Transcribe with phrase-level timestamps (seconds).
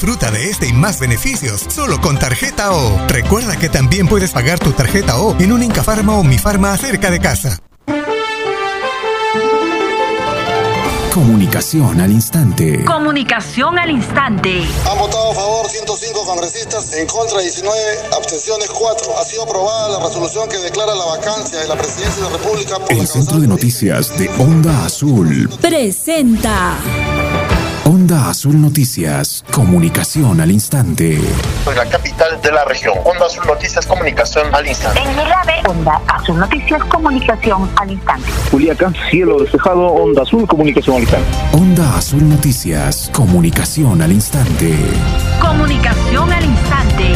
[0.00, 3.06] Disfruta de este y más beneficios solo con tarjeta O.
[3.06, 7.10] Recuerda que también puedes pagar tu tarjeta O en un Incafarma o Mi Farma cerca
[7.10, 7.58] de casa.
[11.12, 12.82] Comunicación al instante.
[12.86, 14.62] Comunicación al instante.
[14.90, 17.78] Han votado a favor 105 congresistas, en contra 19,
[18.16, 19.18] abstenciones 4.
[19.18, 22.78] Ha sido aprobada la resolución que declara la vacancia de la presidencia de la República
[22.78, 26.78] por El Centro de Noticias de Onda Azul presenta.
[28.10, 31.16] Onda Azul Noticias, comunicación al instante.
[31.64, 32.94] Soy la capital de la región.
[33.04, 35.00] Onda Azul Noticias, comunicación al instante.
[35.00, 38.28] En Milave, Onda Azul Noticias, comunicación al instante.
[38.50, 41.28] Culiacán, cielo despejado, Onda Azul, comunicación al instante.
[41.52, 44.74] Onda Azul Noticias, comunicación al instante.
[45.40, 47.12] Comunicación al instante.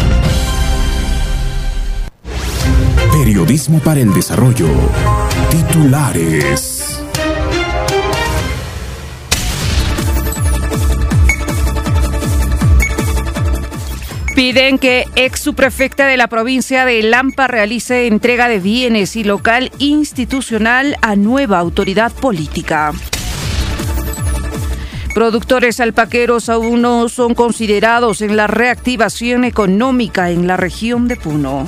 [3.11, 4.69] Periodismo para el desarrollo.
[5.51, 6.74] Titulares.
[14.35, 19.71] Piden que ex subprefecta de la provincia de Lampa realice entrega de bienes y local
[19.79, 22.93] institucional a nueva autoridad política.
[25.15, 31.65] Productores alpaqueros aún no son considerados en la reactivación económica en la región de Puno.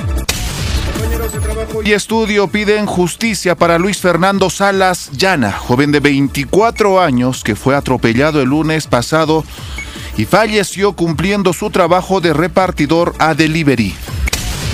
[1.84, 7.76] Y estudio piden justicia para Luis Fernando Salas Llana, joven de 24 años que fue
[7.76, 9.44] atropellado el lunes pasado
[10.16, 13.94] y falleció cumpliendo su trabajo de repartidor a delivery.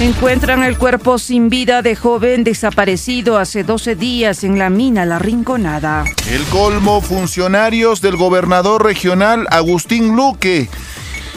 [0.01, 5.19] Encuentran el cuerpo sin vida de joven desaparecido hace 12 días en la mina La
[5.19, 6.05] Rinconada.
[6.29, 10.69] El colmo, funcionarios del gobernador regional Agustín Luque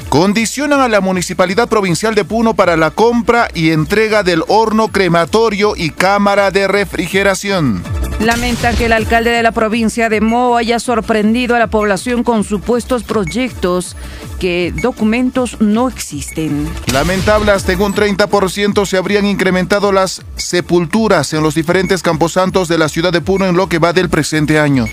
[0.10, 5.74] condicionan a la Municipalidad Provincial de Puno para la compra y entrega del horno crematorio
[5.76, 7.84] y cámara de refrigeración.
[8.20, 12.44] Lamentan que el alcalde de la provincia de Mo haya sorprendido a la población con
[12.44, 13.96] supuestos proyectos
[14.40, 16.70] que documentos no existen.
[16.92, 22.78] Lamentable, hasta en un 30% se habrían incrementado las sepulturas en los diferentes camposantos de
[22.78, 24.86] la ciudad de Puno en lo que va del presente año.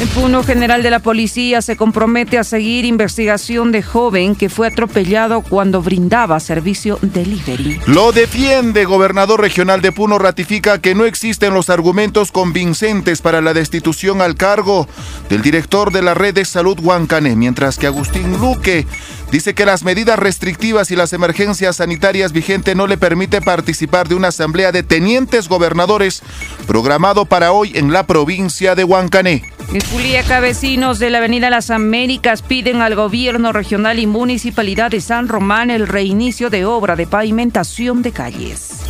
[0.00, 4.66] El Puno General de la Policía se compromete a seguir investigación de joven que fue
[4.66, 7.78] atropellado cuando brindaba servicio delivery.
[7.86, 8.86] Lo defiende.
[8.86, 14.36] Gobernador regional de Puno ratifica que no existen los argumentos convincentes para la destitución al
[14.36, 14.88] cargo
[15.28, 18.86] del director de la red de salud Huancané, mientras que Agustín Luque
[19.30, 24.14] dice que las medidas restrictivas y las emergencias sanitarias vigentes no le permite participar de
[24.14, 26.22] una asamblea de tenientes gobernadores
[26.66, 29.44] programado para hoy en la provincia de Huancané.
[29.72, 35.00] En Juliaca, vecinos de la Avenida Las Américas piden al gobierno regional y municipalidad de
[35.00, 38.80] San Román el reinicio de obra de pavimentación de calles.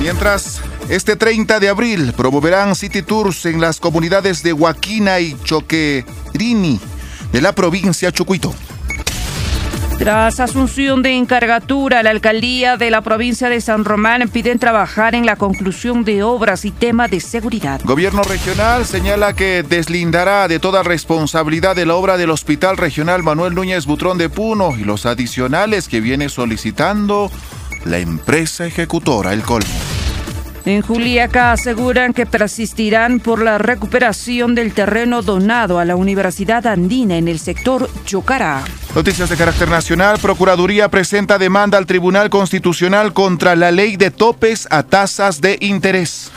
[0.00, 6.80] Mientras, este 30 de abril promoverán City Tours en las comunidades de Huaquina y Choquerini
[7.30, 8.54] de la provincia Chucuito.
[10.00, 15.26] Tras asunción de encargatura, la alcaldía de la provincia de San Román piden trabajar en
[15.26, 17.82] la conclusión de obras y temas de seguridad.
[17.84, 23.54] Gobierno regional señala que deslindará de toda responsabilidad de la obra del Hospital Regional Manuel
[23.54, 27.30] Núñez Butrón de Puno y los adicionales que viene solicitando
[27.84, 29.99] la empresa ejecutora El Colmo.
[30.64, 37.16] En Juliaca aseguran que persistirán por la recuperación del terreno donado a la Universidad Andina
[37.16, 38.62] en el sector Chocará.
[38.94, 40.18] Noticias de carácter nacional.
[40.20, 46.30] Procuraduría presenta demanda al Tribunal Constitucional contra la ley de topes a tasas de interés.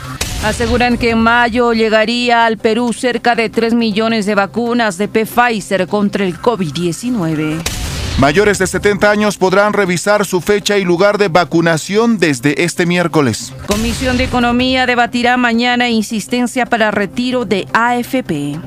[0.43, 5.87] Aseguran que en mayo llegaría al Perú cerca de 3 millones de vacunas de Pfizer
[5.87, 7.82] contra el COVID-19.
[8.19, 13.51] Mayores de 70 años podrán revisar su fecha y lugar de vacunación desde este miércoles.
[13.65, 18.59] Comisión de Economía debatirá mañana insistencia para retiro de AFP.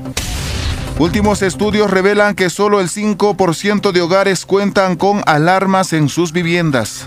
[0.99, 7.07] Últimos estudios revelan que solo el 5% de hogares cuentan con alarmas en sus viviendas.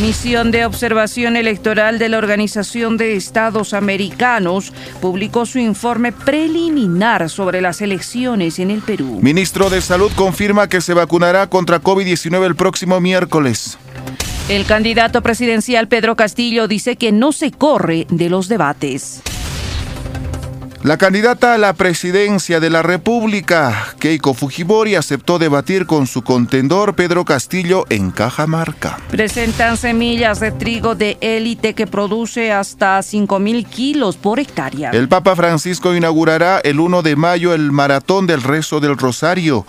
[0.00, 7.60] Misión de Observación Electoral de la Organización de Estados Americanos publicó su informe preliminar sobre
[7.60, 9.20] las elecciones en el Perú.
[9.22, 13.78] Ministro de Salud confirma que se vacunará contra COVID-19 el próximo miércoles.
[14.48, 19.22] El candidato presidencial Pedro Castillo dice que no se corre de los debates.
[20.84, 26.94] La candidata a la presidencia de la República, Keiko Fujimori, aceptó debatir con su contendor
[26.94, 28.98] Pedro Castillo en Cajamarca.
[29.08, 34.90] Presentan semillas de trigo de élite que produce hasta 5 mil kilos por hectárea.
[34.90, 39.64] El Papa Francisco inaugurará el 1 de mayo el Maratón del Rezo del Rosario,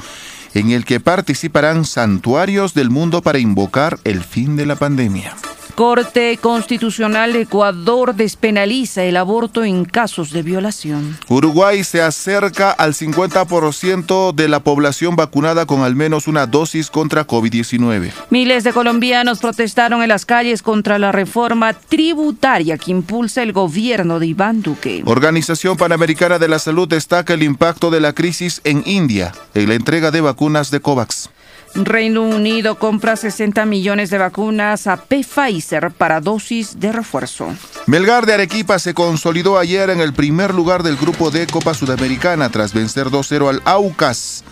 [0.53, 5.33] en el que participarán santuarios del mundo para invocar el fin de la pandemia.
[5.75, 11.17] Corte Constitucional de Ecuador despenaliza el aborto en casos de violación.
[11.27, 17.27] Uruguay se acerca al 50% de la población vacunada con al menos una dosis contra
[17.27, 18.11] COVID-19.
[18.29, 24.19] Miles de colombianos protestaron en las calles contra la reforma tributaria que impulsa el gobierno
[24.19, 25.03] de Iván Duque.
[25.05, 29.75] Organización Panamericana de la Salud destaca el impacto de la crisis en India en la
[29.75, 31.29] entrega de vacunas de COVAX.
[31.75, 37.53] Reino Unido compra 60 millones de vacunas a Pfizer para dosis de refuerzo.
[37.85, 42.49] Melgar de Arequipa se consolidó ayer en el primer lugar del grupo de Copa Sudamericana
[42.49, 44.43] tras vencer 2-0 al Aucas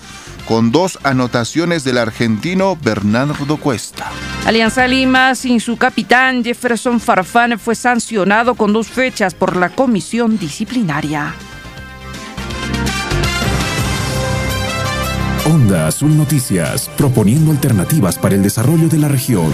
[0.46, 4.12] con dos anotaciones del argentino Bernardo Cuesta.
[4.46, 10.38] Alianza Lima, sin su capitán Jefferson Farfán, fue sancionado con dos fechas por la comisión
[10.38, 11.34] disciplinaria.
[15.46, 19.52] Onda Azul Noticias, proponiendo alternativas para el desarrollo de la región.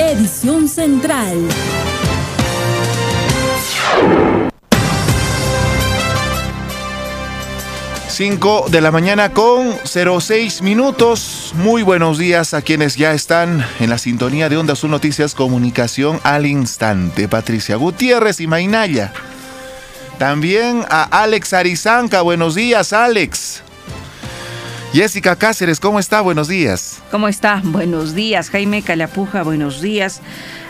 [0.00, 1.36] Edición Central.
[8.08, 11.52] Cinco de la mañana con 06 minutos.
[11.54, 16.18] Muy buenos días a quienes ya están en la sintonía de Onda Azul Noticias Comunicación
[16.24, 17.28] al instante.
[17.28, 19.12] Patricia Gutiérrez y Mainaya.
[20.18, 22.22] También a Alex Arizanca.
[22.22, 23.62] Buenos días, Alex.
[24.92, 26.20] Jessica Cáceres, ¿cómo está?
[26.20, 27.00] Buenos días.
[27.12, 27.62] ¿Cómo está?
[27.64, 28.50] Buenos días.
[28.50, 30.20] Jaime Calapuja, buenos días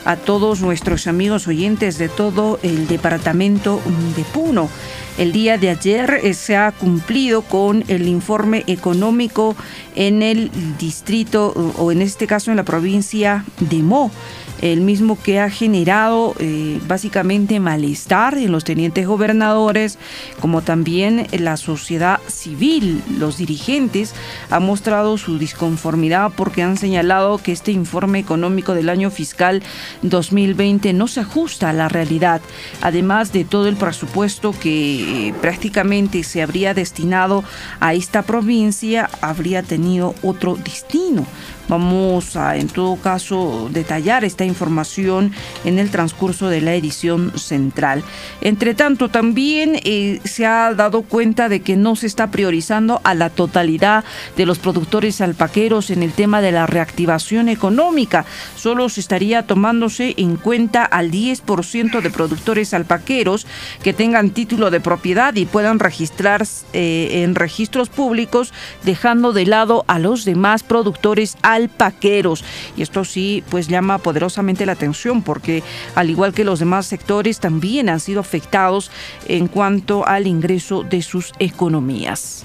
[0.05, 3.81] a todos nuestros amigos oyentes de todo el departamento
[4.17, 4.69] de Puno.
[5.17, 9.57] El día de ayer eh, se ha cumplido con el informe económico
[9.95, 14.11] en el distrito o en este caso en la provincia de Mo
[14.61, 19.99] el mismo que ha generado eh, básicamente malestar en los tenientes gobernadores,
[20.41, 23.03] como también en la sociedad civil.
[23.19, 24.15] Los dirigentes
[24.51, 29.63] han mostrado su disconformidad porque han señalado que este informe económico del año fiscal
[30.03, 32.41] 2020 no se ajusta a la realidad,
[32.83, 37.45] además de todo el presupuesto que eh, prácticamente se habría destinado
[37.81, 41.27] a esta provincia, habría tenido otro destino.
[41.71, 45.33] Vamos a, en todo caso, detallar esta información
[45.65, 48.03] en el transcurso de la edición central.
[48.41, 53.15] Entre tanto, también eh, se ha dado cuenta de que no se está priorizando a
[53.15, 54.03] la totalidad
[54.37, 58.25] de los productores alpaqueros en el tema de la reactivación económica.
[58.57, 63.47] Solo se estaría tomándose en cuenta al 10% de productores alpaqueros
[63.85, 68.53] que tengan título de propiedad y puedan registrar eh, en registros públicos,
[68.83, 72.45] dejando de lado a los demás productores alpaqueros alpaqueros.
[72.77, 75.63] Y esto sí, pues llama poderosamente la atención porque
[75.95, 78.91] al igual que los demás sectores también han sido afectados
[79.27, 82.45] en cuanto al ingreso de sus economías.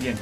[0.00, 0.16] Bien.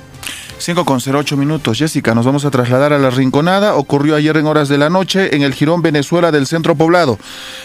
[0.58, 1.78] 5 con 08 minutos.
[1.78, 3.74] Jessica, nos vamos a trasladar a la Rinconada.
[3.74, 7.18] Ocurrió ayer en horas de la noche en el Girón Venezuela del Centro Poblado.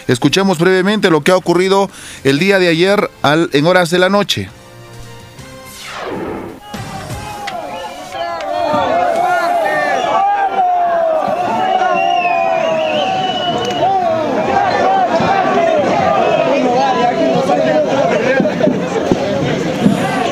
[0.06, 1.90] Escuchemos brevemente lo que ha ocurrido
[2.24, 4.50] el día de ayer en horas de la noche.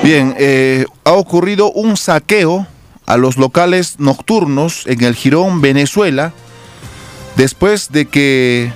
[0.09, 2.67] Bien, eh, ha ocurrido un saqueo
[3.05, 6.33] a los locales nocturnos en el Girón, Venezuela,
[7.37, 8.73] después de que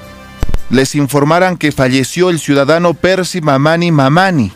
[0.69, 4.53] les informaran que falleció el ciudadano Percy Mamani Mamani.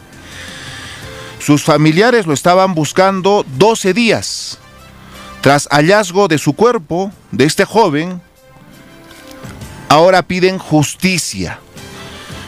[1.38, 4.58] Sus familiares lo estaban buscando 12 días.
[5.40, 8.20] Tras hallazgo de su cuerpo, de este joven,
[9.88, 11.58] ahora piden justicia.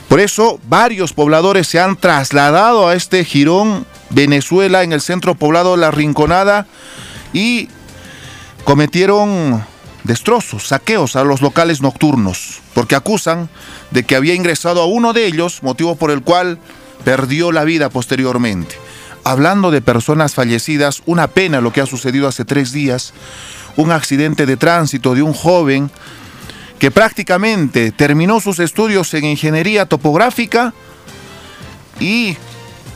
[0.07, 5.77] Por eso varios pobladores se han trasladado a este jirón Venezuela, en el centro poblado
[5.77, 6.67] La Rinconada,
[7.33, 7.69] y
[8.65, 9.65] cometieron
[10.05, 13.49] destrozos, saqueos a los locales nocturnos, porque acusan
[13.91, 16.59] de que había ingresado a uno de ellos, motivo por el cual
[17.05, 18.75] perdió la vida posteriormente.
[19.25, 23.13] Hablando de personas fallecidas, una pena lo que ha sucedido hace tres días,
[23.77, 25.91] un accidente de tránsito de un joven
[26.79, 30.73] que prácticamente terminó sus estudios en ingeniería topográfica
[32.01, 32.37] y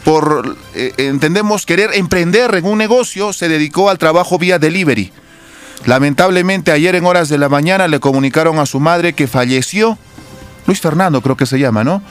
[0.04, 5.12] por, eh, entendemos, querer emprender en un negocio, se dedicó al trabajo vía delivery.
[5.86, 9.98] Lamentablemente ayer en horas de la mañana le comunicaron a su madre que falleció,
[10.66, 12.02] Luis Fernando creo que se llama, ¿no?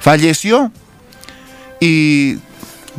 [0.00, 0.72] Falleció
[1.80, 2.38] y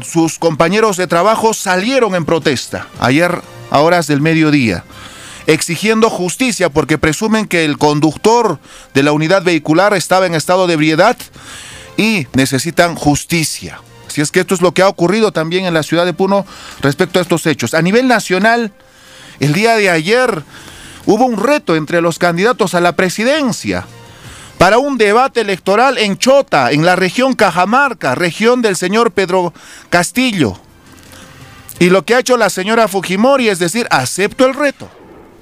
[0.02, 4.84] sus compañeros de trabajo salieron en protesta ayer a horas del mediodía,
[5.46, 8.60] exigiendo justicia porque presumen que el conductor
[8.94, 11.18] de la unidad vehicular estaba en estado de ebriedad
[11.98, 13.82] y necesitan justicia.
[14.18, 16.44] Si es que esto es lo que ha ocurrido también en la ciudad de Puno
[16.82, 17.76] respecto a estos hechos.
[17.76, 18.74] A nivel nacional,
[19.40, 20.42] el día de ayer
[21.06, 23.86] hubo un reto entre los candidatos a la presidencia.
[24.58, 29.54] para un debate electoral en Chota, en la región Cajamarca, región del señor Pedro
[29.92, 30.60] Castillo.
[31.78, 34.90] Y lo que ha hecho la señora Fujimori es decir, acepto el reto.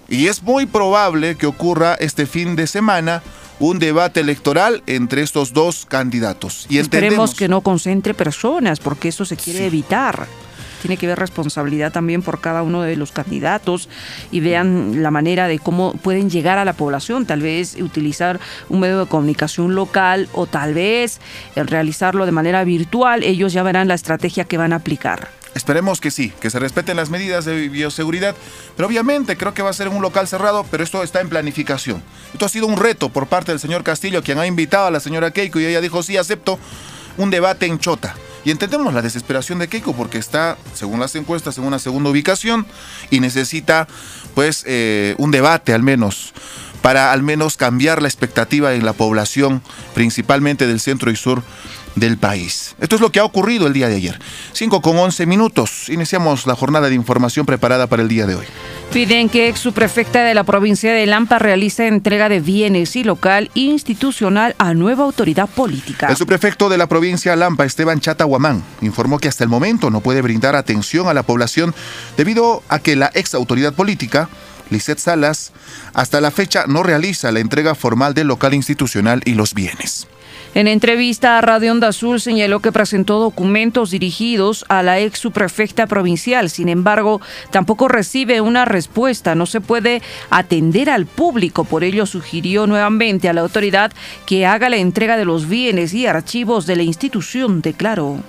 [0.07, 3.23] Y es muy probable que ocurra este fin de semana
[3.59, 6.65] un debate electoral entre estos dos candidatos.
[6.69, 10.27] Y Esperemos que no concentre personas, porque eso se quiere evitar
[10.85, 13.89] tiene que ver responsabilidad también por cada uno de los candidatos
[14.29, 18.81] y vean la manera de cómo pueden llegar a la población, tal vez utilizar un
[18.81, 21.19] medio de comunicación local o tal vez
[21.55, 25.29] realizarlo de manera virtual, ellos ya verán la estrategia que van a aplicar.
[25.55, 28.35] Esperemos que sí, que se respeten las medidas de bioseguridad,
[28.75, 32.03] pero obviamente creo que va a ser un local cerrado, pero esto está en planificación.
[32.33, 34.99] Esto ha sido un reto por parte del señor Castillo, quien ha invitado a la
[34.99, 36.59] señora Keiko y ella dijo, sí, acepto
[37.17, 38.15] un debate en Chota.
[38.43, 42.67] Y entendemos la desesperación de Keiko porque está, según las encuestas, en una segunda ubicación
[43.09, 43.87] y necesita
[44.35, 46.33] pues eh, un debate al menos
[46.81, 49.63] para al menos cambiar la expectativa en la población,
[49.95, 51.41] principalmente del centro y sur
[51.95, 52.75] del país.
[52.79, 54.19] Esto es lo que ha ocurrido el día de ayer.
[54.53, 55.89] 5 con 11 minutos.
[55.89, 58.45] Iniciamos la jornada de información preparada para el día de hoy.
[58.93, 63.49] Piden que ex subprefecta de la provincia de Lampa realice entrega de bienes y local
[63.55, 66.07] institucional a nueva autoridad política.
[66.07, 69.89] El subprefecto de la provincia de Lampa, Esteban Chata Huamán, informó que hasta el momento
[69.89, 71.73] no puede brindar atención a la población
[72.15, 74.29] debido a que la ex autoridad política
[74.69, 75.51] Lisette Salas,
[75.93, 80.07] hasta la fecha no realiza la entrega formal del local institucional y los bienes.
[80.55, 85.85] En entrevista a Radio Onda Azul señaló que presentó documentos dirigidos a la ex subprefecta
[85.85, 86.49] provincial.
[86.49, 87.19] Sin embargo,
[87.51, 89.35] tampoco recibe una respuesta.
[89.35, 91.65] No se puede atender al público.
[91.65, 93.91] Por ello, sugirió nuevamente a la autoridad
[94.25, 98.19] que haga la entrega de los bienes y archivos de la institución, declaró.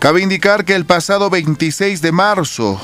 [0.00, 2.78] Cabe indicar que el pasado 26 de marzo,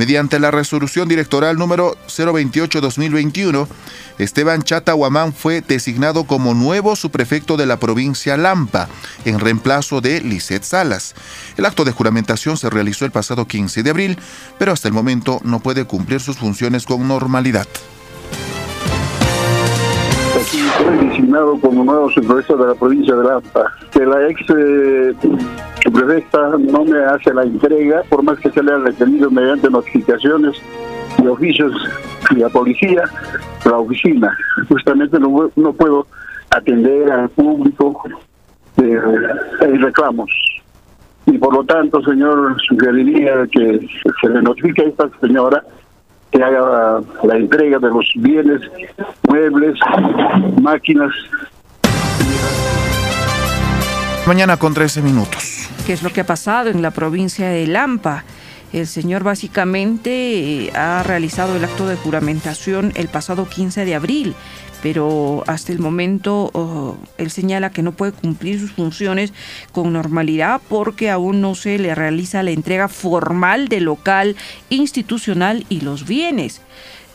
[0.00, 3.68] mediante la resolución directoral número 028-2021,
[4.16, 8.88] Esteban Chata Huamán fue designado como nuevo subprefecto de la provincia Lampa,
[9.26, 11.14] en reemplazo de Lisette Salas.
[11.58, 14.18] El acto de juramentación se realizó el pasado 15 de abril,
[14.58, 17.68] pero hasta el momento no puede cumplir sus funciones con normalidad.
[20.50, 23.72] Fue designado como nuevo subprefecto de la provincia de Lampa.
[23.92, 25.14] Que la ex eh,
[26.58, 30.56] no me hace la entrega, por más que se le haya retenido mediante notificaciones
[31.18, 31.72] y oficios
[32.30, 33.04] y la policía,
[33.64, 34.36] la oficina.
[34.68, 36.06] Justamente no, no puedo
[36.50, 38.02] atender al público
[38.76, 39.00] de,
[39.78, 40.30] reclamos.
[41.26, 43.86] Y por lo tanto, señor, sugeriría que
[44.20, 45.62] se le notifique a esta señora
[46.30, 48.60] que haga la entrega de los bienes,
[49.28, 49.78] muebles,
[50.60, 51.12] máquinas.
[54.26, 55.68] Mañana con 13 minutos.
[55.86, 58.24] ¿Qué es lo que ha pasado en la provincia de Lampa?
[58.72, 64.34] El señor básicamente eh, ha realizado el acto de juramentación el pasado 15 de abril,
[64.82, 69.32] pero hasta el momento oh, él señala que no puede cumplir sus funciones
[69.72, 74.36] con normalidad porque aún no se le realiza la entrega formal del local
[74.68, 76.60] institucional y los bienes.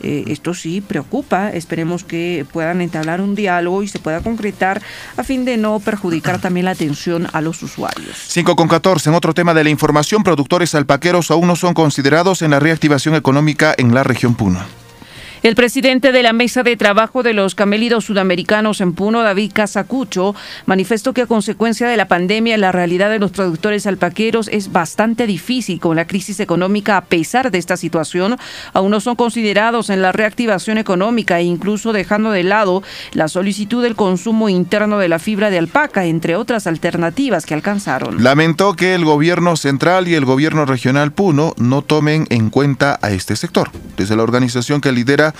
[0.00, 1.50] Eh, esto sí preocupa.
[1.50, 4.82] Esperemos que puedan entablar un diálogo y se pueda concretar
[5.16, 8.16] a fin de no perjudicar también la atención a los usuarios.
[8.28, 9.08] 5 con 14.
[9.08, 13.14] En otro tema de la información, productores alpaqueros aún no son considerados en la reactivación
[13.14, 14.85] económica en la región Puno.
[15.46, 20.34] El presidente de la Mesa de Trabajo de los Camélidos Sudamericanos en Puno, David Casacucho,
[20.64, 25.28] manifestó que a consecuencia de la pandemia la realidad de los productores alpaqueros es bastante
[25.28, 26.96] difícil con la crisis económica.
[26.96, 28.36] A pesar de esta situación,
[28.72, 33.84] aún no son considerados en la reactivación económica e incluso dejando de lado la solicitud
[33.84, 38.20] del consumo interno de la fibra de alpaca, entre otras alternativas que alcanzaron.
[38.24, 43.12] Lamentó que el gobierno central y el gobierno regional Puno no tomen en cuenta a
[43.12, 43.70] este sector.
[43.96, 45.35] Desde la organización que lidera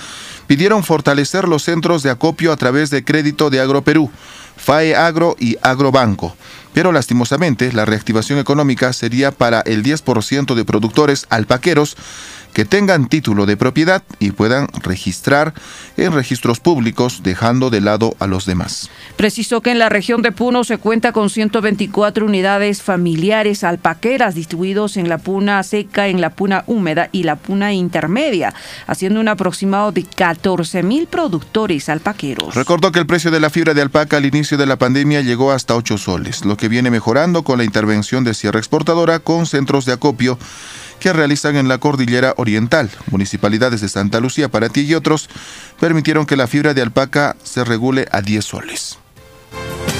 [0.47, 4.09] pidieron fortalecer los centros de acopio a través de crédito de Agroperú,
[4.55, 6.35] FAE Agro y Agrobanco.
[6.73, 11.97] Pero lastimosamente, la reactivación económica sería para el 10% de productores alpaqueros
[12.57, 15.53] que tengan título de propiedad y puedan registrar
[15.95, 18.89] en registros públicos, dejando de lado a los demás.
[19.15, 24.97] Precisó que en la región de Puno se cuenta con 124 unidades familiares alpaqueras distribuidos
[24.97, 28.55] en la puna seca, en la puna húmeda y la puna intermedia,
[28.87, 32.55] haciendo un aproximado de 14 mil productores alpaqueros.
[32.55, 35.51] Recordó que el precio de la fibra de alpaca al inicio de la pandemia llegó
[35.51, 39.85] hasta 8 soles, lo que viene mejorando con la intervención de Sierra Exportadora con centros
[39.85, 40.39] de acopio
[40.99, 42.89] que realizan en la cordillera oriental.
[43.11, 45.29] Municipalidades de Santa Lucía, Paraty y otros
[45.79, 48.99] permitieron que la fibra de alpaca se regule a 10 soles.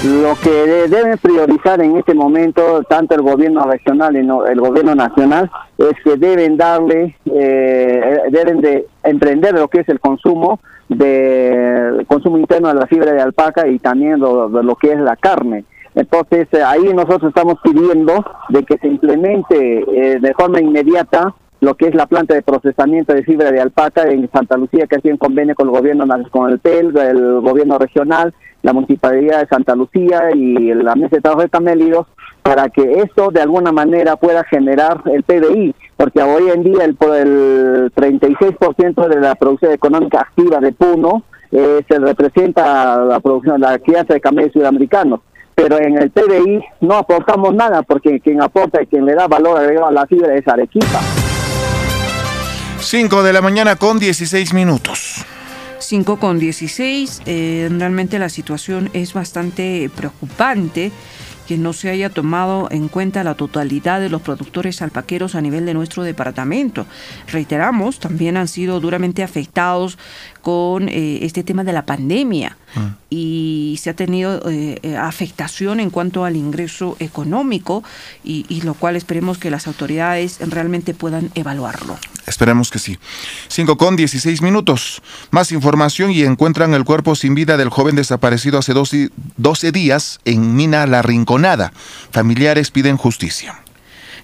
[0.04, 0.50] Lo que
[0.88, 6.16] deben priorizar en este momento tanto el gobierno regional y el gobierno nacional es que
[6.16, 12.74] deben darle, eh, deben de emprender lo que es el consumo de consumo interno de
[12.74, 15.64] la fibra de alpaca y también de lo que es la carne.
[15.98, 21.88] Entonces ahí nosotros estamos pidiendo de que se implemente eh, de forma inmediata lo que
[21.88, 25.16] es la planta de procesamiento de fibra de alpaca en Santa Lucía, que ha en
[25.16, 30.30] convenio con el gobierno, con el PEL, el gobierno regional, la municipalidad de Santa Lucía
[30.36, 32.06] y la mesa de trabajo de Camélidos,
[32.44, 36.96] para que esto de alguna manera pueda generar el PBI, porque hoy en día el,
[37.16, 43.80] el 36% de la producción económica activa de Puno eh, se representa la producción, la
[43.80, 45.22] crianza de camellos sudamericanos
[45.58, 49.58] pero en el PBI no aportamos nada porque quien aporta y quien le da valor
[49.58, 51.00] agregado a la fibra es Arequipa.
[52.78, 55.24] 5 de la mañana con 16 minutos.
[55.80, 57.22] 5 con 16.
[57.26, 60.92] Eh, realmente la situación es bastante preocupante
[61.48, 65.64] que no se haya tomado en cuenta la totalidad de los productores alpaqueros a nivel
[65.64, 66.84] de nuestro departamento.
[67.32, 69.96] Reiteramos, también han sido duramente afectados
[70.42, 72.94] con eh, este tema de la pandemia ah.
[73.10, 77.82] y se ha tenido eh, eh, afectación en cuanto al ingreso económico
[78.24, 81.96] y, y, lo cual esperemos que las autoridades realmente puedan evaluarlo.
[82.26, 82.98] Esperemos que sí.
[83.48, 85.02] 5 con 16 minutos.
[85.30, 90.20] Más información y encuentran el cuerpo sin vida del joven desaparecido hace 12, 12 días
[90.24, 91.72] en Mina La Rinconada.
[92.10, 93.60] Familiares piden justicia.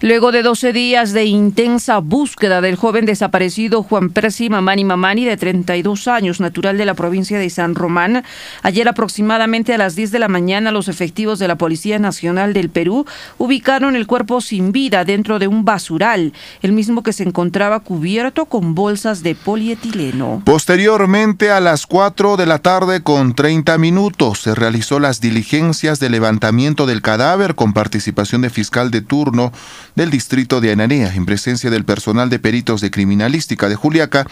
[0.01, 5.37] Luego de 12 días de intensa búsqueda del joven desaparecido Juan Percy Mamani Mamani, de
[5.37, 8.25] 32 años, natural de la provincia de San Román,
[8.63, 12.71] ayer aproximadamente a las 10 de la mañana los efectivos de la Policía Nacional del
[12.71, 13.07] Perú
[13.39, 16.33] ubicaron el cuerpo sin vida dentro de un basural,
[16.63, 20.43] el mismo que se encontraba cubierto con bolsas de polietileno.
[20.45, 26.11] Posteriormente, a las 4 de la tarde con 30 minutos, se realizó las diligencias de
[26.11, 29.53] levantamiento del cadáver con participación de fiscal de turno
[29.95, 34.27] del distrito de Ananea, en presencia del personal de peritos de criminalística de Juliaca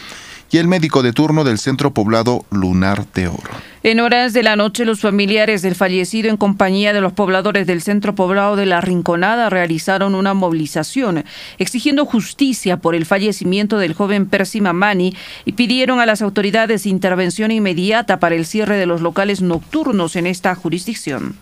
[0.53, 3.51] y el médico de turno del centro poblado Lunar de Oro.
[3.83, 7.81] En horas de la noche, los familiares del fallecido, en compañía de los pobladores del
[7.81, 11.25] centro poblado de La Rinconada, realizaron una movilización
[11.59, 15.17] exigiendo justicia por el fallecimiento del joven Percy Mamani
[15.47, 20.27] y pidieron a las autoridades intervención inmediata para el cierre de los locales nocturnos en
[20.27, 21.37] esta jurisdicción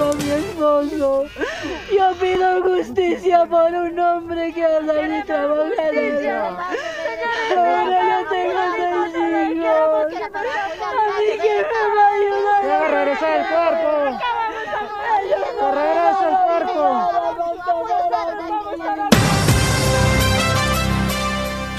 [0.00, 1.24] esposo.
[1.96, 6.58] Yo pido justicia por un hombre que anda ahí trabajando.
[7.56, 9.14] Ahora yo tengo seis
[9.56, 10.06] hijos.
[11.16, 12.62] Así que me va a ayudar.
[12.68, 13.90] Va a regresar el cuerpo.
[15.74, 16.84] Regresa el cuerpo.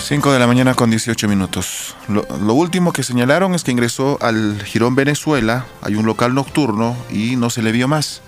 [0.07, 1.95] 5 de la mañana con 18 minutos.
[2.07, 7.37] Lo, último que señalaron es que ingresó al Girón Venezuela, hay un local nocturno y
[7.37, 8.21] no se le vio más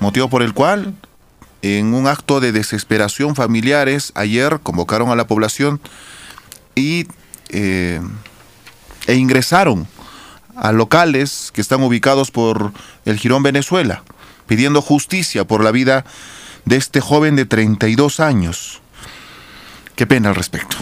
[0.00, 0.94] motivo por el cual,
[1.60, 5.82] en un acto de desesperación familiares, ayer convocaron a la población
[6.74, 7.06] y,
[7.50, 8.00] eh,
[9.06, 9.86] e ingresaron
[10.56, 12.72] a locales que están ubicados por
[13.04, 14.02] el Girón Venezuela,
[14.46, 16.06] pidiendo justicia por la vida
[16.64, 18.80] de este joven de 32 años.
[19.94, 20.78] Qué pena al respecto.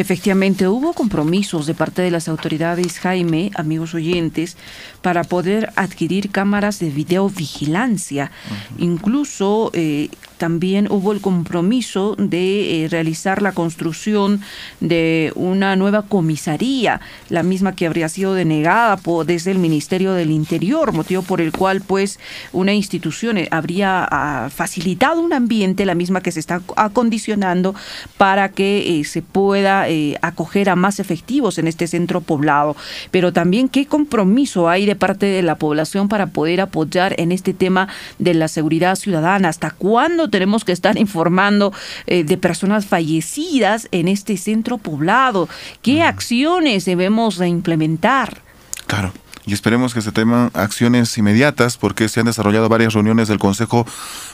[0.00, 4.56] Efectivamente, hubo compromisos de parte de las autoridades, Jaime, amigos oyentes,
[5.02, 8.30] para poder adquirir cámaras de videovigilancia.
[8.78, 10.08] Incluso eh,
[10.40, 14.40] también hubo el compromiso de eh, realizar la construcción
[14.80, 20.30] de una nueva comisaría, la misma que habría sido denegada por, desde el Ministerio del
[20.30, 22.18] Interior, motivo por el cual pues
[22.54, 27.74] una institución eh, habría ah, facilitado un ambiente, la misma que se está acondicionando
[28.16, 32.76] para que se pueda eh, acoger a más efectivos en este centro poblado,
[33.10, 37.52] pero también qué compromiso hay de parte de la población para poder apoyar en este
[37.52, 41.72] tema de la seguridad ciudadana, hasta cuándo tenemos que estar informando
[42.06, 45.48] eh, de personas fallecidas en este centro poblado,
[45.82, 48.42] qué acciones debemos de implementar.
[48.86, 49.12] Claro
[49.46, 53.86] y esperemos que se tomen acciones inmediatas porque se han desarrollado varias reuniones del Consejo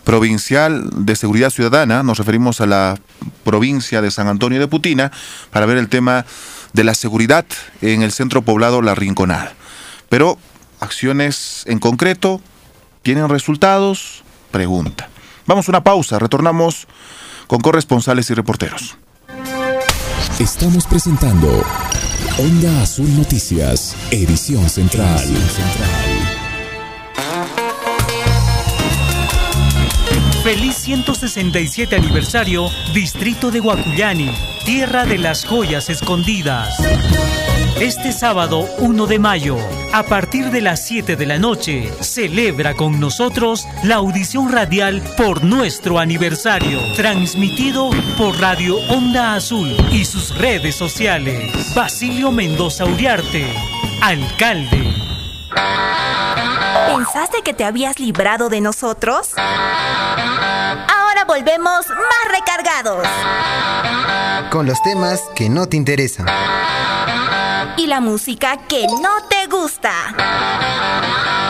[0.04, 2.98] Provincial de Seguridad Ciudadana, nos referimos a la
[3.44, 5.12] provincia de San Antonio de Putina,
[5.50, 6.26] para ver el tema
[6.72, 7.46] de la seguridad
[7.80, 9.54] en el centro poblado La Rinconada.
[10.09, 10.38] Pero
[10.80, 12.40] acciones en concreto,
[13.02, 14.22] ¿tienen resultados?
[14.50, 15.09] Pregunta.
[15.46, 16.87] Vamos a una pausa, retornamos
[17.46, 18.96] con corresponsales y reporteros.
[20.38, 21.48] Estamos presentando
[22.38, 25.24] Onda Azul Noticias, edición central.
[30.46, 34.30] Feliz 167 aniversario, Distrito de Guacuyani,
[34.64, 36.72] tierra de las joyas escondidas.
[37.80, 39.56] Este sábado 1 de mayo,
[39.92, 45.42] a partir de las 7 de la noche, celebra con nosotros la audición radial por
[45.42, 51.74] nuestro aniversario, transmitido por Radio Onda Azul y sus redes sociales.
[51.74, 53.52] Basilio Mendoza Uriarte,
[54.00, 55.15] alcalde.
[56.88, 59.32] ¿Pensaste que te habías librado de nosotros?
[59.36, 63.06] Ahora volvemos más recargados.
[64.50, 66.26] Con los temas que no te interesan.
[67.76, 69.92] Y la música que no te gusta.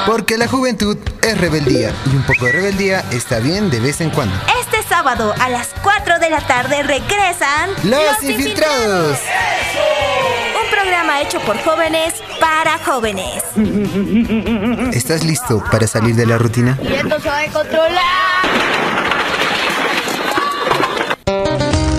[0.06, 4.10] Porque la juventud es rebeldía y un poco de rebeldía está bien de vez en
[4.10, 4.36] cuando.
[4.60, 9.18] Este sábado a las 4 de la tarde regresan Los, infiltrados.
[9.18, 10.35] Un
[10.96, 13.42] programa hecho por jóvenes para jóvenes.
[14.94, 16.78] ¿Estás listo para salir de la rutina?
[16.82, 18.00] Y esto se va a controlar.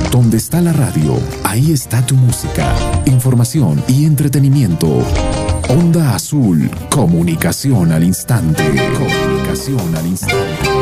[0.09, 2.73] Donde está la radio, ahí está tu música,
[3.05, 5.03] información y entretenimiento.
[5.69, 8.63] Onda Azul, comunicación al instante.
[8.97, 10.76] Comunicación al instante.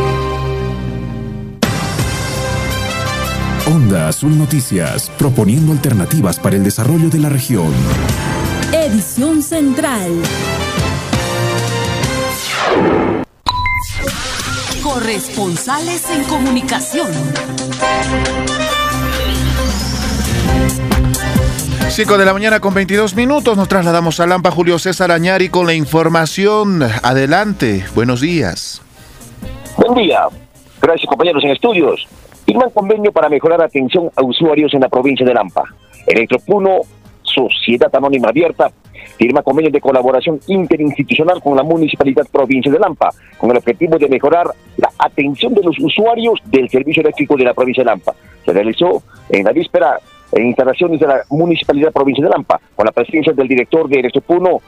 [3.67, 7.73] Onda Azul Noticias, proponiendo alternativas para el desarrollo de la región.
[8.71, 10.11] Edición Central.
[14.83, 17.07] Corresponsales en comunicación.
[21.89, 25.65] 5 de la mañana con 22 minutos nos trasladamos a Lampa Julio César Añari con
[25.65, 26.83] la información.
[26.83, 28.83] Adelante, buenos días.
[29.77, 30.19] Buen día.
[30.79, 32.07] Gracias compañeros en estudios.
[32.45, 35.63] Firman convenio para mejorar atención a usuarios en la provincia de Lampa.
[36.05, 36.81] Electropuno,
[37.23, 38.71] Sociedad Anónima Abierta,
[39.17, 44.07] firma convenio de colaboración interinstitucional con la Municipalidad Provincia de Lampa, con el objetivo de
[44.07, 48.13] mejorar la atención de los usuarios del servicio eléctrico de la provincia de Lampa.
[48.45, 49.99] Se realizó en la víspera
[50.31, 54.61] en instalaciones de la Municipalidad Provincia de Lampa, con la presencia del director de Electropuno,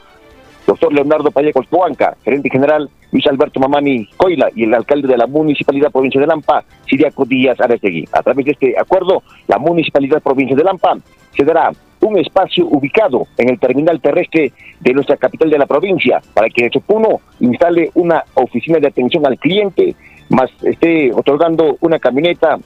[0.68, 5.26] doctor Leonardo Payecos Poanca, gerente general Luis Alberto Mamani Coila y el alcalde de la
[5.26, 8.04] Municipalidad Provincia de Lampa, Siriaco Díaz Arestegui.
[8.12, 10.98] A través de este acuerdo, la Municipalidad Provincia de Lampa
[11.34, 16.20] se dará un espacio ubicado en el terminal terrestre de nuestra capital de la provincia
[16.34, 19.96] para que Electropuno instale una oficina de atención al cliente,
[20.28, 22.58] más esté otorgando una camioneta,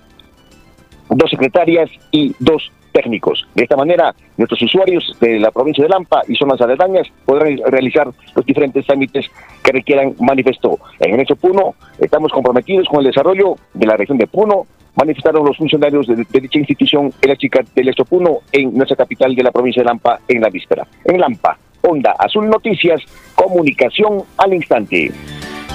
[1.08, 3.46] dos secretarias y dos técnicos.
[3.54, 8.08] De esta manera, nuestros usuarios de la provincia de Lampa y zonas aledañas podrán realizar
[8.34, 9.26] los diferentes trámites
[9.62, 10.78] que requieran, manifestó.
[11.00, 15.44] En el hecho Puno, estamos comprometidos con el desarrollo de la región de Puno, manifestaron
[15.44, 19.42] los funcionarios de, dicha institución en la chica del Hecho Puno en nuestra capital de
[19.42, 20.86] la provincia de Lampa en la víspera.
[21.04, 23.02] En Lampa, Onda Azul Noticias,
[23.34, 25.10] comunicación al instante.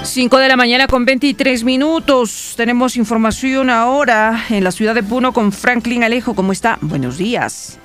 [0.02, 2.54] 5 de la mañana con 23 minutos.
[2.56, 6.34] Tenemos información ahora en la ciudad de Puno con Franklin Alejo.
[6.34, 6.78] ¿Cómo está?
[6.80, 7.78] Buenos días.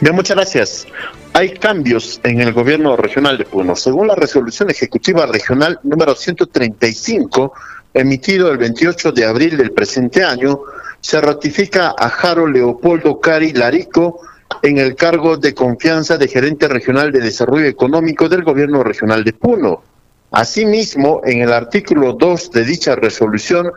[0.00, 0.86] Bien, muchas gracias.
[1.32, 3.74] Hay cambios en el gobierno regional de Puno.
[3.76, 7.52] Según la resolución ejecutiva regional número 135,
[7.92, 10.60] emitido el 28 de abril del presente año,
[11.00, 14.20] se ratifica a Jaro Leopoldo Cari Larico
[14.62, 19.32] en el cargo de confianza de gerente regional de desarrollo económico del gobierno regional de
[19.32, 19.93] Puno.
[20.34, 23.70] Asimismo, en el artículo 2 de dicha resolución,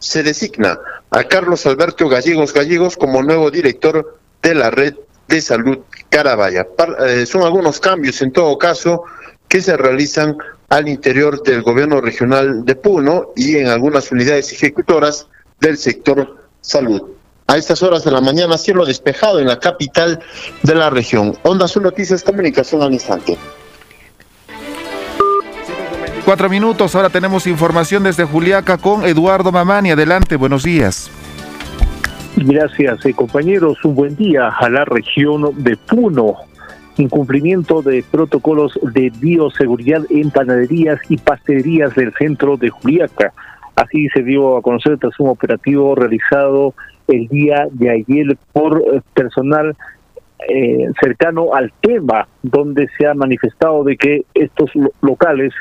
[0.00, 4.96] se designa a Carlos Alberto Gallegos Gallegos como nuevo director de la red
[5.30, 5.78] de salud
[6.10, 6.66] Carabaya.
[7.06, 9.04] Eh, son algunos cambios, en todo caso,
[9.48, 10.36] que se realizan
[10.68, 15.28] al interior del gobierno regional de Puno y en algunas unidades ejecutoras
[15.60, 17.02] del sector salud.
[17.46, 20.20] A estas horas de la mañana, cielo despejado en la capital
[20.62, 21.36] de la región.
[21.42, 23.36] Onda Azul Noticias, comunicación al instante.
[26.24, 29.90] Cuatro minutos, ahora tenemos información desde Juliaca con Eduardo Mamani.
[29.90, 31.10] Adelante, buenos días.
[32.42, 33.84] Gracias, eh, compañeros.
[33.84, 36.36] Un buen día a la región de Puno.
[36.96, 43.34] Incumplimiento de protocolos de bioseguridad en panaderías y pastelerías del centro de Juliaca.
[43.76, 46.72] Así se dio a conocer tras un operativo realizado
[47.08, 49.76] el día de ayer por eh, personal
[50.48, 55.52] eh, cercano al tema, donde se ha manifestado de que estos lo locales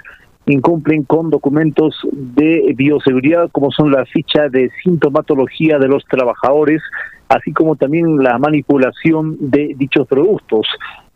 [0.52, 6.82] incumplen con documentos de bioseguridad como son la ficha de sintomatología de los trabajadores,
[7.28, 10.68] así como también la manipulación de dichos productos.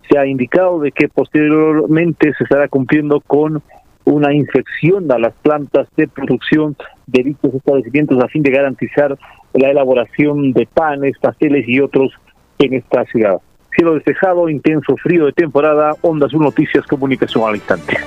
[0.10, 3.62] Se ha indicado de que posteriormente se estará cumpliendo con
[4.06, 6.76] una infección a las plantas de producción
[7.08, 9.18] de dichos establecimientos a fin de garantizar
[9.54, 12.12] la elaboración de panes, pasteles y otros
[12.60, 13.38] en esta ciudad.
[13.76, 17.98] Cielo despejado, intenso frío de temporada, Ondas 1 Noticias, comunicación al instante.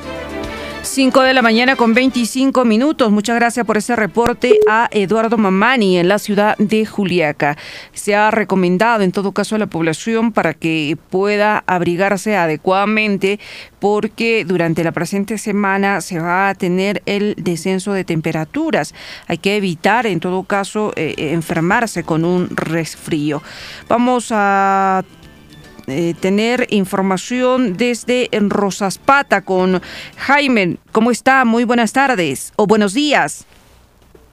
[0.86, 3.10] 5 de la mañana con 25 minutos.
[3.10, 7.56] Muchas gracias por ese reporte a Eduardo Mamani en la ciudad de Juliaca.
[7.92, 13.40] Se ha recomendado en todo caso a la población para que pueda abrigarse adecuadamente
[13.80, 18.94] porque durante la presente semana se va a tener el descenso de temperaturas.
[19.26, 23.42] Hay que evitar en todo caso eh, enfermarse con un resfrío.
[23.88, 25.04] Vamos a
[25.86, 29.80] eh, tener información desde Rosaspata con
[30.16, 30.76] Jaime.
[30.92, 31.44] ¿Cómo está?
[31.44, 33.46] Muy buenas tardes o buenos días.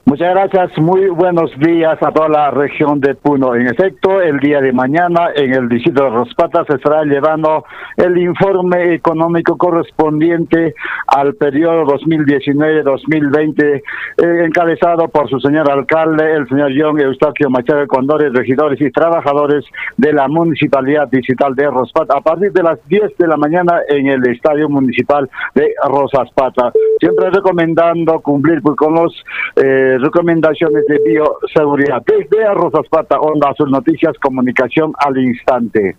[0.06, 3.54] Muchas gracias, muy buenos días a toda la región de Puno.
[3.54, 7.64] En efecto, el día de mañana en el distrito de Rospata se estará llevando
[7.96, 10.74] el informe económico correspondiente
[11.06, 13.82] al periodo 2019-2020, eh,
[14.44, 19.64] encabezado por su señor alcalde, el señor John Eustaquio Machado Condores, regidores y trabajadores
[19.96, 24.08] de la Municipalidad Digital de Rospata, a partir de las 10 de la mañana en
[24.08, 26.72] el Estadio Municipal de Rosaspata.
[27.00, 29.24] Siempre recomendando cumplir pues, con los...
[29.56, 32.02] Eh, recomendaciones de bioseguridad.
[32.06, 35.96] Desde Rosas Pata, Onda Azul Noticias, comunicación al instante.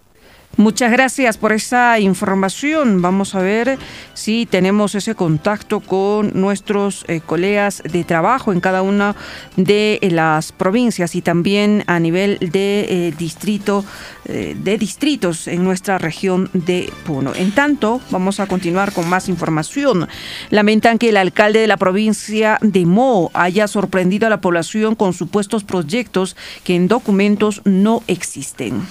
[0.58, 3.02] Muchas gracias por esa información.
[3.02, 3.78] Vamos a ver
[4.14, 9.18] si tenemos ese contacto con nuestros eh, colegas de trabajo en cada una
[9.58, 13.84] de las provincias y también a nivel de eh, distrito
[14.28, 17.36] eh, de distritos en nuestra región de Puno.
[17.36, 20.08] En tanto, vamos a continuar con más información.
[20.50, 25.14] Lamentan que el alcalde de la provincia de Mo haya sorprendido a la población con
[25.14, 28.88] supuestos proyectos que en documentos no existen.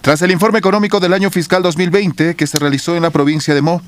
[0.00, 3.62] Tras el informe económico del año fiscal 2020 que se realizó en la provincia de
[3.62, 3.80] Mo,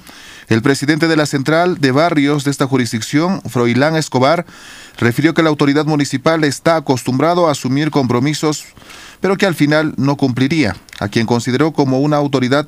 [0.48, 4.46] el presidente de la Central de Barrios de esta jurisdicción, Froilán Escobar,
[4.98, 8.64] refirió que la autoridad municipal está acostumbrado a asumir compromisos,
[9.20, 12.66] pero que al final no cumpliría, a quien consideró como una autoridad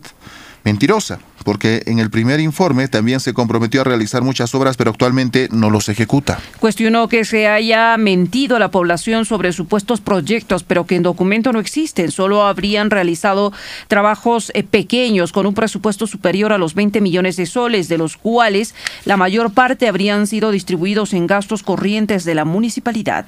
[0.64, 5.48] mentirosa porque en el primer informe también se comprometió a realizar muchas obras, pero actualmente
[5.52, 6.40] no los ejecuta.
[6.60, 11.52] Cuestionó que se haya mentido a la población sobre supuestos proyectos, pero que en documento
[11.52, 12.10] no existen.
[12.10, 13.52] Solo habrían realizado
[13.88, 18.16] trabajos eh, pequeños con un presupuesto superior a los 20 millones de soles, de los
[18.16, 18.74] cuales
[19.04, 23.26] la mayor parte habrían sido distribuidos en gastos corrientes de la municipalidad.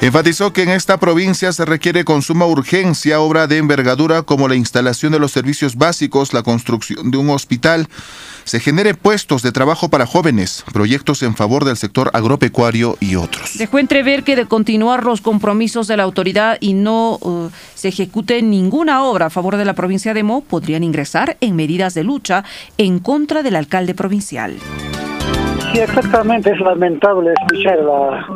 [0.00, 4.56] Enfatizó que en esta provincia se requiere con suma urgencia obra de envergadura como la
[4.56, 7.86] instalación de los servicios básicos, la construcción de un hospital, hospital,
[8.44, 13.56] se genere puestos de trabajo para jóvenes, proyectos en favor del sector agropecuario y otros.
[13.58, 18.42] Dejó entrever que de continuar los compromisos de la autoridad y no uh, se ejecute
[18.42, 22.44] ninguna obra a favor de la provincia de Mo, podrían ingresar en medidas de lucha
[22.78, 24.56] en contra del alcalde provincial.
[25.72, 28.26] Sí, exactamente, es lamentable escuchar la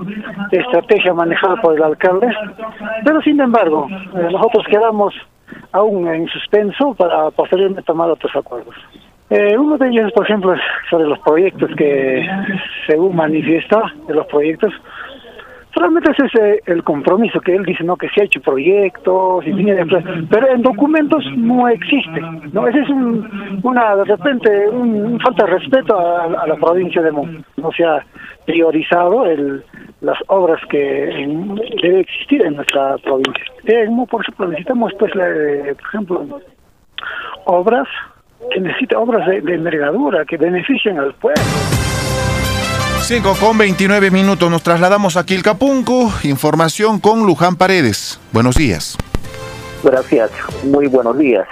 [0.51, 2.27] estrategia manejada por el alcalde,
[3.05, 5.15] pero sin embargo, eh, nosotros quedamos
[5.73, 8.75] aún en suspenso para posteriormente tomar otros acuerdos.
[9.31, 12.27] Eh, uno de ellos, por ejemplo, es sobre los proyectos que,
[12.87, 14.73] según manifiesta, de los proyectos,
[15.75, 19.53] solamente es ese el compromiso que él dice, no, que se ha hecho proyectos, y
[20.31, 22.21] pero en documentos no existe,
[22.53, 22.67] ¿no?
[22.69, 27.45] Ese es un, una, de repente, un, falta de respeto a, la provincia de Mon.
[27.59, 28.03] No se ha
[28.47, 29.63] priorizado el,
[30.01, 30.79] las obras que
[31.83, 33.45] debe existir en nuestra provincia.
[33.65, 36.41] En por ejemplo, necesitamos, pues, por ejemplo,
[37.45, 37.89] obras
[38.53, 41.43] que necesiten obras de, de envergadura que beneficien al pueblo.
[43.01, 44.51] 5 con 29 minutos.
[44.51, 46.13] Nos trasladamos a Quilcapunco.
[46.25, 48.21] Información con Luján Paredes.
[48.33, 48.99] Buenos días.
[49.83, 50.31] Gracias.
[50.65, 51.49] Muy buenos días.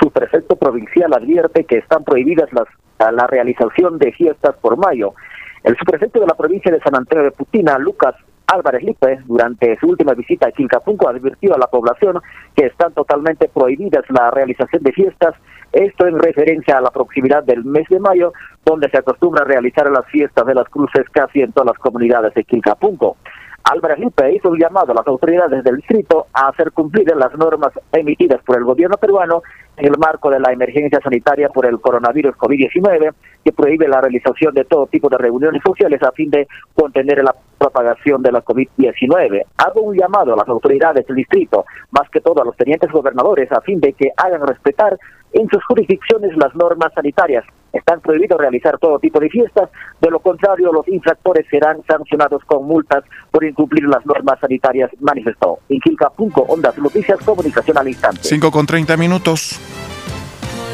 [0.00, 2.66] Su prefecto provincial advierte que están prohibidas las,
[3.12, 5.12] la realización de fiestas por mayo.
[5.62, 8.14] El subprefecto de la provincia de San Antonio de Putina, Lucas
[8.46, 12.20] Álvarez Lipe, durante su última visita a Quilcapunco, advirtió a la población
[12.56, 15.34] que están totalmente prohibidas la realización de fiestas
[15.72, 18.32] esto en referencia a la proximidad del mes de mayo,
[18.64, 22.34] donde se acostumbra a realizar las fiestas de las cruces casi en todas las comunidades
[22.34, 23.16] de Quilcapunco.
[23.64, 27.72] Álvarez Lipe hizo un llamado a las autoridades del distrito a hacer cumplir las normas
[27.92, 29.42] emitidas por el gobierno peruano
[29.76, 33.12] en el marco de la emergencia sanitaria por el coronavirus COVID-19,
[33.44, 37.34] que prohíbe la realización de todo tipo de reuniones sociales a fin de contener la
[37.58, 39.44] propagación de la COVID-19.
[39.56, 43.50] Hago un llamado a las autoridades del distrito, más que todo a los tenientes gobernadores,
[43.52, 44.98] a fin de que hagan respetar
[45.32, 47.44] en sus jurisdicciones las normas sanitarias.
[47.72, 52.66] Están prohibidos realizar todo tipo de fiestas, de lo contrario los infractores serán sancionados con
[52.66, 55.58] multas por incumplir las normas sanitarias, manifestó.
[55.68, 58.20] En Quilcapunco, Ondas Noticias, Comunicación al Instante.
[58.22, 59.60] 5 con 30 minutos.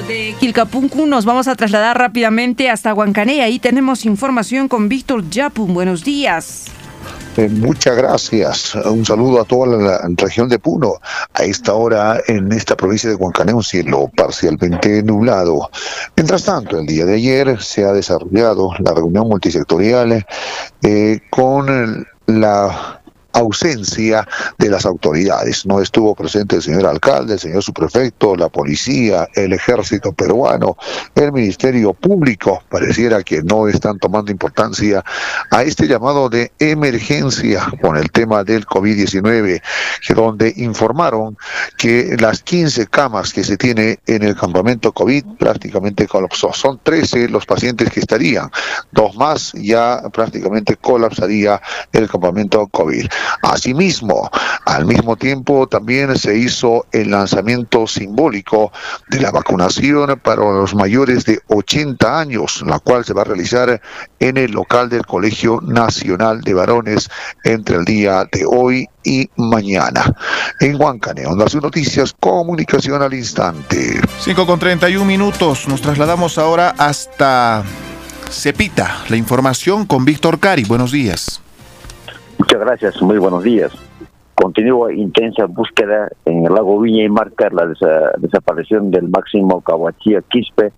[0.09, 3.43] De Quilcapuncu nos vamos a trasladar rápidamente hasta Huancané.
[3.43, 5.75] Ahí tenemos información con Víctor Yapun.
[5.75, 6.76] Buenos días.
[7.37, 8.75] Muchas gracias.
[8.75, 10.95] Un saludo a toda la, región de Puno.
[11.35, 15.71] A esta hora en esta provincia de Huancané un cielo parcialmente nublado.
[16.17, 20.25] Mientras tanto, el día de ayer se ha desarrollado la reunión multisectorial
[20.83, 22.96] eh, con la
[23.37, 24.27] ausencia
[24.59, 25.67] de las autoridades.
[25.67, 30.77] No estuvo presente el señor alcalde, el señor subprefecto, la policía, el ejército peruano,
[31.15, 32.63] el Ministerio Público.
[32.69, 35.05] Pareciera que no están tomando importancia
[35.51, 39.63] a este llamado de emergencia con el tema del COVID-19,
[40.15, 41.37] donde informaron
[41.77, 46.53] que las 15 camas que se tiene en el campamento COVID prácticamente colapsó.
[46.53, 48.51] Son 13 los pacientes que estarían,
[48.93, 51.61] dos más ya prácticamente colapsaría
[51.93, 53.07] el campamento COVID.
[53.43, 54.31] Asimismo,
[54.65, 58.73] al mismo tiempo también se hizo el lanzamiento simbólico
[59.09, 63.81] de la vacunación para los mayores de 80 años, la cual se va a realizar
[64.19, 67.09] en el local del Colegio Nacional de Varones
[67.45, 70.13] entre el día de hoy y mañana.
[70.61, 74.01] En Huancane, Onda Sus Noticias, comunicación al instante.
[74.21, 77.63] 5 con 31 minutos, nos trasladamos ahora hasta
[78.31, 80.65] Cepita, la información con Víctor Cari.
[80.65, 81.41] Buenos días.
[82.39, 83.73] Muchas gracias, muy buenos días.
[84.35, 87.67] Continúa intensa búsqueda en el lago Viña y marca la
[88.19, 90.73] desaparición del máximo Cahuachía Quispe,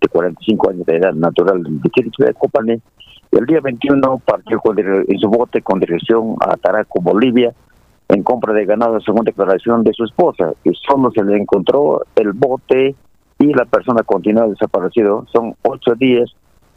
[0.00, 2.80] de 45 años de edad natural de Chirichue de Copane.
[3.30, 7.52] El día 21 partió en su bote con dirección a Taraco, Bolivia,
[8.08, 10.52] en compra de ganado según declaración de su esposa.
[10.64, 12.94] Y solo se le encontró el bote
[13.38, 15.26] y la persona continúa desaparecido.
[15.32, 16.30] Son ocho días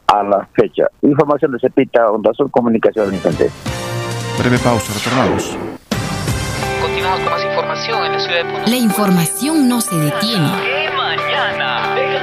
[0.06, 0.86] a la fecha.
[1.02, 3.50] Información de Cepita, Onda Azul Comunicación instante.
[4.38, 5.56] Breve pausa, retornamos.
[6.82, 8.66] Continuamos con más información en la ciudad de Puno.
[8.66, 10.52] La información no se detiene.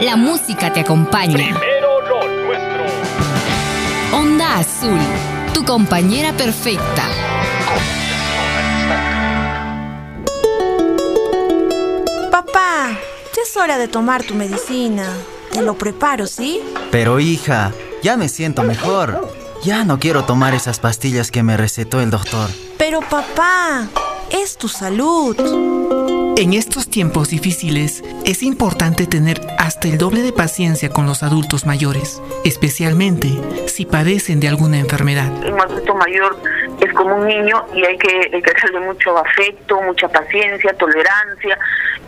[0.02, 1.58] La música te acompaña.
[4.13, 4.99] Onda Azul,
[5.54, 7.04] tu compañera perfecta.
[12.30, 12.91] Papá,
[13.36, 15.08] ya es hora de tomar tu medicina.
[15.52, 16.62] Te lo preparo, ¿sí?
[16.91, 17.71] Pero hija,
[18.04, 19.42] ya me siento mejor.
[19.63, 22.49] Ya no quiero tomar esas pastillas que me recetó el doctor.
[22.78, 23.88] Pero papá,
[24.30, 26.12] es tu salud.
[26.36, 31.67] En estos tiempos difíciles es importante tener hasta el doble de paciencia con los adultos
[31.67, 33.30] mayores, especialmente
[33.67, 35.32] si padecen de alguna enfermedad.
[35.46, 36.36] Un adulto mayor
[36.82, 41.58] es como un niño y hay que ejercerle mucho afecto, mucha paciencia, tolerancia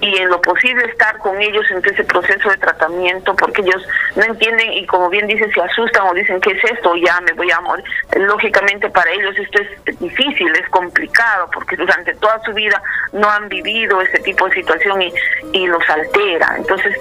[0.01, 4.23] y en lo posible estar con ellos en ese proceso de tratamiento porque ellos no
[4.23, 7.49] entienden y como bien dice se asustan o dicen qué es esto ya me voy
[7.51, 7.85] a morir
[8.17, 12.81] lógicamente para ellos esto es difícil es complicado porque durante toda su vida
[13.13, 15.13] no han vivido ese tipo de situación y,
[15.53, 16.95] y los altera entonces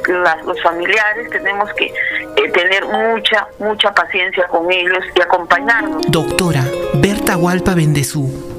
[0.44, 7.36] los familiares tenemos que eh, tener mucha mucha paciencia con ellos y acompañarlos doctora Berta
[7.36, 8.54] Hualpa Bendezú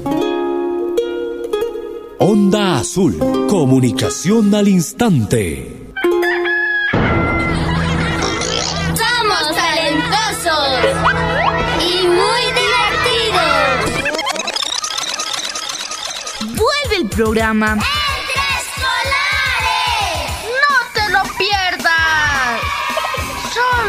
[2.18, 5.70] Onda Azul, comunicación al instante.
[8.94, 10.78] Somos talentosos
[11.78, 13.76] y muy divertidos.
[16.56, 17.76] Vuelve el programa.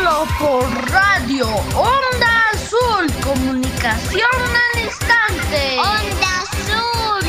[0.08, 4.30] Solo por radio Onda Azul, comunicación
[4.64, 5.78] al instante.
[5.80, 7.26] Onda Azul.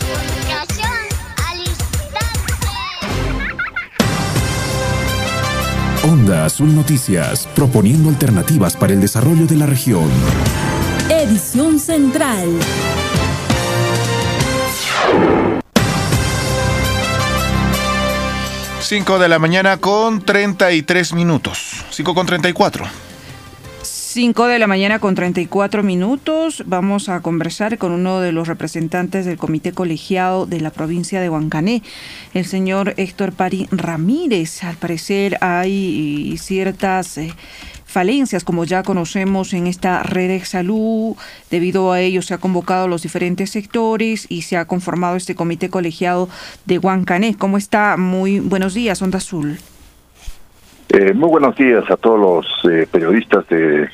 [0.00, 1.00] Comunicación
[1.48, 2.68] al instante.
[6.06, 10.10] Onda Azul Noticias, proponiendo alternativas para el desarrollo de la región.
[11.08, 12.48] Edición Central.
[18.94, 21.84] Cinco de la mañana con 33 minutos.
[21.90, 22.86] 5 con 34.
[24.14, 26.62] 5 de la mañana con 34 minutos.
[26.66, 31.28] Vamos a conversar con uno de los representantes del Comité Colegiado de la provincia de
[31.28, 31.82] Huancané,
[32.32, 34.62] el señor Héctor Pari Ramírez.
[34.62, 37.34] Al parecer hay ciertas eh,
[37.86, 41.16] falencias, como ya conocemos en esta red de salud.
[41.50, 45.34] Debido a ello se ha convocado a los diferentes sectores y se ha conformado este
[45.34, 46.28] Comité Colegiado
[46.66, 47.34] de Huancané.
[47.36, 47.96] ¿Cómo está?
[47.96, 49.58] Muy buenos días, Onda Azul.
[50.90, 53.88] Eh, muy buenos días a todos los eh, periodistas de,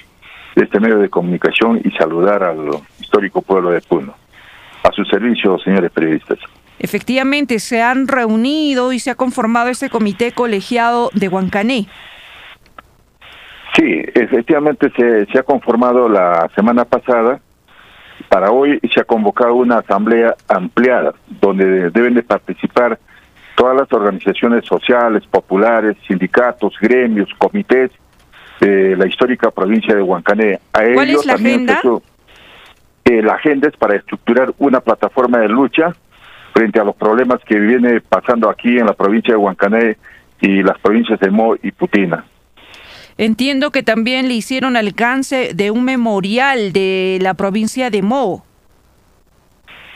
[0.55, 2.69] de este medio de comunicación y saludar al
[3.01, 4.15] histórico pueblo de Puno.
[4.83, 6.39] A su servicio, señores periodistas.
[6.79, 11.87] Efectivamente, se han reunido y se ha conformado este comité colegiado de Huancané.
[13.77, 17.41] Sí, efectivamente se, se ha conformado la semana pasada.
[18.29, 22.99] Para hoy se ha convocado una asamblea ampliada donde deben de participar
[23.57, 27.91] todas las organizaciones sociales, populares, sindicatos, gremios, comités
[28.61, 30.61] de la histórica provincia de Huancané.
[30.73, 31.81] A ¿Cuál es la agenda?
[33.05, 35.95] Eh, la agenda es para estructurar una plataforma de lucha
[36.53, 39.97] frente a los problemas que viene pasando aquí en la provincia de Huancané
[40.41, 42.25] y las provincias de Mo y Putina.
[43.17, 48.45] Entiendo que también le hicieron alcance de un memorial de la provincia de Mo.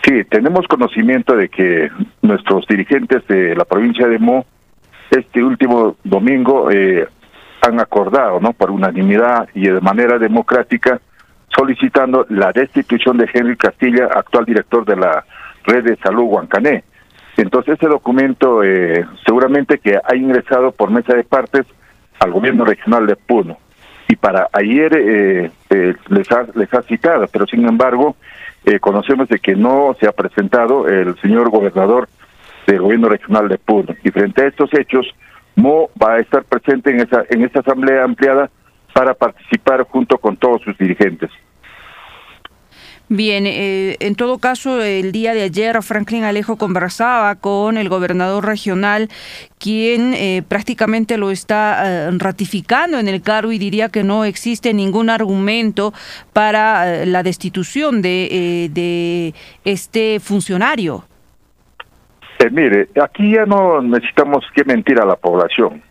[0.02, 1.90] Sí, tenemos conocimiento de que
[2.20, 4.44] nuestros dirigentes de la provincia de Mo
[5.10, 7.06] este último domingo eh,
[7.66, 8.52] han acordado, ¿no?
[8.52, 11.00] Por unanimidad y de manera democrática
[11.48, 15.24] solicitando la destitución de Henry Castilla, actual director de la
[15.64, 16.84] Red de Salud Huancané.
[17.36, 21.66] Entonces ese documento eh, seguramente que ha ingresado por mesa de partes
[22.20, 23.58] al gobierno regional de Puno
[24.08, 28.16] y para ayer eh, eh, les, ha, les ha citado, pero sin embargo
[28.64, 32.08] eh, conocemos de que no se ha presentado el señor gobernador
[32.66, 35.06] del gobierno regional de Puno y frente a estos hechos
[35.56, 38.50] Mo va a estar presente en esa en esta asamblea ampliada
[38.92, 41.30] para participar junto con todos sus dirigentes.
[43.10, 48.46] Bien, eh, en todo caso, el día de ayer Franklin Alejo conversaba con el gobernador
[48.46, 49.10] regional,
[49.58, 54.72] quien eh, prácticamente lo está eh, ratificando en el cargo y diría que no existe
[54.72, 55.92] ningún argumento
[56.32, 59.34] para la destitución de, de
[59.64, 61.04] este funcionario.
[62.50, 65.82] Mire, aquí ya no necesitamos que mentir a la población.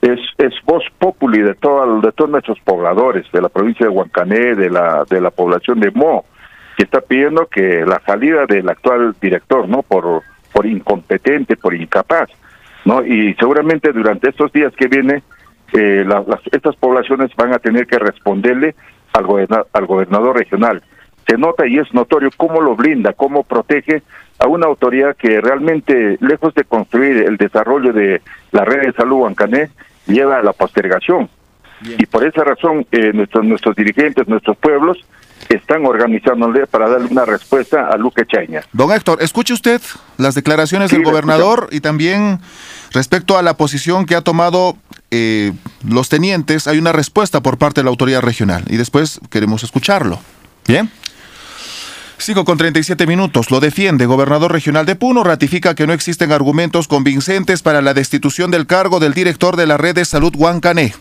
[0.00, 4.54] Es, es voz populi de, todo, de todos nuestros pobladores, de la provincia de Huancané,
[4.54, 6.24] de la, de la población de Mo
[6.76, 9.82] que está pidiendo que la salida del actual director, ¿no?
[9.82, 10.22] Por,
[10.52, 12.28] por incompetente, por incapaz,
[12.84, 13.04] ¿no?
[13.04, 15.22] Y seguramente durante estos días que viene,
[15.72, 18.74] eh, las, estas poblaciones van a tener que responderle
[19.12, 19.26] al,
[19.72, 20.82] al gobernador regional.
[21.26, 24.02] Se nota y es notorio cómo lo blinda, cómo protege
[24.38, 28.20] a una autoridad que realmente, lejos de construir el desarrollo de
[28.52, 29.70] la red de salud Huancané,
[30.06, 31.28] lleva a la postergación.
[31.98, 34.98] Y por esa razón, eh, nuestros, nuestros dirigentes, nuestros pueblos,
[35.48, 38.62] están organizándole para darle una respuesta a Luque Chaña.
[38.72, 39.80] Don Héctor, escuche usted
[40.16, 42.40] las declaraciones del gobernador y también
[42.92, 44.76] respecto a la posición que ha tomado
[45.10, 45.52] eh,
[45.86, 50.18] los tenientes, hay una respuesta por parte de la autoridad regional y después queremos escucharlo.
[50.66, 50.90] Bien.
[52.18, 53.50] Sigo con 37 minutos.
[53.50, 54.06] Lo defiende.
[54.06, 59.00] Gobernador regional de Puno ratifica que no existen argumentos convincentes para la destitución del cargo
[59.00, 60.94] del director de la red de salud Huancané.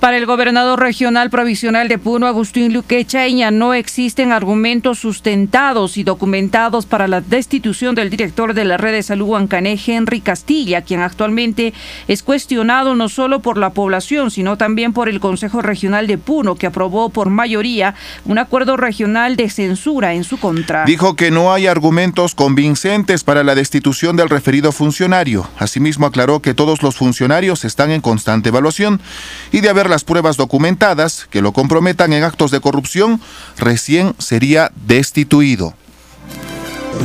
[0.00, 6.04] Para el gobernador regional provisional de Puno, Agustín Luque Chaña, no existen argumentos sustentados y
[6.04, 11.00] documentados para la destitución del director de la red de salud Huancané, Henry Castilla, quien
[11.00, 11.74] actualmente
[12.06, 16.54] es cuestionado no solo por la población, sino también por el Consejo Regional de Puno,
[16.54, 20.84] que aprobó por mayoría un acuerdo regional de censura en su contra.
[20.84, 25.48] Dijo que no hay argumentos convincentes para la destitución del referido funcionario.
[25.58, 29.00] Asimismo, aclaró que todos los funcionarios están en constante evaluación
[29.50, 33.20] y de haber las pruebas documentadas que lo comprometan en actos de corrupción,
[33.56, 35.74] recién sería destituido.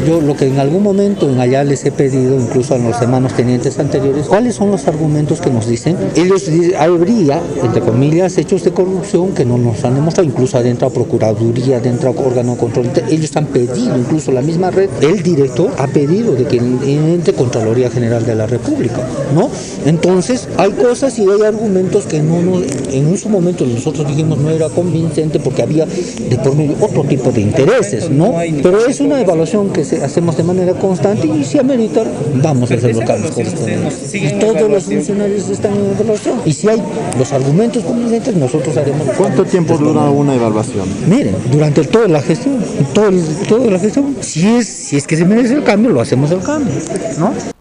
[0.07, 3.33] Yo lo que en algún momento en allá les he pedido, incluso a los hermanos
[3.33, 5.95] tenientes anteriores, cuáles son los argumentos que nos dicen.
[6.15, 10.89] Ellos habría, entre comillas, hechos de corrupción que no nos han demostrado, incluso adentro a
[10.89, 12.91] Procuraduría, adentro a órgano de control.
[13.09, 17.89] Ellos han pedido, incluso la misma red, el director ha pedido de que entre Contraloría
[17.89, 19.01] General de la República,
[19.33, 19.49] ¿no?
[19.85, 24.49] Entonces, hay cosas y hay argumentos que no, no en su momento nosotros dijimos no
[24.49, 28.33] era convincente porque había de por otro tipo de intereses, ¿no?
[28.61, 32.03] Pero es una evaluación que hacemos de manera constante y si amerita,
[32.35, 34.15] vamos a hacer los cambios correspondientes.
[34.15, 36.39] Y todos los funcionarios están en evaluación.
[36.45, 36.81] Y si hay
[37.17, 39.07] los argumentos convincentes, nosotros haremos.
[39.17, 40.87] ¿Cuánto tiempo dura una evaluación?
[41.07, 42.63] Miren, durante toda la gestión,
[42.93, 43.11] todo,
[43.47, 46.39] toda la gestión, si es, si es que se merece el cambio, lo hacemos el
[46.39, 46.73] cambio,
[47.19, 47.52] ¿no?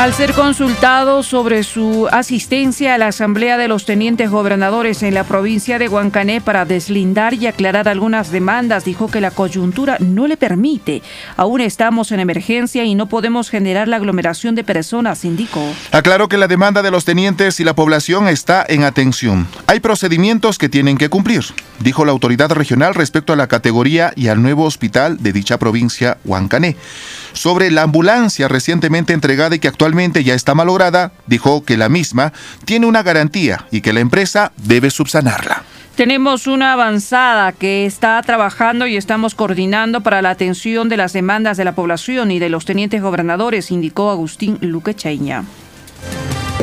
[0.00, 5.24] Al ser consultado sobre su asistencia a la Asamblea de los Tenientes Gobernadores en la
[5.24, 10.38] provincia de Huancané para deslindar y aclarar algunas demandas, dijo que la coyuntura no le
[10.38, 11.02] permite.
[11.36, 15.70] Aún estamos en emergencia y no podemos generar la aglomeración de personas, indicó.
[15.92, 19.48] Aclaró que la demanda de los tenientes y la población está en atención.
[19.66, 21.44] Hay procedimientos que tienen que cumplir,
[21.78, 26.16] dijo la autoridad regional respecto a la categoría y al nuevo hospital de dicha provincia,
[26.24, 26.76] Huancané.
[27.32, 32.32] Sobre la ambulancia recientemente entregada y que actualmente ya está malograda, dijo que la misma
[32.64, 35.62] tiene una garantía y que la empresa debe subsanarla.
[35.96, 41.56] Tenemos una avanzada que está trabajando y estamos coordinando para la atención de las demandas
[41.58, 44.94] de la población y de los tenientes gobernadores, indicó Agustín Luque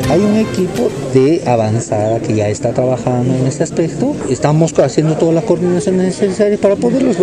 [0.10, 4.16] Hay un equipo de avanzada que ya está trabajando en este aspecto.
[4.30, 7.18] Estamos haciendo todas las coordinaciones necesarias para poderlos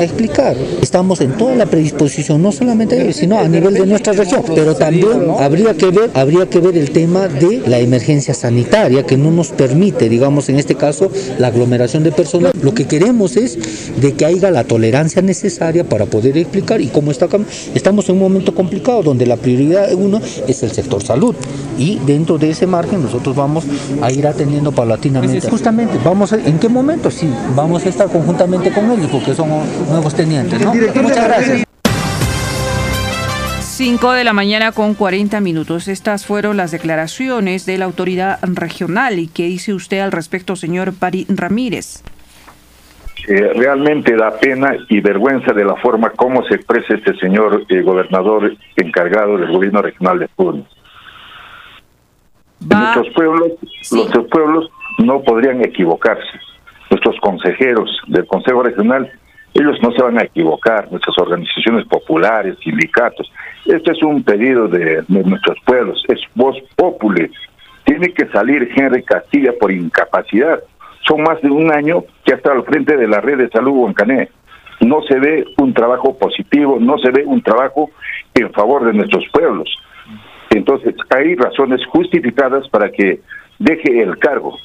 [0.00, 0.56] explicar.
[0.80, 5.32] Estamos en toda la predisposición, no solamente sino a nivel de nuestra región, pero también
[5.38, 10.58] habría que ver, el tema de la emergencia sanitaria que no nos permite, digamos en
[10.58, 12.54] este caso, la aglomeración de personas.
[12.62, 13.58] Lo que queremos es
[14.00, 17.28] de que haya la tolerancia necesaria para poder explicar y como está,
[17.74, 21.34] estamos en un momento complicado donde la prioridad uno es el sector salud
[21.78, 23.66] y dentro de ese margen nosotros vamos
[24.00, 25.48] a ir atendiendo paulatinamente.
[25.48, 27.10] Justamente, vamos a, ¿en qué momento?
[27.10, 29.48] Sí, vamos a estar conjuntamente con ellos porque son
[29.88, 30.60] nuevos tenientes.
[30.60, 30.72] ¿no?
[30.72, 31.64] Muchas gracias.
[33.60, 35.88] 5 de la mañana con 40 minutos.
[35.88, 39.18] Estas fueron las declaraciones de la autoridad regional.
[39.18, 42.04] ¿Y qué dice usted al respecto, señor Pari Ramírez?
[43.26, 47.82] Eh, realmente da pena y vergüenza de la forma como se expresa este señor eh,
[47.82, 50.66] gobernador encargado del gobierno regional de Puno.
[52.68, 53.52] Nuestros pueblos,
[53.92, 56.40] nuestros pueblos no podrían equivocarse.
[56.90, 59.10] Nuestros consejeros del Consejo Regional,
[59.54, 60.90] ellos no se van a equivocar.
[60.90, 63.30] Nuestras organizaciones populares, sindicatos.
[63.66, 66.02] Este es un pedido de, nuestros pueblos.
[66.08, 67.28] Es voz popular.
[67.84, 70.60] Tiene que salir Henry Castilla por incapacidad.
[71.06, 73.72] Son más de un año que ha estado al frente de la red de salud
[73.72, 74.30] Huancané.
[74.80, 77.90] No se ve un trabajo positivo, no se ve un trabajo
[78.34, 79.68] en favor de nuestros pueblos.
[80.56, 83.20] Entonces, hay razones justificadas para que
[83.58, 84.56] deje el cargo,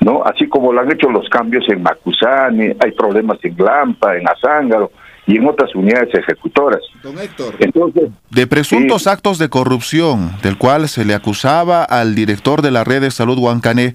[0.00, 0.22] ¿no?
[0.24, 4.90] Así como lo han hecho los cambios en Macusani, hay problemas en Lampa, en Azángaro
[5.26, 6.80] y en otras unidades ejecutoras.
[7.02, 12.62] Don Héctor, Entonces, de presuntos actos de corrupción del cual se le acusaba al director
[12.62, 13.94] de la red de salud Huancané,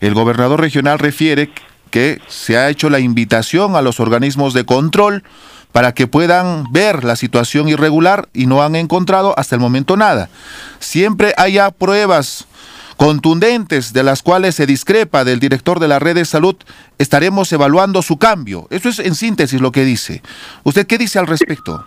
[0.00, 1.50] el gobernador regional refiere
[1.90, 5.22] que se ha hecho la invitación a los organismos de control
[5.72, 10.28] para que puedan ver la situación irregular y no han encontrado hasta el momento nada.
[10.78, 12.46] Siempre haya pruebas
[12.96, 16.56] contundentes de las cuales se discrepa del director de la red de salud,
[16.98, 18.66] estaremos evaluando su cambio.
[18.70, 20.22] Eso es en síntesis lo que dice.
[20.64, 21.84] ¿Usted qué dice al respecto?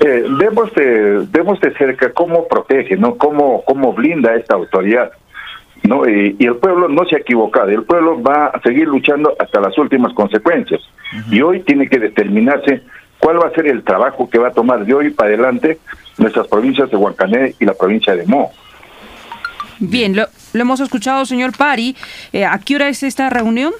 [0.00, 3.16] Eh, vemos, de, vemos de cerca cómo protege, ¿no?
[3.16, 5.12] Cómo, cómo blinda esta autoridad.
[5.84, 6.08] ¿No?
[6.08, 9.76] Y, el pueblo no se ha equivocado, el pueblo va a seguir luchando hasta las
[9.78, 10.80] últimas consecuencias.
[11.30, 12.82] Y hoy tiene que determinarse
[13.18, 15.78] cuál va a ser el trabajo que va a tomar de hoy para adelante
[16.16, 18.50] nuestras provincias de Huancané y la provincia de Mo.
[19.78, 21.96] Bien, lo, hemos escuchado, señor Pari.
[22.32, 23.72] Eh, ¿A qué hora es esta reunión?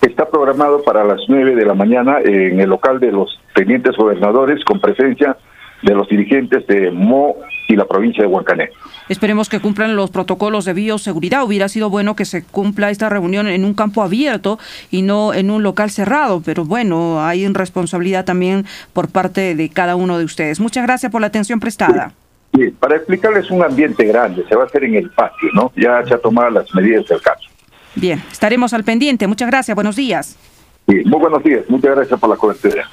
[0.00, 4.64] Está programado para las 9 de la mañana en el local de los tenientes gobernadores
[4.64, 5.36] con presencia
[5.82, 7.36] de los dirigentes de Mo
[7.68, 8.70] y la provincia de Huancané.
[9.08, 11.44] Esperemos que cumplan los protocolos de bioseguridad.
[11.44, 14.58] Hubiera sido bueno que se cumpla esta reunión en un campo abierto
[14.90, 19.96] y no en un local cerrado, pero bueno, hay responsabilidad también por parte de cada
[19.96, 20.60] uno de ustedes.
[20.60, 22.12] Muchas gracias por la atención prestada.
[22.54, 25.72] Sí, para explicarles un ambiente grande, se va a hacer en el patio, ¿no?
[25.76, 27.48] Ya se ha tomado las medidas del caso.
[27.94, 29.26] Bien, estaremos al pendiente.
[29.26, 30.36] Muchas gracias, buenos días.
[30.88, 32.88] Sí, muy buenos días, muchas gracias por la cobertura.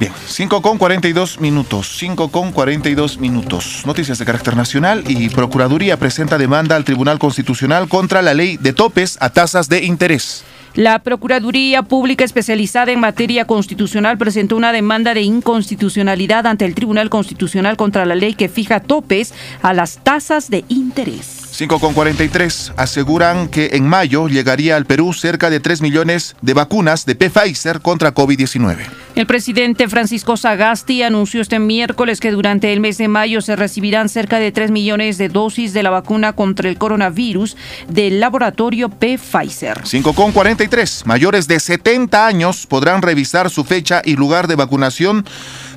[0.00, 3.82] Bien, 5 con 42 minutos, 5 con 42 minutos.
[3.84, 8.72] Noticias de carácter nacional y Procuraduría presenta demanda al Tribunal Constitucional contra la ley de
[8.72, 10.42] topes a tasas de interés.
[10.74, 17.10] La Procuraduría Pública Especializada en Materia Constitucional presentó una demanda de inconstitucionalidad ante el Tribunal
[17.10, 21.39] Constitucional contra la ley que fija topes a las tasas de interés.
[21.60, 26.54] 5 con 43 aseguran que en mayo llegaría al Perú cerca de 3 millones de
[26.54, 28.78] vacunas de Pfizer contra COVID-19.
[29.14, 34.08] El presidente Francisco Sagasti anunció este miércoles que durante el mes de mayo se recibirán
[34.08, 37.58] cerca de 3 millones de dosis de la vacuna contra el coronavirus
[37.88, 39.82] del laboratorio Pfizer.
[39.84, 45.26] 5 con 43 mayores de 70 años podrán revisar su fecha y lugar de vacunación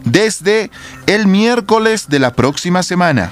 [0.05, 0.71] desde
[1.07, 3.31] el miércoles de la próxima semana.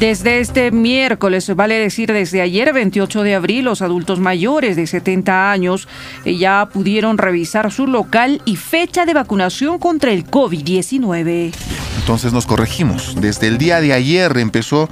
[0.00, 5.52] Desde este miércoles, vale decir desde ayer 28 de abril, los adultos mayores de 70
[5.52, 5.88] años
[6.24, 11.52] eh, ya pudieron revisar su local y fecha de vacunación contra el COVID-19.
[11.98, 13.14] Entonces nos corregimos.
[13.20, 14.88] Desde el día de ayer empezó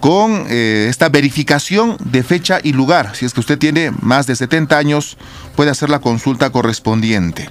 [0.00, 3.14] con eh, esta verificación de fecha y lugar.
[3.14, 5.16] Si es que usted tiene más de 70 años,
[5.54, 7.48] puede hacer la consulta correspondiente.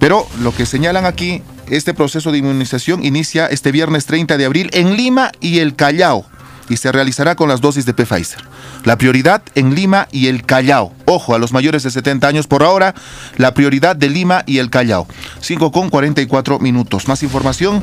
[0.00, 4.70] Pero lo que señalan aquí este proceso de inmunización inicia este viernes 30 de abril
[4.72, 6.26] en Lima y el Callao
[6.70, 8.42] y se realizará con las dosis de Pfizer.
[8.84, 10.94] La prioridad en Lima y el Callao.
[11.04, 12.94] Ojo, a los mayores de 70 años por ahora,
[13.36, 15.06] la prioridad de Lima y el Callao.
[15.40, 17.08] 5 con 44 minutos.
[17.08, 17.82] Más información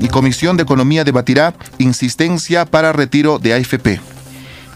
[0.00, 4.17] y Comisión de Economía debatirá insistencia para retiro de AFP.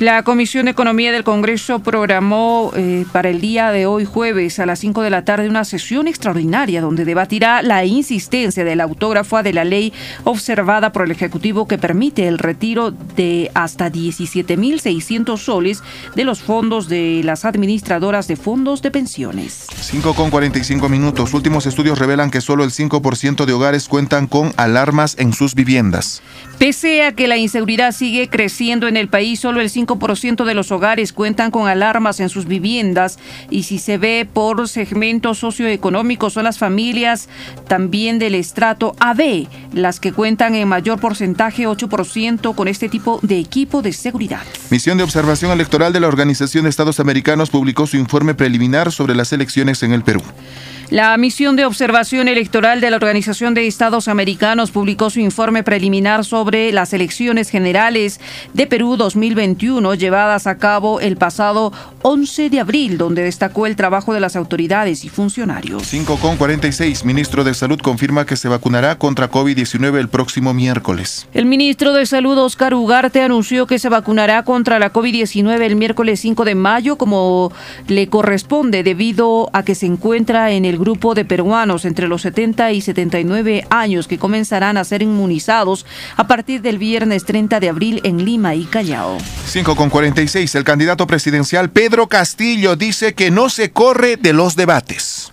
[0.03, 4.67] La Comisión de Economía del Congreso programó eh, para el día de hoy, jueves, a
[4.67, 9.53] las 5 de la tarde, una sesión extraordinaria donde debatirá la insistencia del autógrafo de
[9.53, 9.93] la ley
[10.25, 15.85] observada por el Ejecutivo que permite el retiro de hasta 17.600 soles
[16.17, 19.69] de los fondos de las administradoras de fondos de pensiones.
[19.73, 21.33] 5 con 45 minutos.
[21.33, 26.23] Últimos estudios revelan que solo el 5% de hogares cuentan con alarmas en sus viviendas.
[26.59, 30.55] Pese a que la inseguridad sigue creciendo en el país, solo el 5 ciento de
[30.55, 33.19] los hogares cuentan con alarmas en sus viviendas
[33.51, 37.29] y si se ve por segmentos socioeconómicos son las familias
[37.67, 43.39] también del estrato AB las que cuentan en mayor porcentaje 8% con este tipo de
[43.39, 44.43] equipo de seguridad.
[44.71, 49.15] Misión de Observación Electoral de la Organización de Estados Americanos publicó su informe preliminar sobre
[49.15, 50.23] las elecciones en el Perú.
[50.93, 56.23] La misión de observación electoral de la Organización de Estados Americanos publicó su informe preliminar
[56.23, 58.21] sobre las elecciones generales
[58.53, 61.73] de Perú 2021 llevadas a cabo el pasado
[62.03, 65.83] 11 de abril, donde destacó el trabajo de las autoridades y funcionarios.
[65.87, 67.07] 5 con 46.
[67.07, 71.27] Ministro de Salud confirma que se vacunará contra COVID-19 el próximo miércoles.
[71.33, 76.21] El ministro de Salud, Oscar Ugarte, anunció que se vacunará contra la COVID-19 el miércoles
[76.21, 77.51] 5 de mayo, como
[77.89, 82.73] le corresponde, debido a que se encuentra en el grupo de peruanos entre los 70
[82.73, 88.01] y 79 años que comenzarán a ser inmunizados a partir del viernes 30 de abril
[88.03, 89.17] en Lima y Callao.
[89.47, 90.53] 5 con 46.
[90.57, 95.33] El candidato presidencial Pedro Castillo dice que no se corre de los debates.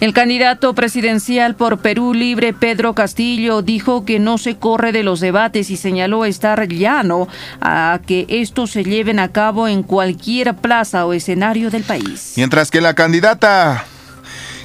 [0.00, 5.20] El candidato presidencial por Perú Libre, Pedro Castillo, dijo que no se corre de los
[5.20, 7.28] debates y señaló estar llano
[7.60, 12.32] a que estos se lleven a cabo en cualquier plaza o escenario del país.
[12.36, 13.84] Mientras que la candidata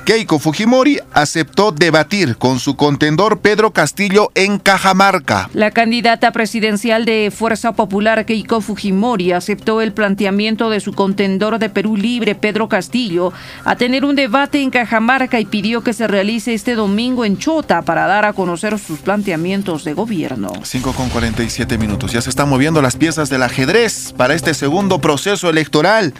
[0.05, 5.49] Keiko Fujimori aceptó debatir con su contendor Pedro Castillo en Cajamarca.
[5.55, 11.71] La candidata presidencial de Fuerza Popular Keiko Fujimori aceptó el planteamiento de su contendor de
[11.71, 13.33] Perú Libre Pedro Castillo
[13.63, 17.81] a tener un debate en Cajamarca y pidió que se realice este domingo en Chota
[17.81, 20.53] para dar a conocer sus planteamientos de gobierno.
[20.61, 22.11] 5 con 47 minutos.
[22.11, 26.13] Ya se están moviendo las piezas del ajedrez para este segundo proceso electoral.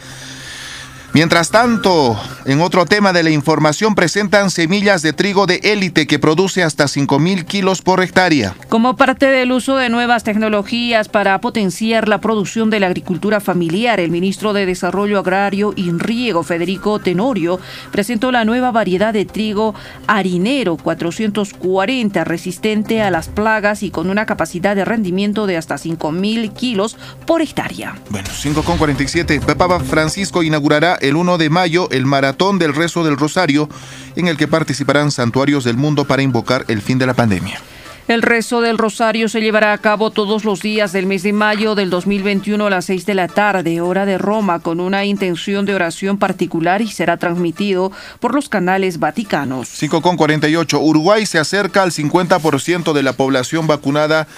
[1.16, 6.18] Mientras tanto, en otro tema de la información, presentan semillas de trigo de élite que
[6.18, 8.54] produce hasta 5.000 kilos por hectárea.
[8.68, 13.98] Como parte del uso de nuevas tecnologías para potenciar la producción de la agricultura familiar,
[13.98, 17.60] el ministro de Desarrollo Agrario y Riego, Federico Tenorio,
[17.92, 19.74] presentó la nueva variedad de trigo
[20.06, 26.52] harinero 440, resistente a las plagas y con una capacidad de rendimiento de hasta 5.000
[26.52, 27.94] kilos por hectárea.
[28.10, 29.56] Bueno, 5,47.
[29.56, 33.68] Papa Francisco inaugurará el 1 de mayo el maratón del rezo del Rosario,
[34.16, 37.60] en el que participarán santuarios del mundo para invocar el fin de la pandemia.
[38.08, 41.74] El rezo del Rosario se llevará a cabo todos los días del mes de mayo
[41.74, 45.74] del 2021 a las 6 de la tarde, hora de Roma, con una intención de
[45.74, 47.90] oración particular y será transmitido
[48.20, 49.68] por los canales vaticanos.
[49.70, 50.80] 5 con 48.
[50.80, 54.28] Uruguay se acerca al 50% de la población vacunada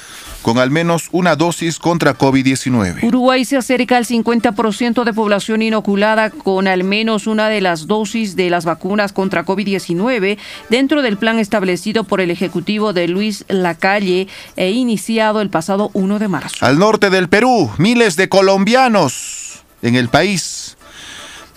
[0.42, 3.02] con al menos una dosis contra COVID-19.
[3.02, 8.36] Uruguay se acerca al 50% de población inoculada con al menos una de las dosis
[8.36, 14.28] de las vacunas contra COVID-19 dentro del plan establecido por el Ejecutivo de Luis Lacalle
[14.56, 16.56] e iniciado el pasado 1 de marzo.
[16.64, 20.76] Al norte del Perú, miles de colombianos en el país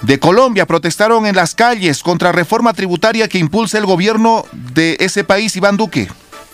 [0.01, 5.23] de Colombia protestaron en las calles contra reforma tributaria que impulsa el gobierno de ese
[5.23, 6.09] país, Iván Duque.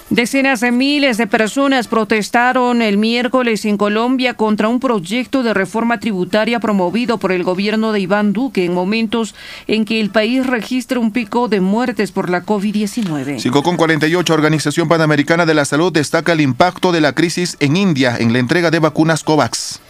[0.09, 5.99] Decenas de miles de personas protestaron el miércoles en Colombia contra un proyecto de reforma
[5.99, 9.35] tributaria promovido por el gobierno de Iván Duque en momentos
[9.67, 13.39] en que el país registra un pico de muertes por la COVID-19.
[13.39, 17.75] 5 con 48, Organización Panamericana de la Salud destaca el impacto de la crisis en
[17.75, 19.81] India en la entrega de vacunas COVAX.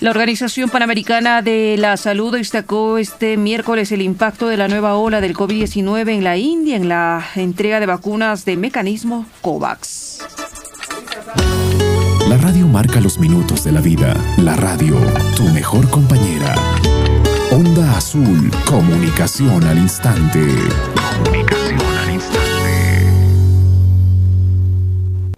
[0.00, 5.20] La Organización Panamericana de la Salud destacó este miércoles el impacto de la nueva ola
[5.20, 10.18] del COVID-19 en la India en la entrega de vacunas de mecanismo COVAX.
[12.28, 14.14] La radio marca los minutos de la vida.
[14.38, 14.96] La radio,
[15.36, 16.54] tu mejor compañera.
[17.52, 20.44] Onda Azul, comunicación al instante.
[21.22, 21.93] Comunicación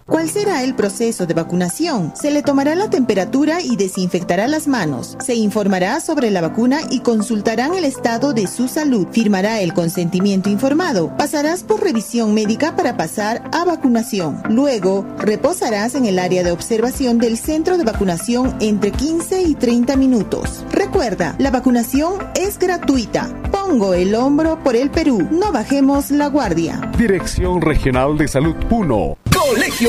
[0.06, 2.12] ¿Cuál será el proceso de vacunación?
[2.14, 5.16] Se le tomará la temperatura y desinfectará las manos.
[5.18, 9.08] Se informará sobre la vacuna y consultarán el estado de su salud.
[9.10, 11.12] Firmará el consentimiento informado.
[11.16, 14.44] Pasarás por revisión médica para pasar a vacunación.
[14.48, 19.96] Luego, reposarás en el área de observación del centro de vacunación entre 15 y 30
[19.96, 20.64] minutos.
[20.70, 23.28] Recuerda, la vacunación es gratuita.
[23.50, 25.26] Pongo el hombro por el Perú.
[25.32, 26.92] No bajemos la guardia.
[26.96, 29.26] Dirección Regional de Salud 1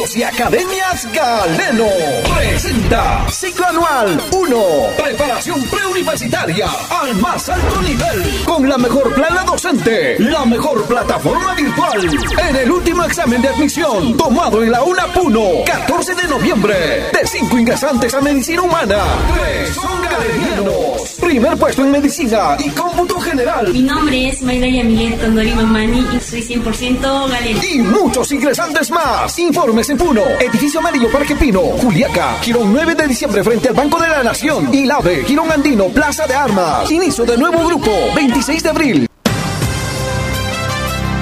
[0.07, 1.87] Colegios y Academias Galeno
[2.35, 4.63] presenta ciclo anual 1.
[4.97, 8.43] Preparación preuniversitaria al más alto nivel.
[8.45, 12.09] Con la mejor plana docente, la mejor plataforma virtual.
[12.49, 16.75] En el último examen de admisión, tomado en la UNA Puno, 14 de noviembre.
[17.11, 18.97] De 5 ingresantes a medicina humana,
[19.35, 21.17] 3 son galenianos.
[21.19, 23.73] Primer puesto en medicina y cómputo general.
[23.73, 27.61] Mi nombre es Mayra Yamilet Tondori Mamani y soy 100% galeno.
[27.63, 29.37] Y muchos ingresantes más.
[29.39, 30.21] Informes en Puno.
[30.39, 31.61] Edificio Amarillo Parque Pino.
[31.61, 32.37] Juliaca.
[32.41, 34.73] Girón 9 de diciembre frente al Banco de la Nación.
[34.73, 35.23] Y Lave.
[35.25, 35.87] Girón Andino.
[35.87, 36.89] Plaza de Armas.
[36.91, 37.91] Inicio de nuevo grupo.
[38.15, 39.07] 26 de abril.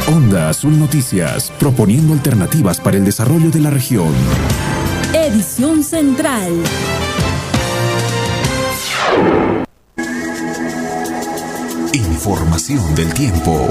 [0.07, 4.13] Onda Azul Noticias, proponiendo alternativas para el desarrollo de la región.
[5.13, 6.51] Edición Central.
[11.93, 13.67] Información del tiempo.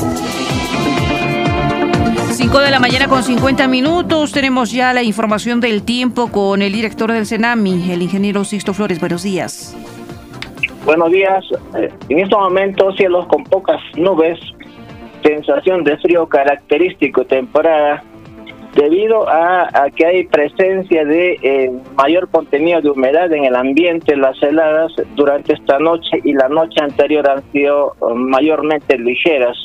[2.45, 4.31] 5 de la mañana con 50 minutos.
[4.31, 9.01] Tenemos ya la información del tiempo con el director del CENAMI, el ingeniero Sixto Flores.
[9.01, 9.75] Buenos días.
[10.85, 11.43] Buenos días.
[11.75, 14.39] Eh, en estos momentos cielos con pocas nubes,
[15.23, 18.05] sensación de frío característico temporada,
[18.75, 24.37] debido a, que hay presencia de eh, mayor contenido de humedad en el ambiente, las
[24.43, 29.57] heladas durante esta noche y la noche anterior han sido eh, mayormente ligeras.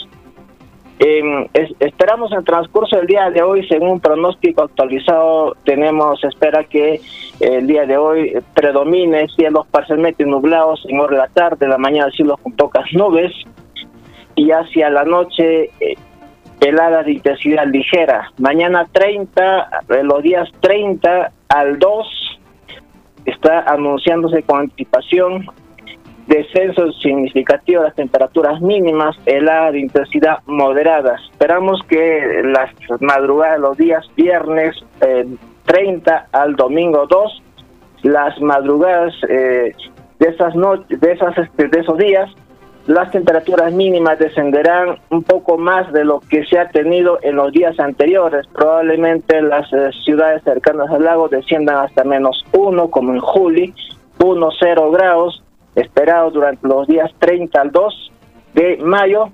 [1.02, 7.00] Eh, esperamos en el transcurso del día de hoy, según pronóstico actualizado, tenemos, espera que
[7.40, 12.12] el día de hoy predomine cielos parcialmente nublados en hora de la tarde, la mañana
[12.12, 13.32] cielos con pocas nubes,
[14.36, 15.96] y hacia la noche eh,
[16.60, 18.32] heladas de intensidad ligera.
[18.38, 22.08] Mañana 30, los días 30 al 2,
[23.26, 25.46] está anunciándose con anticipación
[26.30, 31.18] descenso significativo de las temperaturas mínimas, helada de intensidad moderada.
[31.32, 32.72] Esperamos que las
[33.02, 34.76] madrugadas, los días viernes
[35.66, 37.44] 30 eh, al domingo 2,
[38.04, 39.74] las madrugadas eh,
[40.20, 42.30] de esas noches, de esas este, de esos días,
[42.86, 47.52] las temperaturas mínimas descenderán un poco más de lo que se ha tenido en los
[47.52, 48.48] días anteriores.
[48.54, 53.74] Probablemente las eh, ciudades cercanas al lago desciendan hasta menos 1, como en julio,
[54.24, 55.44] 1, 0 grados
[55.82, 58.12] esperado durante los días 30 al 2
[58.54, 59.30] de mayo.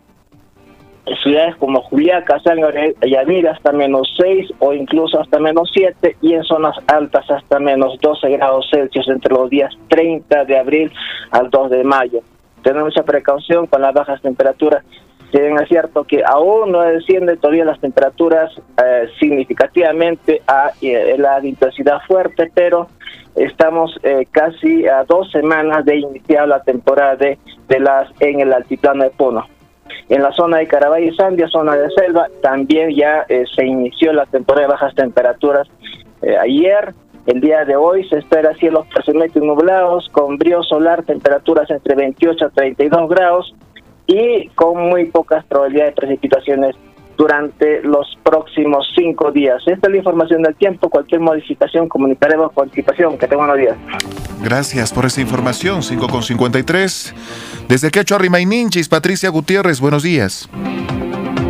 [1.05, 2.57] En ciudades como Juliaca, San
[3.01, 7.99] Yamir hasta menos 6 o incluso hasta menos 7 y en zonas altas hasta menos
[8.01, 10.91] 12 grados Celsius entre los días 30 de abril
[11.29, 12.21] al 2 de mayo.
[12.63, 14.83] Tenemos mucha precaución con las bajas temperaturas.
[15.31, 18.51] Si bien es cierto que aún no descienden todavía las temperaturas
[18.83, 22.87] eh, significativamente a eh, la intensidad fuerte, pero
[23.35, 27.37] estamos eh, casi a dos semanas de iniciar la temporada de,
[27.79, 29.45] las en el altiplano de Puno.
[30.09, 34.13] En la zona de Carabay y Sandia, zona de selva, también ya eh, se inició
[34.13, 35.67] la temporada de bajas temperaturas.
[36.21, 36.93] Eh, ayer,
[37.25, 42.45] el día de hoy, se espera cielos parcialmente nublados, con brío solar, temperaturas entre 28
[42.45, 43.55] a 32 grados
[44.07, 46.75] y con muy pocas probabilidades de precipitaciones
[47.17, 49.61] durante los próximos cinco días.
[49.65, 50.89] Esta es la información del tiempo.
[50.89, 53.17] Cualquier modificación comunicaremos con anticipación.
[53.17, 53.77] Que tengan buenos días.
[54.43, 55.81] Gracias por esa información.
[55.81, 57.15] 5 con 53.
[57.67, 60.49] Desde Quechua Rimaininchis, Patricia Gutiérrez, buenos días.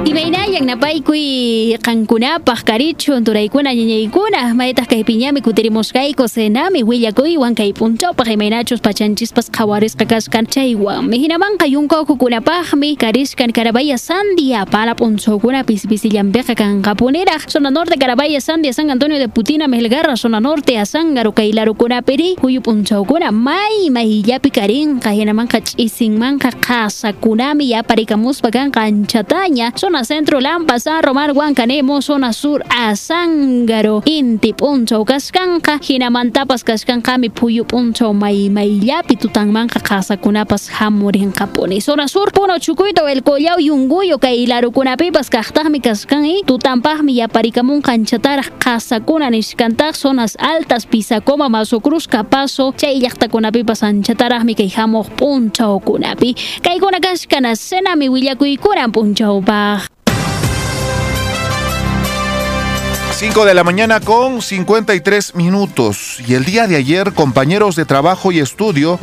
[0.05, 8.85] Imaynayan napaykuy qankunapaq karichun turaykuna ñañaykuna maytaq kay piñami kutirimusqayku senami willakuywan kay punchawpaq imaynachus
[8.85, 17.97] pachanchispas qhawarisqa kaskan chaywanmi hinamanqa yunkawkukunapaqmi karishkan Carabaya Sandia para punchawkuna pispisillampiqa kanqapuniraq zona norte
[17.97, 23.89] Carabaya Sandia San Antonio de Putina Melgarra zona norte Azángaro kay larukunapiri huyu punchawkuna may
[23.89, 32.01] mayllapi karinqa hinamanqa ch'isinmanqa qasakunami yaparikamuspa kanqa anchataña zona zona centro Lampa, San Romar, Huancanemo,
[32.01, 40.69] zona sur Azángaro, Inti, Puncho, Cascanca, Hinamantapas, Cascancami, Puyu, Puncho, May, Mayllapi, Tutanmanca, Casa, Kunapas,
[40.69, 47.81] Hamurin, Caponi, zona sur, Puno, Chucuito, El Collao, Yunguyo, Kailaru, Kunapipas, Cachtami, Cascani, Tutampajmi, Yaparicamun,
[47.81, 56.99] Canchatar, Casa, Kunaniscantar, zonas altas, Pisacoma, Cruz, Capazo, Chayllachta, Kunapipas, Anchatarajmi, Kaijamo, Puncho, Kunapi, Kaikuna,
[56.99, 59.84] Cascana, Senami, Willacuy, Kunan, Puncho, Bah.
[63.17, 66.17] 5 de la mañana con 53 minutos.
[66.27, 68.99] Y el día de ayer, compañeros de trabajo y estudio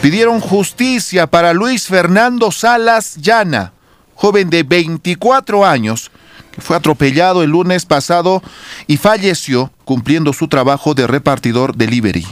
[0.00, 3.74] pidieron justicia para Luis Fernando Salas Llana,
[4.14, 6.10] joven de 24 años,
[6.50, 8.42] que fue atropellado el lunes pasado
[8.86, 12.26] y falleció cumpliendo su trabajo de repartidor delivery.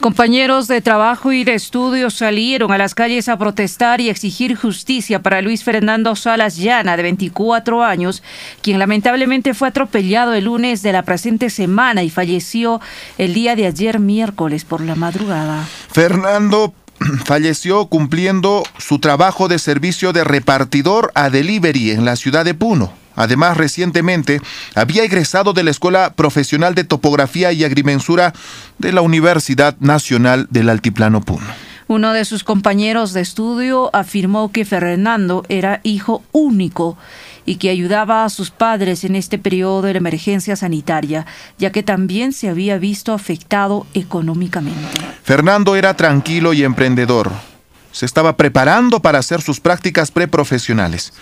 [0.00, 5.20] Compañeros de trabajo y de estudio salieron a las calles a protestar y exigir justicia
[5.20, 8.22] para Luis Fernando Salas Llana, de 24 años,
[8.62, 12.80] quien lamentablemente fue atropellado el lunes de la presente semana y falleció
[13.18, 15.68] el día de ayer miércoles por la madrugada.
[15.92, 16.72] Fernando
[17.26, 22.99] falleció cumpliendo su trabajo de servicio de repartidor a delivery en la ciudad de Puno.
[23.20, 24.40] Además, recientemente
[24.74, 28.32] había egresado de la Escuela Profesional de Topografía y Agrimensura
[28.78, 31.46] de la Universidad Nacional del Altiplano Puno.
[31.90, 36.96] Uno de sus compañeros de estudio afirmó que Fernando era hijo único
[37.44, 41.26] y que ayudaba a sus padres en este periodo de la emergencia sanitaria,
[41.58, 45.00] ya que también se había visto afectado económicamente.
[45.24, 47.49] Fernando era tranquilo y emprendedor.
[47.92, 51.12] Se estaba preparando para hacer sus prácticas preprofesionales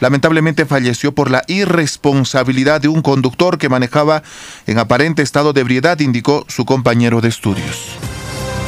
[0.00, 4.22] lamentablemente falleció por la irresponsabilidad de un conductor que manejaba
[4.66, 8.13] en aparente estado de ebriedad, indicó su compañero de estudios.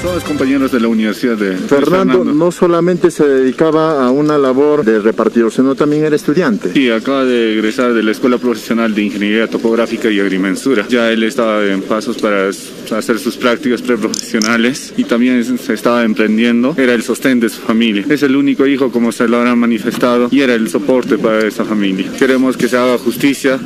[0.06, 4.84] Son los compañeros de la Universidad de Fernando, no solamente se dedicaba a una labor
[4.84, 6.70] de repartidor, sino también era estudiante.
[6.72, 10.86] Sí, acaba de egresar de la Escuela Profesional de Ingeniería Topográfica y Agrimensura.
[10.88, 16.76] Ya él estaba en pasos para hacer sus prácticas preprofesionales y también se estaba emprendiendo.
[16.78, 18.04] Era el sostén de su familia.
[18.08, 21.64] Es el único hijo, como se lo habrán manifestado, y era el soporte para esa
[21.64, 22.12] familia.
[22.16, 23.58] Queremos que se haga justicia,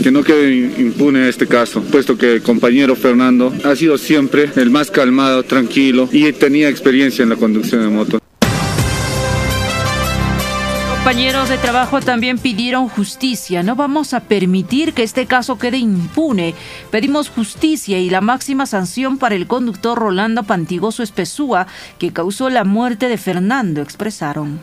[0.00, 4.70] que no quede impune este caso, puesto que el compañero Fernando ha sido siempre el
[4.70, 8.18] más calmado, tranquilo y tenía experiencia en la conducción de moto.
[11.08, 13.62] Compañeros de trabajo también pidieron justicia.
[13.62, 16.54] No vamos a permitir que este caso quede impune.
[16.90, 21.66] Pedimos justicia y la máxima sanción para el conductor Rolando Pantigoso Espesúa,
[21.98, 24.60] que causó la muerte de Fernando, expresaron.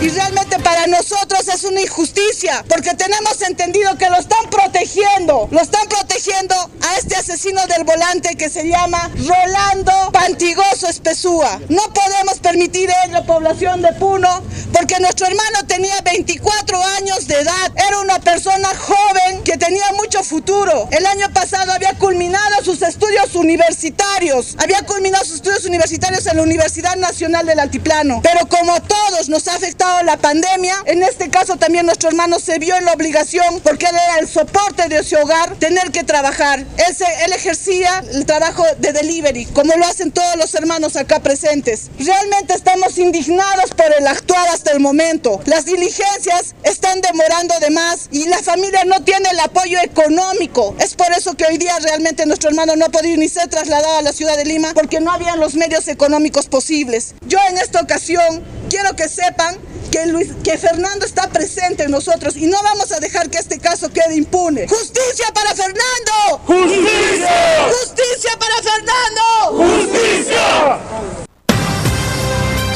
[0.00, 5.60] Y realmente para nosotros es una injusticia, porque tenemos entendido que lo están protegiendo, lo
[5.60, 11.60] están protegiendo a este asesino del volante que se llama Rolando Pantigoso Espesúa.
[11.68, 14.42] No podemos permitir ello, población de Puno,
[14.72, 20.22] porque nuestro hermano tenía 24 años de edad, era una persona joven que tenía mucho
[20.22, 20.88] futuro.
[20.90, 26.42] El año pasado había culminado sus estudios universitarios, había culminado sus estudios universitarios en la
[26.42, 31.56] Universidad Nacional del Altiplano, pero como todos nos ha afectado la pandemia, en este caso
[31.56, 35.16] también nuestro hermano se vio en la obligación, porque él era el soporte de ese
[35.16, 36.60] hogar, tener que trabajar.
[36.60, 41.90] él ejercía el trabajo de delivery, como lo hacen todos los hermanos acá presentes.
[41.98, 45.40] Realmente estamos indignados por el actuar hasta el momento.
[45.46, 50.74] Las diligencias están demorando de más y la familia no tiene el apoyo económico.
[50.78, 53.98] Es por eso que hoy día realmente nuestro hermano no ha podido ni ser trasladado
[53.98, 57.14] a la ciudad de Lima porque no habían los medios económicos posibles.
[57.26, 59.56] Yo en esta ocasión quiero que sepan
[59.92, 63.60] que, Luis, que Fernando está presente en nosotros y no vamos a dejar que este
[63.60, 64.66] caso quede impune.
[64.66, 66.40] ¡Justicia para Fernando!
[66.44, 67.68] ¡Justicia!
[67.70, 69.78] ¡Justicia para Fernando!
[69.78, 71.23] ¡Justicia!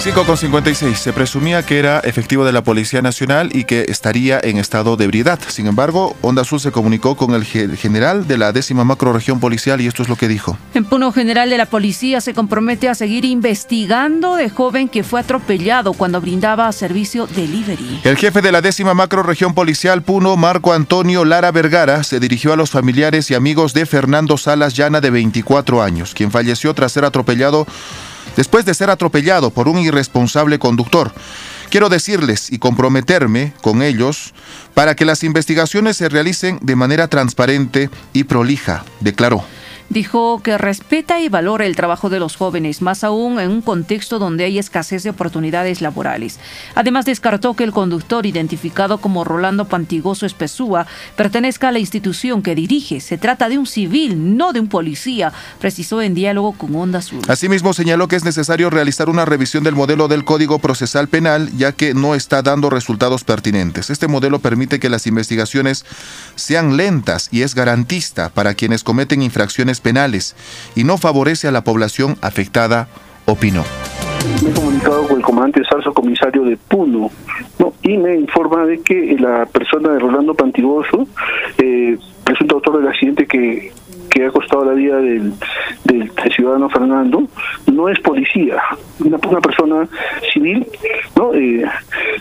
[0.01, 0.97] 5 con 56.
[0.97, 5.05] Se presumía que era efectivo de la Policía Nacional y que estaría en estado de
[5.05, 5.41] ebriedad.
[5.49, 9.89] Sin embargo, Onda Azul se comunicó con el general de la décima macroregión policial y
[9.89, 10.57] esto es lo que dijo.
[10.75, 15.19] En Puno General de la Policía se compromete a seguir investigando de joven que fue
[15.19, 18.01] atropellado cuando brindaba servicio delivery.
[18.05, 22.57] El jefe de la décima macroregión policial Puno, Marco Antonio Lara Vergara, se dirigió a
[22.57, 27.05] los familiares y amigos de Fernando Salas Llana de 24 años, quien falleció tras ser
[27.05, 27.67] atropellado
[28.37, 31.13] después de ser atropellado por un irresponsable conductor.
[31.71, 34.33] Quiero decirles y comprometerme con ellos
[34.75, 39.45] para que las investigaciones se realicen de manera transparente y prolija, declaró.
[39.91, 44.19] Dijo que respeta y valora el trabajo de los jóvenes, más aún en un contexto
[44.19, 46.39] donde hay escasez de oportunidades laborales.
[46.75, 50.87] Además, descartó que el conductor, identificado como Rolando Pantigoso Espesúa,
[51.17, 53.01] pertenezca a la institución que dirige.
[53.01, 57.23] Se trata de un civil, no de un policía, precisó en diálogo con Onda Azul.
[57.29, 61.73] Asimismo, señaló que es necesario realizar una revisión del modelo del Código Procesal Penal, ya
[61.73, 63.89] que no está dando resultados pertinentes.
[63.89, 65.87] Este modelo permite que las investigaciones
[66.35, 70.37] sean lentas y es garantista para quienes cometen infracciones penales
[70.75, 72.89] y no favorece a la población afectada,
[73.27, 73.65] opinó.
[74.45, 77.11] He comunicado con el comandante Salso, comisario de Puno,
[77.83, 81.07] y me informa de que la persona de Rolando Pantigoso,
[81.59, 83.73] eh, presunto autor del accidente que,
[84.11, 85.33] que ha costado la vida del,
[85.85, 87.23] del, ciudadano Fernando,
[87.73, 88.61] no es policía,
[89.01, 89.89] una, una persona
[90.33, 90.67] civil,
[91.17, 91.33] ¿no?
[91.35, 91.65] Eh,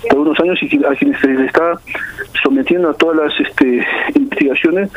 [0.09, 1.73] de unos años y a quienes se le está
[2.43, 3.85] sometiendo a todas las este,
[4.15, 4.89] investigaciones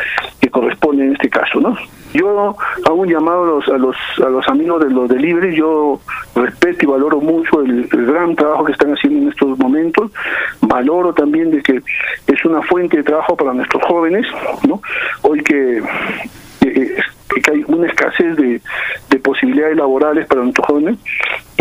[0.50, 1.76] que corresponden en este caso, ¿no?
[2.12, 6.00] Yo hago un llamado a los, a los, a los amigos de los de yo
[6.34, 10.10] respeto y valoro mucho el, gran trabajo que están haciendo en estos momentos,
[10.60, 11.80] valoro también de que
[12.26, 14.26] es una fuente de trabajo para nuestros jóvenes,
[14.66, 14.82] ¿no?
[15.22, 15.82] Hoy que,
[16.60, 16.96] que,
[17.50, 20.98] hay una escasez de posibilidades laborales para nuestros jóvenes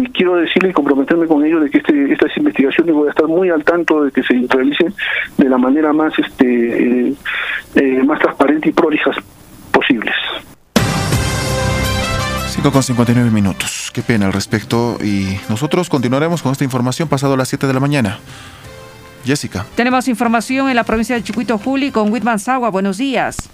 [0.02, 3.28] y quiero decirle y comprometerme con ellos de que este, estas investigaciones voy a estar
[3.28, 4.94] muy al tanto de que se realicen
[5.38, 7.14] de la manera más este
[7.76, 9.16] eh, más transparente y prolijas
[9.72, 10.16] posibles.
[12.48, 13.90] 5 con 59 minutos.
[13.94, 14.98] Qué pena al respecto.
[15.02, 18.20] Y nosotros continuaremos con esta información pasado las 7 de la mañana.
[19.24, 19.66] Jessica.
[19.76, 22.70] Tenemos información en la provincia de Chiquito Juli con Whitman Sagua.
[22.70, 23.50] Buenos días.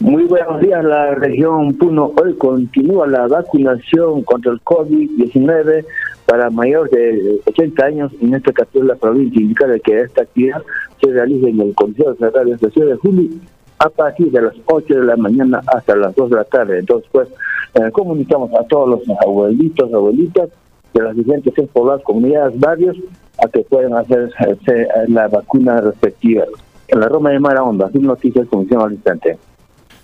[0.00, 2.12] Muy buenos días, la región Puno.
[2.20, 5.84] Hoy continúa la vacunación contra el COVID-19
[6.26, 9.40] para mayores de 80 años en capital de la provincia.
[9.40, 10.62] Indica que esta actividad
[11.00, 13.40] se realiza en el Consejo Central de Ciudad de Juli
[13.78, 16.78] a partir de las 8 de la mañana hasta las 2 de la tarde.
[16.78, 17.28] Entonces, pues,
[17.74, 20.48] eh, comunicamos a todos los abuelitos, abuelitas
[20.94, 22.96] de las diferentes pobladas, comunidades, barrios,
[23.42, 26.44] a que puedan hacerse eh, la vacuna respectiva.
[26.88, 29.38] En la Roma de Mara Onda, sin noticias, comisión al instante.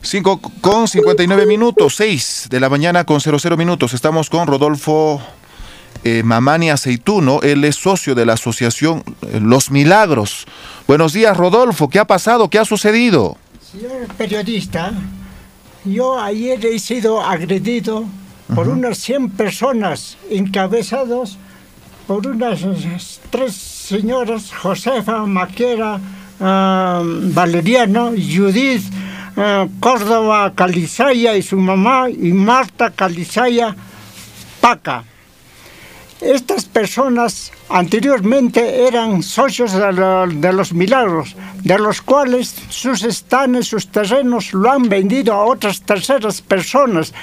[0.03, 3.94] 5 con 59 minutos, 6 de la mañana con 00 minutos.
[3.94, 5.20] Estamos con Rodolfo
[6.05, 9.03] eh, Mamani Aceituno, él es socio de la asociación
[9.40, 10.46] Los Milagros.
[10.86, 12.49] Buenos días, Rodolfo, ¿qué ha pasado?
[12.49, 13.36] ¿Qué ha sucedido?
[13.61, 14.92] Señor periodista,
[15.84, 18.05] yo ayer he sido agredido
[18.55, 21.38] por unas 100 personas encabezados
[22.07, 26.01] por unas tres señoras, Josefa, Maquera,
[26.40, 28.84] ah, Valeriano, Judith,
[29.39, 33.74] ah, Córdoba, Calizaya y su mamá, y Marta Calizaya,
[34.61, 35.05] Paca.
[36.20, 44.53] Estas personas anteriormente eran socios de, los milagros, de los cuales sus estanes, sus terrenos
[44.53, 47.14] lo han vendido a otras terceras personas,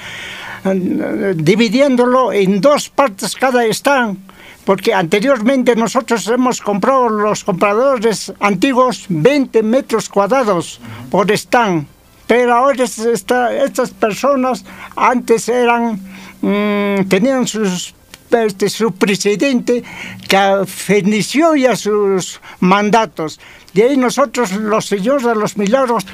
[0.64, 4.18] eh, dividiéndolo en dos partes cada están
[4.66, 11.86] porque anteriormente nosotros hemos comprado los compradores antiguos 20 metros cuadrados por stand,
[12.28, 14.66] pero ahora estas personas
[14.96, 16.00] antes eran,
[16.42, 17.96] mm, tenían sus
[18.32, 19.84] este, su presidente
[20.28, 23.40] que feneció ya sus mandatos.
[23.74, 26.06] De ahí nosotros, los señores de los milagros,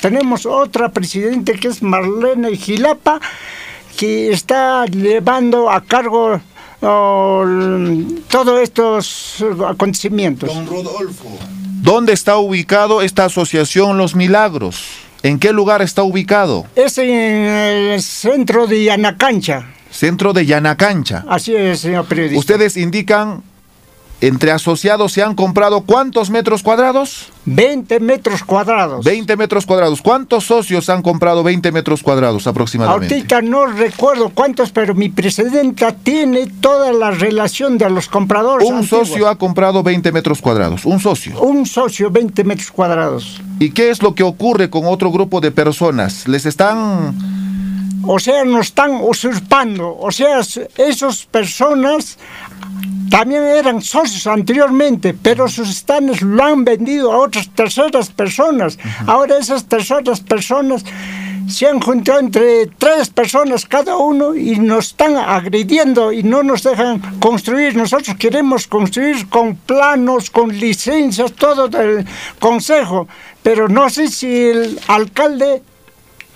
[0.00, 3.20] tenemos otra presidente que es Marlene Gilapa,
[3.96, 6.40] que está llevando a cargo
[6.82, 7.44] oh,
[8.28, 10.52] todos estos acontecimientos.
[10.52, 11.38] Don Rodolfo.
[11.82, 15.03] ¿Dónde está ubicado esta asociación Los Milagros?
[15.24, 16.66] ¿En qué lugar está ubicado?
[16.76, 21.24] Es en el centro de Anacancha centro de Yanacancha.
[21.28, 22.38] Así es, señor periodista.
[22.38, 23.42] Ustedes indican,
[24.26, 27.30] entre asociados se han comprado cuántos metros cuadrados?
[27.44, 29.04] 20 metros cuadrados.
[29.04, 30.00] 20 metros cuadrados.
[30.00, 33.14] ¿Cuántos socios han comprado 20 metros cuadrados aproximadamente?
[33.14, 38.66] Ahorita no recuerdo cuántos, pero mi presidenta tiene toda la relación de los compradores.
[38.66, 40.86] Un socio ha comprado 20 metros cuadrados.
[40.86, 41.38] Un socio.
[41.42, 43.42] Un socio, 20 metros cuadrados.
[43.58, 46.26] ¿Y qué es lo que ocurre con otro grupo de personas?
[46.26, 47.14] ¿Les están
[48.06, 52.18] o sea, nos están usurpando, o sea, esas personas
[53.10, 58.78] también eran socios anteriormente, pero sus estanes lo han vendido a otras terceras personas.
[59.06, 60.84] Ahora esas terceras personas
[61.48, 66.62] se han juntado entre tres personas cada uno y nos están agrediendo y no nos
[66.62, 67.76] dejan construir.
[67.76, 72.06] Nosotros queremos construir con planos, con licencias, todo del
[72.38, 73.06] consejo,
[73.42, 75.62] pero no sé si el alcalde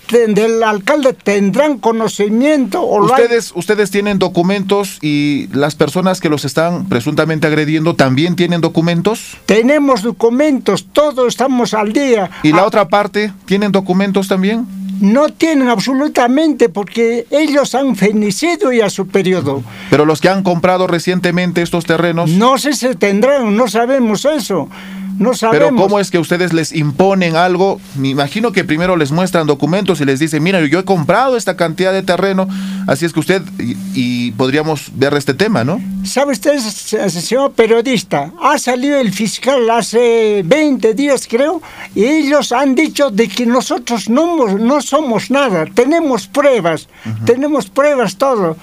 [0.09, 6.89] del alcalde tendrán conocimiento o ustedes ustedes tienen documentos y las personas que los están
[6.89, 12.67] presuntamente agrediendo también tienen documentos tenemos documentos todos estamos al día y la ah.
[12.67, 14.65] otra parte tienen documentos también
[14.99, 19.63] no tienen absolutamente porque ellos han fenecido ya su periodo.
[19.89, 22.31] Pero los que han comprado recientemente estos terrenos...
[22.31, 24.69] No sé si tendrán, no sabemos eso.
[25.19, 25.69] No sabemos.
[25.69, 27.79] Pero ¿cómo es que ustedes les imponen algo?
[27.95, 31.57] Me imagino que primero les muestran documentos y les dicen, mira, yo he comprado esta
[31.57, 32.47] cantidad de terreno,
[32.87, 33.41] así es que usted,
[33.93, 35.81] y, podríamos ver este tema, ¿no?
[36.05, 38.31] ¿Sabe usted, señor periodista?
[38.41, 41.61] Ha salido el fiscal hace 20 días, creo,
[41.93, 46.87] y ellos han dicho de que nosotros no, no somos nada, tenemos pruebas,
[47.25, 48.55] tenemos pruebas todo.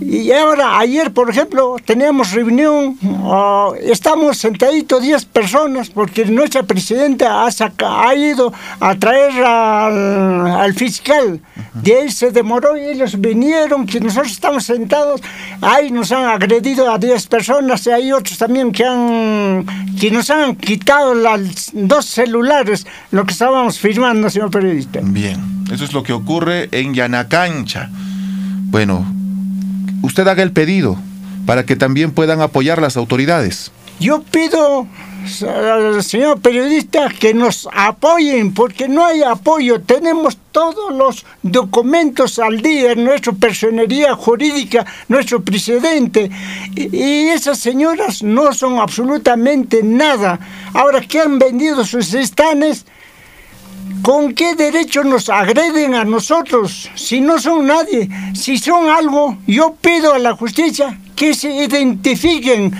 [0.00, 7.46] Y ahora, ayer, por ejemplo, teníamos reunión, oh, estamos sentaditos 10 personas porque nuestra presidenta
[7.46, 11.40] ha, ha ido a traer al, fiscal.
[11.74, 15.20] De ahí se demoró y ellos vinieron, que nosotros estamos sentados,
[15.60, 19.64] ahí nos han agredido a 10 personas y hay otros también que, han,
[19.98, 25.00] que nos han quitado las dos celulares, lo que estábamos firmando, señor periodista.
[25.02, 27.90] Bien, eso es lo que ocurre en Yanacancha.
[27.90, 29.13] Bueno,
[30.04, 30.96] usted haga el pedido
[31.46, 33.72] para que también puedan apoyar las autoridades.
[33.98, 34.86] yo pido
[36.02, 39.80] señor periodista que nos apoyen, porque no hay apoyo.
[39.80, 46.30] Tenemos todos los documentos al día en nuestra personería jurídica, nuestro presidente.
[46.74, 50.38] Y, y esas señoras no son absolutamente nada.
[50.72, 52.84] Ahora que han vendido sus estanes,
[54.02, 58.08] ¿Con qué derecho nos agreden a nosotros si no son nadie?
[58.34, 62.72] Si son algo, yo pido a la justicia que se identifiquen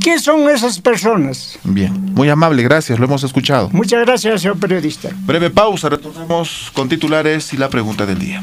[0.00, 1.58] ¿Qué son esas personas?
[1.62, 3.68] Bien, muy amable, gracias, lo hemos escuchado.
[3.70, 5.10] Muchas gracias, señor periodista.
[5.26, 8.42] Breve pausa, retornamos con titulares y la pregunta del día.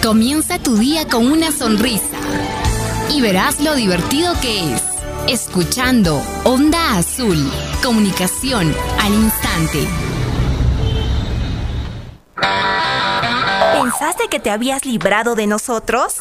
[0.00, 2.18] Comienza tu día con una sonrisa
[3.12, 4.91] y verás lo divertido que es.
[5.28, 7.36] Escuchando Onda Azul,
[7.82, 9.86] comunicación al instante.
[13.72, 16.16] ¿Pensaste que te habías librado de nosotros?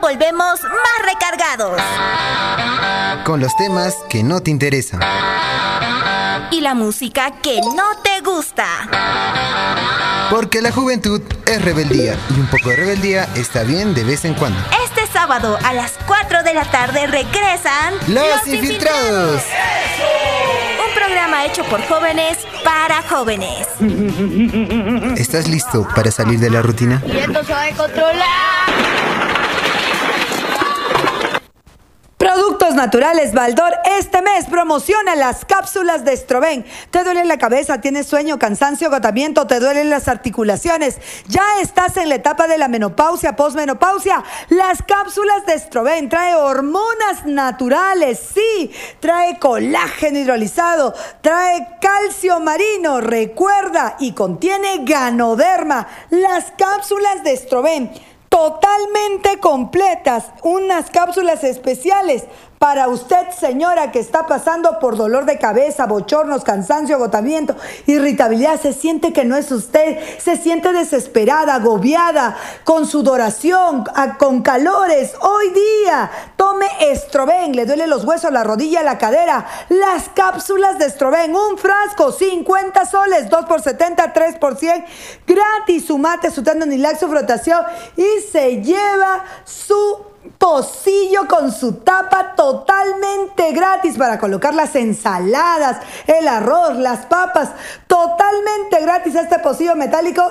[0.00, 1.80] Volvemos más recargados.
[3.24, 5.00] Con los temas que no te interesan.
[6.50, 8.66] Y la música que no te gusta.
[10.30, 14.34] Porque la juventud es rebeldía y un poco de rebeldía está bien de vez en
[14.34, 14.58] cuando.
[14.84, 19.42] Este sábado a las 4 de la tarde regresan Los, los infiltrados.
[19.42, 19.42] infiltrados.
[20.88, 23.66] Un programa hecho por jóvenes para jóvenes.
[25.18, 27.02] ¿Estás listo para salir de la rutina?
[27.06, 28.69] Y esto se va a controlar.
[32.68, 36.64] Naturales Baldor este mes promociona las cápsulas de Estroven.
[36.90, 37.80] ¿Te duele la cabeza?
[37.80, 39.46] ¿Tienes sueño, cansancio, agotamiento?
[39.46, 40.98] ¿Te duelen las articulaciones?
[41.26, 44.22] ¿Ya estás en la etapa de la menopausia, posmenopausia?
[44.50, 53.96] Las cápsulas de Estroven trae hormonas naturales, sí, trae colágeno hidrolizado, trae calcio marino, recuerda,
[53.98, 55.88] y contiene ganoderma.
[56.10, 57.90] Las cápsulas de Estroven
[58.30, 62.24] totalmente completas, unas cápsulas especiales
[62.60, 67.56] para usted, señora, que está pasando por dolor de cabeza, bochornos, cansancio, agotamiento,
[67.86, 73.84] irritabilidad, se siente que no es usted, se siente desesperada, agobiada, con sudoración,
[74.18, 75.14] con calores.
[75.22, 79.46] Hoy día, tome Estroven, le duele los huesos, la rodilla, la cadera.
[79.70, 84.84] Las cápsulas de Estroven, un frasco, 50 soles, 2 por 70, 3 por 100,
[85.26, 87.64] gratis, su mate, su su frotación
[87.96, 90.09] y se lleva su
[90.40, 95.76] pocillo con su tapa totalmente gratis para colocar las ensaladas,
[96.06, 97.50] el arroz, las papas,
[97.86, 100.22] totalmente gratis este pocillo metálico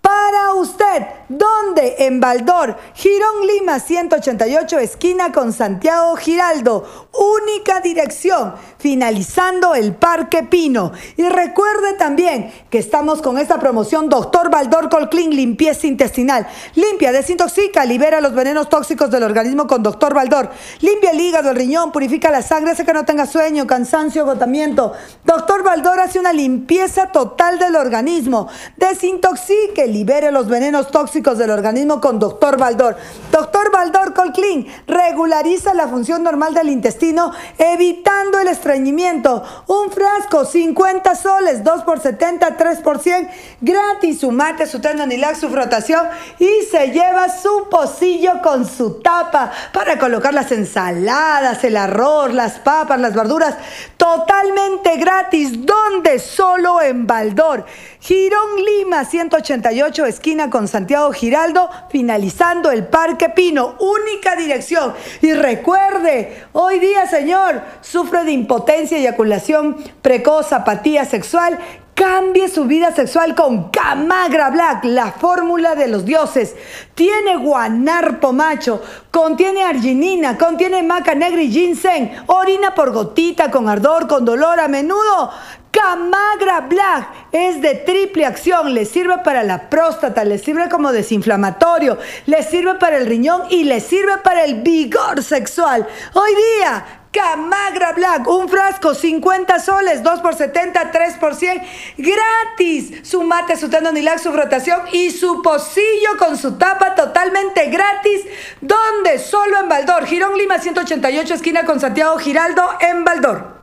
[0.00, 1.06] para usted.
[1.28, 1.96] ¿Dónde?
[1.98, 7.08] En Baldor, Girón Lima 188, esquina con Santiago Giraldo.
[7.12, 10.92] Única dirección, finalizando el Parque Pino.
[11.16, 16.46] Y recuerde también que estamos con esta promoción Doctor Baldor Colclean Limpieza Intestinal.
[16.74, 20.50] Limpia, desintoxica, libera los venenos tóxicos del organismo con Doctor Baldor.
[20.80, 24.92] Limpia el hígado, el riñón, purifica la sangre, hace que no tenga sueño, cansancio, agotamiento.
[25.24, 28.48] Doctor Baldor hace una limpieza total del organismo.
[28.76, 32.96] Desintoxique, libere los venenos tóxicos del organismo con Doctor Baldor.
[33.32, 39.42] Doctor Baldor Colclean regulariza la función normal del intestino, evitando el estreñimiento.
[39.66, 43.28] Un frasco, 50 soles, 2 por 70, 3 por 100,
[43.60, 44.20] gratis.
[44.20, 46.06] Su mate, su tendonilax, su frotación
[46.38, 52.58] y se lleva su pocillo con su tapa para colocar las ensaladas, el arroz, las
[52.58, 53.56] papas, las verduras,
[53.96, 55.64] totalmente gratis.
[55.64, 56.18] ¿Dónde?
[56.18, 57.64] Solo en Baldor.
[58.00, 64.94] Girón Lima 188, esquina con Santiago Giraldo, finalizando el Parque Pino, única dirección.
[65.20, 71.58] Y recuerde, hoy día, señor, sufre de impotencia, eyaculación precoz, apatía sexual.
[71.94, 76.54] Cambie su vida sexual con Camagra Black, la fórmula de los dioses.
[76.94, 78.80] Tiene guanarpo macho,
[79.10, 84.68] contiene arginina, contiene maca negra y ginseng, orina por gotita, con ardor, con dolor a
[84.68, 85.32] menudo.
[85.72, 91.98] Camagra Black es de triple acción, le sirve para la próstata, le sirve como desinflamatorio,
[92.26, 95.86] le sirve para el riñón y le sirve para el vigor sexual.
[96.14, 101.62] Hoy día, Camagra Black, un frasco, 50 soles, 2 por 70, 3 por 100,
[101.96, 103.08] gratis.
[103.08, 108.22] Su mate, su tendonilax, su rotación y su pocillo con su tapa totalmente gratis.
[108.60, 109.18] ¿Dónde?
[109.18, 110.04] Solo en Baldor.
[110.06, 113.58] Girón Lima 188, esquina con Santiago Giraldo, en Baldor.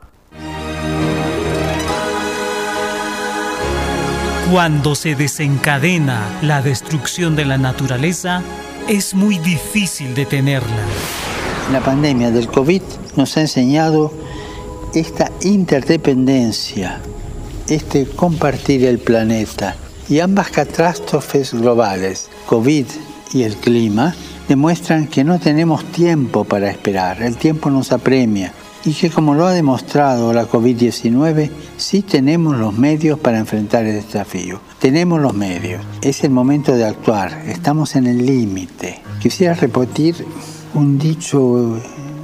[4.50, 8.42] Cuando se desencadena la destrucción de la naturaleza,
[8.88, 11.35] es muy difícil detenerla.
[11.72, 12.82] La pandemia del COVID
[13.16, 14.12] nos ha enseñado
[14.94, 17.00] esta interdependencia,
[17.68, 19.74] este compartir el planeta.
[20.08, 22.86] Y ambas catástrofes globales, COVID
[23.32, 24.14] y el clima,
[24.48, 28.52] demuestran que no tenemos tiempo para esperar, el tiempo nos apremia.
[28.84, 33.94] Y que como lo ha demostrado la COVID-19, sí tenemos los medios para enfrentar el
[33.94, 34.60] desafío.
[34.78, 39.02] Tenemos los medios, es el momento de actuar, estamos en el límite.
[39.20, 40.24] Quisiera repetir
[40.74, 41.78] un dicho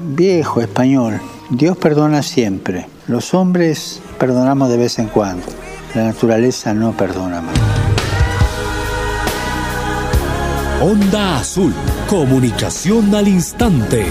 [0.05, 1.20] viejo español,
[1.51, 5.47] Dios perdona siempre, los hombres perdonamos de vez en cuando,
[5.94, 7.55] la naturaleza no perdona más.
[10.81, 11.73] Onda Azul,
[12.09, 14.05] comunicación al instante.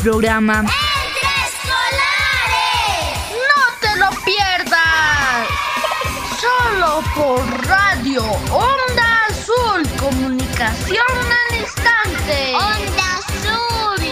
[0.00, 0.62] Vuelve el programa.
[0.62, 0.68] ¡No
[3.80, 5.48] te lo pierdas!
[6.40, 11.06] Solo por radio Onda Azul, comunicación
[11.50, 12.54] al instante.
[12.54, 14.02] Onda Azul,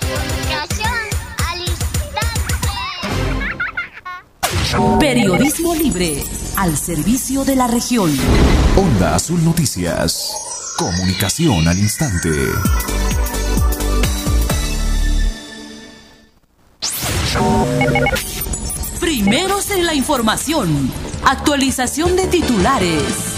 [0.00, 1.00] comunicación
[1.48, 1.98] al instante.
[4.98, 6.24] Periodismo libre
[6.56, 8.10] al servicio de la región.
[8.76, 10.32] Onda Azul Noticias.
[10.76, 12.30] Comunicación al instante.
[19.94, 20.90] Información.
[21.24, 23.32] Actualización de titulares.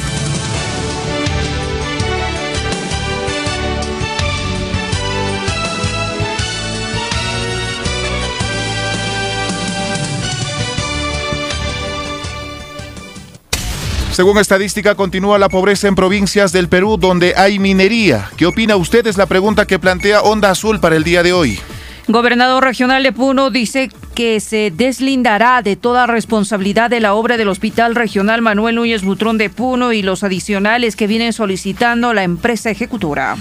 [14.14, 18.31] Según estadística, continúa la pobreza en provincias del Perú donde hay minería.
[18.36, 19.05] ¿Qué opina usted?
[19.09, 21.59] Es la pregunta que plantea Onda Azul para el día de hoy.
[22.06, 27.48] Gobernador regional de Puno dice que se deslindará de toda responsabilidad de la obra del
[27.48, 32.70] Hospital Regional Manuel Núñez Butrón de Puno y los adicionales que vienen solicitando la empresa
[32.70, 33.36] ejecutora.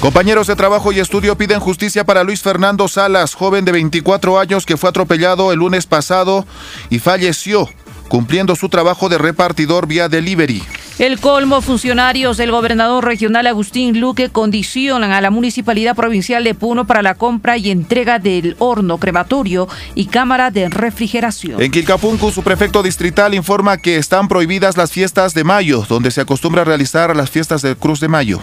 [0.00, 4.66] Compañeros de trabajo y estudio piden justicia para Luis Fernando Salas, joven de 24 años
[4.66, 6.46] que fue atropellado el lunes pasado
[6.88, 7.68] y falleció
[8.10, 10.62] cumpliendo su trabajo de repartidor vía delivery.
[10.98, 16.86] El colmo, funcionarios del gobernador regional Agustín Luque condicionan a la Municipalidad Provincial de Puno
[16.86, 21.62] para la compra y entrega del horno crematorio y cámara de refrigeración.
[21.62, 26.20] En Quilcapuncu, su prefecto distrital informa que están prohibidas las fiestas de mayo, donde se
[26.20, 28.42] acostumbra a realizar las fiestas del Cruz de Mayo.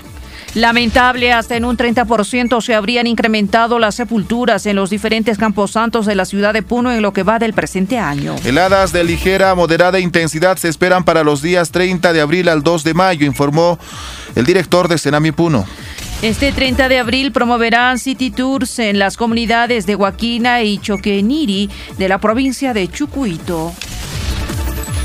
[0.53, 6.15] Lamentable, hasta en un 30% se habrían incrementado las sepulturas en los diferentes camposantos de
[6.15, 8.35] la ciudad de Puno en lo que va del presente año.
[8.43, 12.63] Heladas de ligera a moderada intensidad se esperan para los días 30 de abril al
[12.63, 13.77] 2 de mayo, informó
[14.35, 15.65] el director de Senami Puno.
[16.23, 21.69] Este 30 de abril promoverán City Tours en las comunidades de Huaquina y Choqueniri
[21.99, 23.73] de la provincia de Chucuito.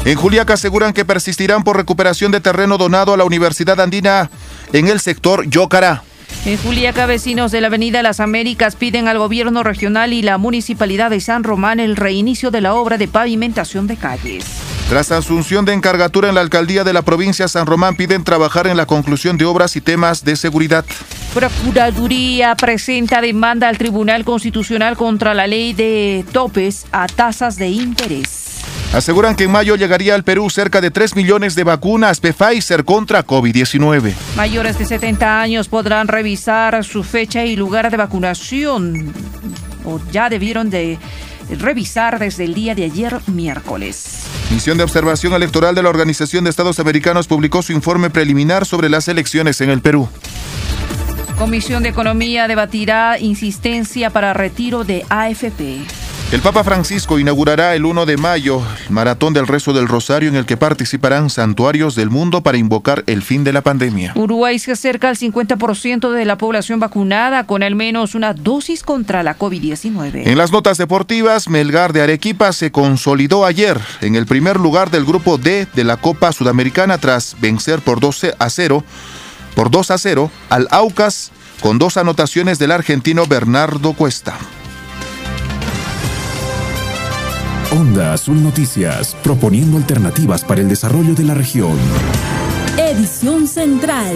[0.07, 4.31] En Juliaca aseguran que persistirán por recuperación de terreno donado a la Universidad Andina
[4.73, 6.03] en el sector Yocará.
[6.45, 11.11] En Juliaca, vecinos de la Avenida Las Américas piden al gobierno regional y la municipalidad
[11.11, 14.45] de San Román el reinicio de la obra de pavimentación de calles.
[14.89, 18.77] Tras asunción de encargatura en la alcaldía de la provincia San Román, piden trabajar en
[18.77, 20.85] la conclusión de obras y temas de seguridad.
[21.33, 28.52] Procuraduría presenta demanda al Tribunal Constitucional contra la ley de topes a tasas de interés.
[28.93, 33.27] Aseguran que en mayo llegaría al Perú cerca de 3 millones de vacunas Pfizer contra
[33.27, 34.13] COVID-19.
[34.37, 39.15] Mayores de 70 años podrán revisar su fecha y lugar de vacunación
[39.87, 40.99] o ya debieron de
[41.59, 44.25] revisar desde el día de ayer miércoles.
[44.51, 48.91] Misión de Observación Electoral de la Organización de Estados Americanos publicó su informe preliminar sobre
[48.91, 50.07] las elecciones en el Perú.
[51.39, 56.02] Comisión de Economía debatirá insistencia para retiro de AFP.
[56.33, 60.35] El Papa Francisco inaugurará el 1 de mayo el Maratón del Rezo del Rosario en
[60.35, 64.15] el que participarán santuarios del mundo para invocar el fin de la pandemia.
[64.17, 69.23] Uruguay se acerca al 50% de la población vacunada con al menos una dosis contra
[69.23, 70.27] la COVID-19.
[70.27, 75.05] En las notas deportivas, Melgar de Arequipa se consolidó ayer en el primer lugar del
[75.05, 78.83] grupo D de la Copa Sudamericana tras vencer por 12 a 0
[79.55, 81.31] por 2 a 0 al Aucas
[81.61, 84.39] con dos anotaciones del argentino Bernardo Cuesta.
[87.73, 91.79] Onda Azul Noticias, proponiendo alternativas para el desarrollo de la región.
[92.77, 94.15] Edición Central.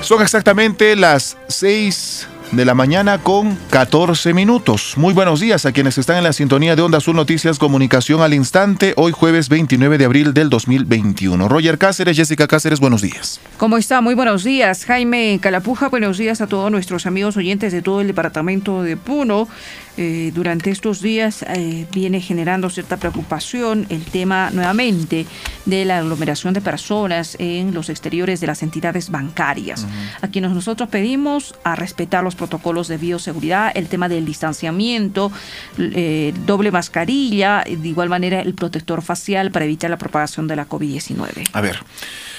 [0.00, 4.94] Son exactamente las 6 de la mañana con 14 minutos.
[4.96, 8.34] Muy buenos días a quienes están en la sintonía de Onda Azul Noticias Comunicación al
[8.34, 11.48] Instante, hoy jueves 29 de abril del 2021.
[11.48, 13.40] Roger Cáceres, Jessica Cáceres, buenos días.
[13.58, 14.00] ¿Cómo está?
[14.00, 14.84] Muy buenos días.
[14.84, 19.48] Jaime Calapuja, buenos días a todos nuestros amigos oyentes de todo el departamento de Puno.
[19.96, 25.26] Eh, durante estos días eh, viene generando cierta preocupación el tema nuevamente
[25.64, 29.86] de la aglomeración de personas en los exteriores de las entidades bancarias.
[30.20, 35.32] A quienes nosotros pedimos a respetar los protocolos de bioseguridad, el tema del distanciamiento,
[35.78, 40.68] eh, doble mascarilla, de igual manera el protector facial para evitar la propagación de la
[40.68, 41.48] COVID-19.
[41.52, 41.80] A ver.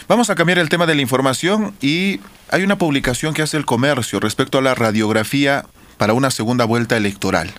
[0.08, 3.66] Vamos a cambiar el tema de la información y hay una publicación que hace el
[3.66, 5.66] comercio respecto a la radiografía
[5.98, 7.52] para una segunda vuelta electoral.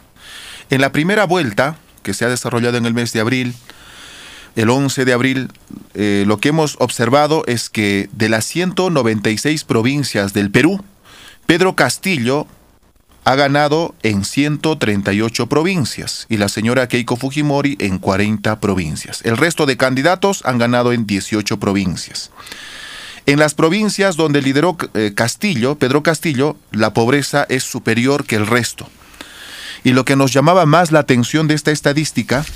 [0.71, 3.55] En la primera vuelta, que se ha desarrollado en el mes de abril,
[4.57, 5.53] el 11 de abril,
[5.95, 10.85] eh, lo que hemos observado es que de las 196 provincias del Perú,
[11.47, 12.47] Pedro Castillo
[13.25, 19.21] ha ganado en 138 provincias y la señora Keiko Fujimori en 40 provincias.
[19.25, 22.31] El resto de candidatos han ganado en 18 provincias.
[23.29, 28.47] En las provincias donde lideró eh, Castillo, Pedro Castillo, la pobreza es superior que el
[28.47, 28.89] resto.
[29.85, 32.47] Y lo que nos llamaba más la atención de esta estadística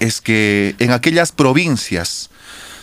[0.00, 2.30] es que en aquellas provincias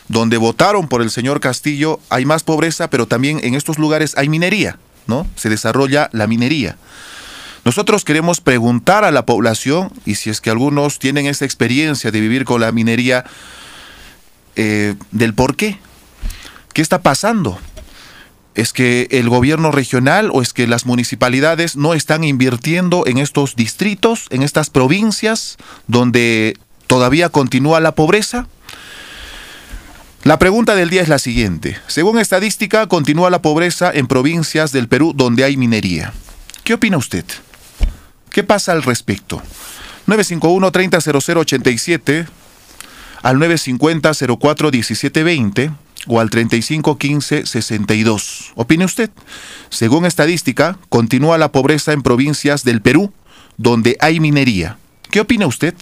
[0.08, 4.30] donde votaron por el señor Castillo hay más pobreza, pero también en estos lugares hay
[4.30, 5.28] minería, ¿no?
[5.36, 6.78] Se desarrolla la minería.
[7.66, 12.22] Nosotros queremos preguntar a la población, y si es que algunos tienen esa experiencia de
[12.22, 13.26] vivir con la minería,
[14.56, 15.78] eh, del por qué.
[16.74, 17.58] ¿Qué está pasando?
[18.56, 23.56] ¿Es que el gobierno regional o es que las municipalidades no están invirtiendo en estos
[23.56, 28.48] distritos, en estas provincias donde todavía continúa la pobreza?
[30.24, 31.78] La pregunta del día es la siguiente.
[31.88, 36.12] Según estadística, continúa la pobreza en provincias del Perú donde hay minería.
[36.66, 37.24] ¿Qué opina usted?
[38.30, 39.42] ¿Qué pasa al respecto?
[40.08, 42.28] 951-300087
[43.22, 45.72] al 950-04-1720
[46.08, 48.52] o al 3515-62.
[48.56, 49.10] Opine usted.
[49.70, 53.14] Según estadística, continúa la pobreza en provincias del Perú
[53.58, 54.78] donde hay minería.
[55.12, 55.74] ¿Qué opina usted?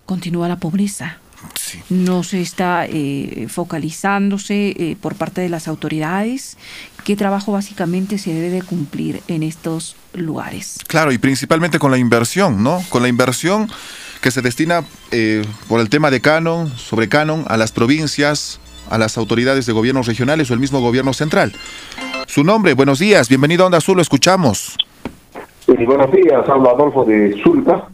[0.05, 1.17] Continúa la pobreza
[1.89, 6.57] no se está eh, focalizándose eh, por parte de las autoridades
[7.07, 10.79] qué trabajo básicamente se debe de cumplir en estos lugares.
[10.87, 12.83] Claro, y principalmente con la inversión, ¿no?
[12.89, 13.69] Con la inversión
[14.21, 18.59] que se destina eh, por el tema de canon, sobre canon, a las provincias,
[18.89, 21.53] a las autoridades de gobiernos regionales o el mismo gobierno central.
[22.25, 24.75] Su nombre, buenos días, bienvenido a Onda Azul, lo escuchamos.
[25.65, 27.87] buenos días, hablo Adolfo de Zulca.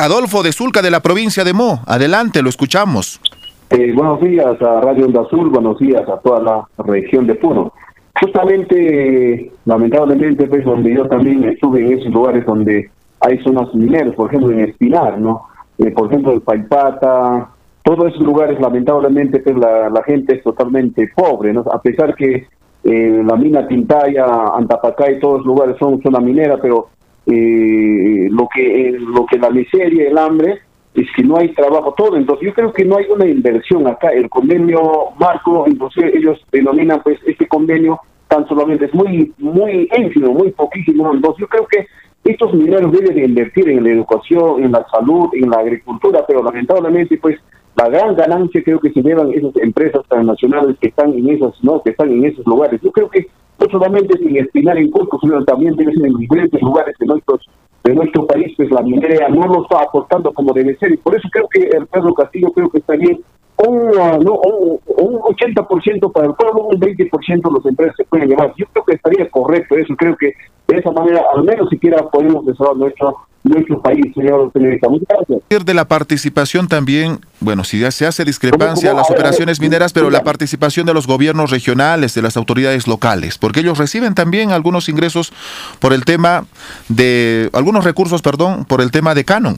[0.00, 1.82] Adolfo de Zulca de la provincia de Mo.
[1.86, 3.20] Adelante, lo escuchamos.
[3.68, 7.74] Eh, buenos días a Radio Onda Azul, buenos días a toda la región de Puno.
[8.18, 12.90] Justamente, lamentablemente, pues donde yo también estuve en esos lugares donde
[13.20, 15.42] hay zonas mineras, por ejemplo en Espinar, ¿no?
[15.78, 17.50] Eh, por ejemplo el Paipata,
[17.82, 21.60] todos esos lugares lamentablemente pues la, gente es totalmente pobre, ¿no?
[21.70, 22.46] A pesar que
[22.84, 24.24] eh, la mina Tintaya,
[24.56, 26.88] Antapacay, todos los lugares son zona minera, pero
[27.26, 30.60] eh, lo que eh, lo que la miseria, el hambre,
[30.94, 32.16] es que no hay trabajo todo.
[32.16, 34.08] Entonces yo creo que no hay una inversión acá.
[34.08, 40.32] El convenio marco, entonces ellos denominan pues este convenio tan solamente es muy muy ínfimo,
[40.32, 41.12] muy poquísimo.
[41.12, 41.86] Entonces yo creo que
[42.24, 46.42] estos mineros deben de invertir en la educación, en la salud, en la agricultura, pero
[46.42, 47.38] lamentablemente pues
[47.76, 51.82] la gran ganancia creo que se llevan esas empresas transnacionales que están en esos no
[51.82, 52.80] que están en esos lugares.
[52.82, 53.28] Yo creo que
[53.60, 57.48] no solamente sin Espinar en Cusco, sino también debe en diferentes lugares de nuestros
[57.82, 60.92] de nuestro país, pues la minería no lo está aportando como debe ser.
[60.92, 63.20] Y por eso creo que el Pedro Castillo creo que está bien
[63.66, 63.90] un,
[64.24, 68.52] no, un, 80% para el pueblo, un 20% los empresas se pueden llevar.
[68.56, 70.34] Yo creo que estaría correcto eso, creo que
[70.68, 74.88] de esa manera al menos siquiera podemos desarrollar nuestro nuestro país, señor señorita.
[74.88, 75.64] Muchas gracias.
[75.64, 80.10] De la participación también, bueno, si ya se hace discrepancia a las operaciones mineras, pero
[80.10, 84.88] la participación de los gobiernos regionales, de las autoridades locales, porque ellos reciben también algunos
[84.88, 85.32] ingresos
[85.78, 86.44] por el tema
[86.88, 89.56] de, algunos recursos, perdón, por el tema de canon.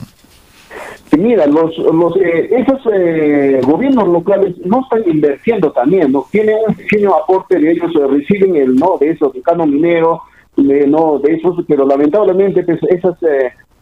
[1.19, 6.75] Mira, los, los eh, esos eh, gobiernos locales no están invirtiendo también, no tienen un
[6.75, 10.23] pequeño aporte de ellos, eh, reciben el no de esos, el canon minero,
[10.57, 13.17] de, no de esos, pero lamentablemente pues, esas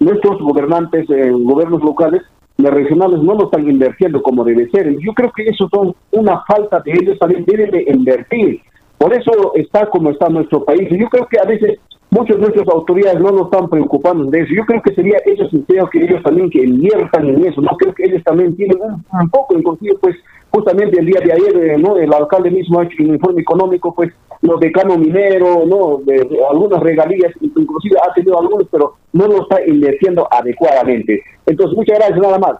[0.01, 2.23] nuestros gobernantes, eh, gobiernos locales,
[2.59, 4.95] regionales no lo están invirtiendo como debe ser.
[4.99, 8.61] Yo creo que eso son una falta de ellos también deben de invertir.
[9.01, 10.87] Por eso está como está nuestro país.
[10.91, 11.79] Y yo creo que a veces
[12.11, 14.53] muchas de nuestras autoridades no nos están preocupando de eso.
[14.55, 15.49] Yo creo que sería ellos
[15.91, 17.63] que ellos también que inviertan en eso.
[17.63, 20.17] No creo que ellos también tienen un, poco, inclusive pues
[20.51, 21.97] justamente el día de ayer, eh, ¿no?
[21.97, 24.13] El alcalde mismo ha hecho un informe económico, pues
[24.43, 26.03] los decano minero, ¿no?
[26.05, 31.23] De, algunas regalías, inclusive ha tenido algunos, pero no lo está invirtiendo adecuadamente.
[31.47, 32.57] Entonces, muchas gracias, nada más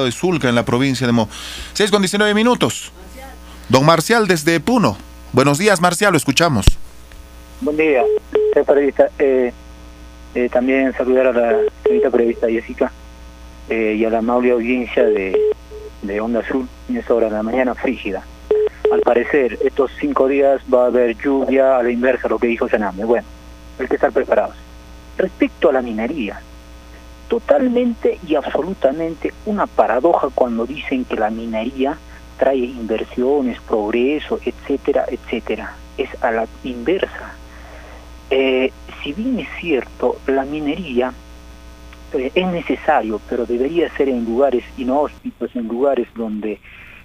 [0.00, 1.28] de Zulca en la provincia de Mo.
[1.74, 2.92] 6 con 19 minutos.
[3.72, 4.98] Don Marcial desde Puno.
[5.32, 6.66] Buenos días, Marcial, lo escuchamos.
[7.62, 8.04] Buen día,
[8.66, 9.08] periodista.
[9.18, 9.50] Eh,
[10.34, 12.92] eh, también saludar a la periodista Jessica
[13.70, 15.40] eh, y a la amable audiencia de,
[16.02, 18.22] de Onda Azul en esta hora de la mañana frígida.
[18.92, 22.68] Al parecer, estos cinco días va a haber lluvia a la inversa, lo que dijo
[22.68, 23.06] Saname.
[23.06, 23.26] Bueno,
[23.78, 24.56] hay que estar preparados.
[25.16, 26.42] Respecto a la minería,
[27.26, 31.96] totalmente y absolutamente una paradoja cuando dicen que la minería
[32.42, 35.76] trae inversiones, progreso, etcétera, etcétera.
[35.96, 37.36] Es a la inversa.
[38.30, 41.12] Eh, si bien es cierto, la minería
[42.14, 46.58] eh, es necesario, pero debería ser en lugares inhóspitos, en lugares donde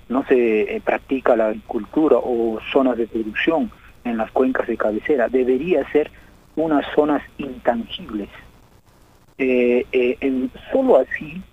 [0.09, 3.69] no se eh, practica la agricultura o zonas de producción
[4.05, 6.09] en las cuencas de cabecera, debería ser
[6.55, 8.30] unas zonas intangibles.
[10.72, 11.43] Solo así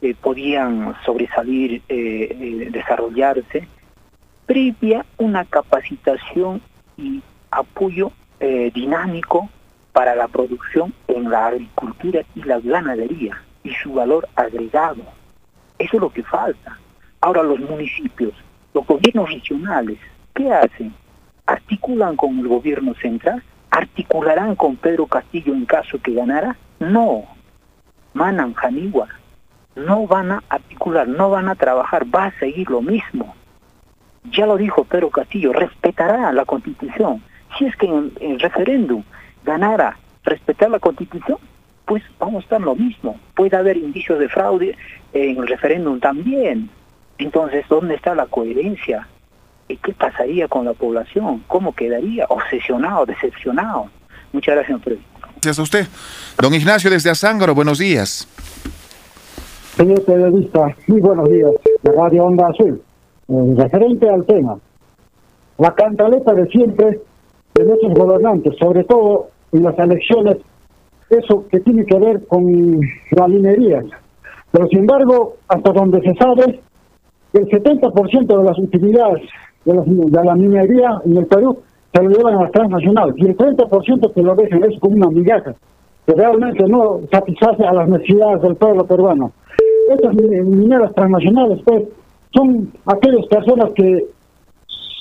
[0.00, 3.66] eh, podían sobresalir, eh, eh, desarrollarse,
[4.46, 6.62] previa una capacitación
[6.96, 7.20] y
[7.50, 8.12] apoyo
[8.72, 9.48] dinámico
[9.92, 15.02] para la producción en la agricultura y la ganadería y su valor agregado.
[15.76, 16.78] Eso es lo que falta.
[17.20, 18.32] Ahora los municipios,
[18.74, 19.98] los gobiernos regionales,
[20.34, 20.94] ¿qué hacen?
[21.46, 23.42] ¿Articulan con el gobierno central?
[23.70, 26.56] ¿Articularán con Pedro Castillo en caso que ganara?
[26.78, 27.24] No.
[28.14, 29.08] Manan Janiwa
[29.78, 33.34] no van a articular, no van a trabajar, va a seguir lo mismo.
[34.24, 37.22] Ya lo dijo Pedro Castillo, respetará la constitución.
[37.56, 39.02] Si es que en el referéndum
[39.44, 41.38] ganara respetar la constitución,
[41.86, 43.18] pues vamos a estar lo mismo.
[43.34, 44.76] Puede haber indicios de fraude
[45.12, 46.68] en el referéndum también.
[47.16, 49.08] Entonces, ¿dónde está la coherencia?
[49.68, 51.42] ¿Y qué pasaría con la población?
[51.46, 52.26] ¿Cómo quedaría?
[52.28, 53.90] Obsesionado, decepcionado.
[54.32, 55.02] Muchas gracias, Freddy.
[55.34, 55.86] Gracias a usted.
[56.38, 58.28] Don Ignacio desde Azángaro, buenos días.
[59.78, 61.52] Señor periodista, muy buenos días,
[61.84, 62.82] de Radio Onda Azul.
[63.28, 64.58] Eh, referente al tema,
[65.56, 66.98] la cantaleta de siempre
[67.54, 70.38] de nuestros gobernantes, sobre todo en las elecciones,
[71.10, 72.80] eso que tiene que ver con
[73.12, 73.84] la minería.
[74.50, 76.58] Pero sin embargo, hasta donde se sabe,
[77.34, 79.28] el 70% de las utilidades
[79.64, 81.56] de, de, la minería en el Perú
[81.94, 85.08] se lo llevan a las transnacionales y el 30% que lo dejan es como una
[85.08, 85.54] migaja,
[86.04, 89.30] que realmente no satisface a las necesidades del pueblo peruano
[89.88, 91.84] estas mineras transnacionales, pues,
[92.34, 94.06] son aquellas personas que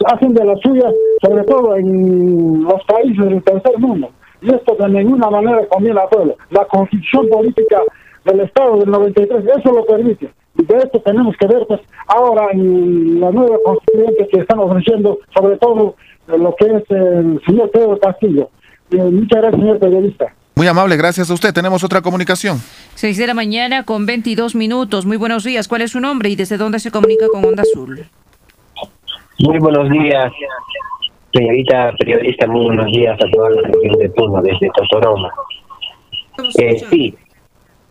[0.05, 0.91] hacen de la suya,
[1.21, 4.09] sobre todo en los países del tercer mundo.
[4.41, 6.35] Y esto de ninguna manera conviene a pueblo.
[6.51, 7.81] La constitución política
[8.25, 10.29] del Estado del 93, eso lo permite.
[10.57, 15.19] Y de esto tenemos que ver, pues, ahora en la nueva constituyente que están ofreciendo,
[15.35, 15.95] sobre todo
[16.27, 18.49] lo que es el señor Pedro Castillo.
[18.91, 20.33] muchas gracias, señor periodista.
[20.57, 21.53] Muy amable, gracias a usted.
[21.53, 22.57] Tenemos otra comunicación.
[22.95, 25.05] Seis de la mañana con 22 minutos.
[25.05, 25.67] Muy buenos días.
[25.67, 28.03] ¿Cuál es su nombre y desde dónde se comunica con Onda Azul?
[29.37, 30.33] Muy buenos días,
[31.31, 32.47] señorita periodista.
[32.47, 35.31] Muy buenos días a toda la región de Puno, desde Totoroma.
[36.57, 37.15] Eh, sí,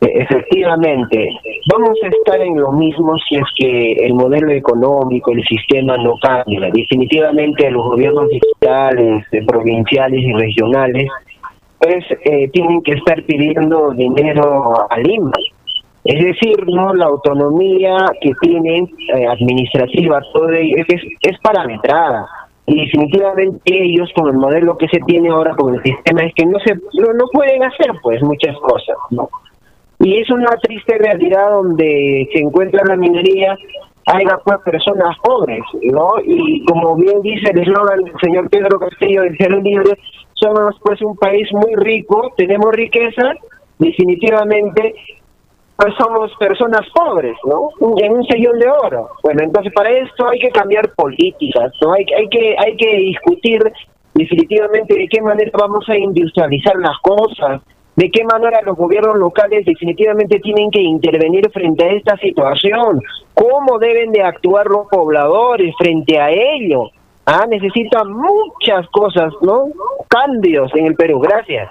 [0.01, 1.39] efectivamente,
[1.73, 6.15] vamos a estar en lo mismo si es que el modelo económico, el sistema no
[6.21, 6.69] cambia.
[6.73, 11.09] Definitivamente los gobiernos digitales, eh, provinciales y regionales
[11.79, 15.33] pues eh, tienen que estar pidiendo dinero a Lima.
[16.05, 22.27] Es decir, no la autonomía que tienen eh, administrativa todo es, es parametrada
[22.67, 26.47] y definitivamente ellos con el modelo que se tiene ahora con el sistema es que
[26.47, 29.29] no se no, no pueden hacer pues muchas cosas, ¿no?
[30.01, 33.57] Y es una triste realidad donde se encuentra la minería
[34.07, 36.13] hay pues personas pobres, ¿no?
[36.25, 39.99] Y como bien dice el eslogan del señor Pedro Castillo del Cielo Libre,
[40.37, 43.35] somos pues un país muy rico, tenemos riqueza,
[43.79, 44.95] definitivamente
[45.77, 47.69] pues somos personas pobres, ¿no?
[47.99, 49.11] En un sellón de oro.
[49.23, 51.93] Bueno, entonces para esto hay que cambiar políticas, ¿no?
[51.93, 53.61] Hay, hay que hay que discutir
[54.15, 57.61] definitivamente de qué manera vamos a industrializar las cosas,
[57.95, 63.03] de qué manera los gobiernos locales definitivamente tienen que intervenir frente a esta situación,
[63.35, 66.91] cómo deben de actuar los pobladores frente a ello.
[67.27, 69.67] Ah, necesita muchas cosas, ¿no?
[70.09, 71.19] Cambios en el Perú.
[71.21, 71.69] Gracias.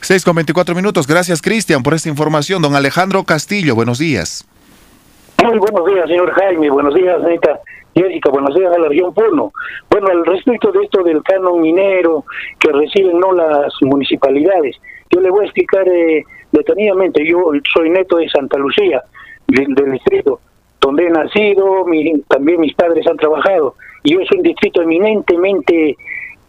[0.00, 1.06] 6 con 24 minutos.
[1.06, 2.62] Gracias, Cristian, por esta información.
[2.62, 4.46] Don Alejandro Castillo, buenos días.
[5.44, 6.70] Muy buenos días, señor Jaime.
[6.70, 7.60] Buenos días, señorita
[7.94, 8.30] Jessica.
[8.30, 9.52] Buenos días a la región Puno.
[9.90, 12.24] Bueno, al respecto de esto del canon minero
[12.58, 14.76] que reciben no las municipalidades,
[15.10, 17.24] yo le voy a explicar eh, detenidamente.
[17.26, 19.02] Yo soy neto de Santa Lucía,
[19.46, 20.40] del, distrito,
[20.80, 21.84] donde he nacido,
[22.28, 23.74] también mis padres han trabajado.
[24.08, 25.94] Y soy un distrito eminentemente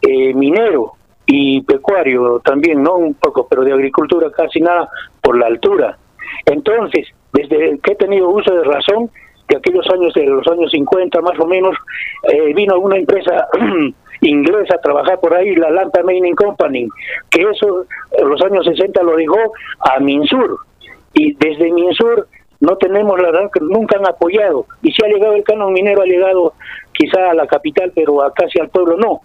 [0.02, 0.94] eh, minero
[1.26, 4.88] y pecuario también, no un poco, pero de agricultura casi nada
[5.22, 5.98] por la altura.
[6.46, 9.10] Entonces, desde que he tenido uso de razón,
[9.50, 11.76] de aquellos años, de los años 50 más o menos,
[12.32, 13.50] eh, vino una empresa
[14.22, 16.88] inglesa a trabajar por ahí, la Lanta Mining Company,
[17.30, 17.84] que eso
[18.14, 20.60] en los años 60 lo dejó a Minsur.
[21.14, 22.26] Y desde Minsur
[22.62, 23.32] no tenemos la
[23.62, 24.66] nunca han apoyado.
[24.82, 26.54] Y si ha llegado el canon minero, ha llegado
[27.00, 29.22] quizá a la capital, pero a casi al pueblo no.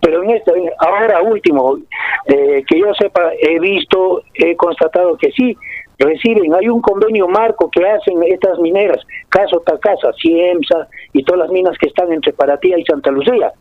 [0.00, 1.78] Pero en este, ahora último,
[2.26, 5.56] eh, que yo sepa, he visto, he constatado que sí,
[5.98, 11.50] reciben, hay un convenio marco que hacen estas mineras, Caso Tacasa, Ciemsa y todas las
[11.50, 13.52] minas que están entre Paratía y Santa Lucía.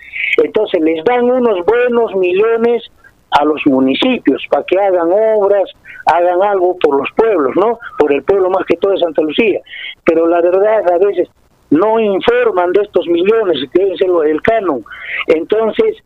[0.44, 2.90] Entonces les dan unos buenos millones
[3.32, 5.70] a los municipios para que hagan obras,
[6.08, 7.78] hagan algo por los pueblos, ¿no?
[8.00, 9.62] Por el pueblo más que todo de Santa Lucía.
[10.04, 11.30] Pero la verdad a veces
[11.72, 14.84] no informan de estos millones que deben ser lo del canon.
[15.28, 15.98] Entonces,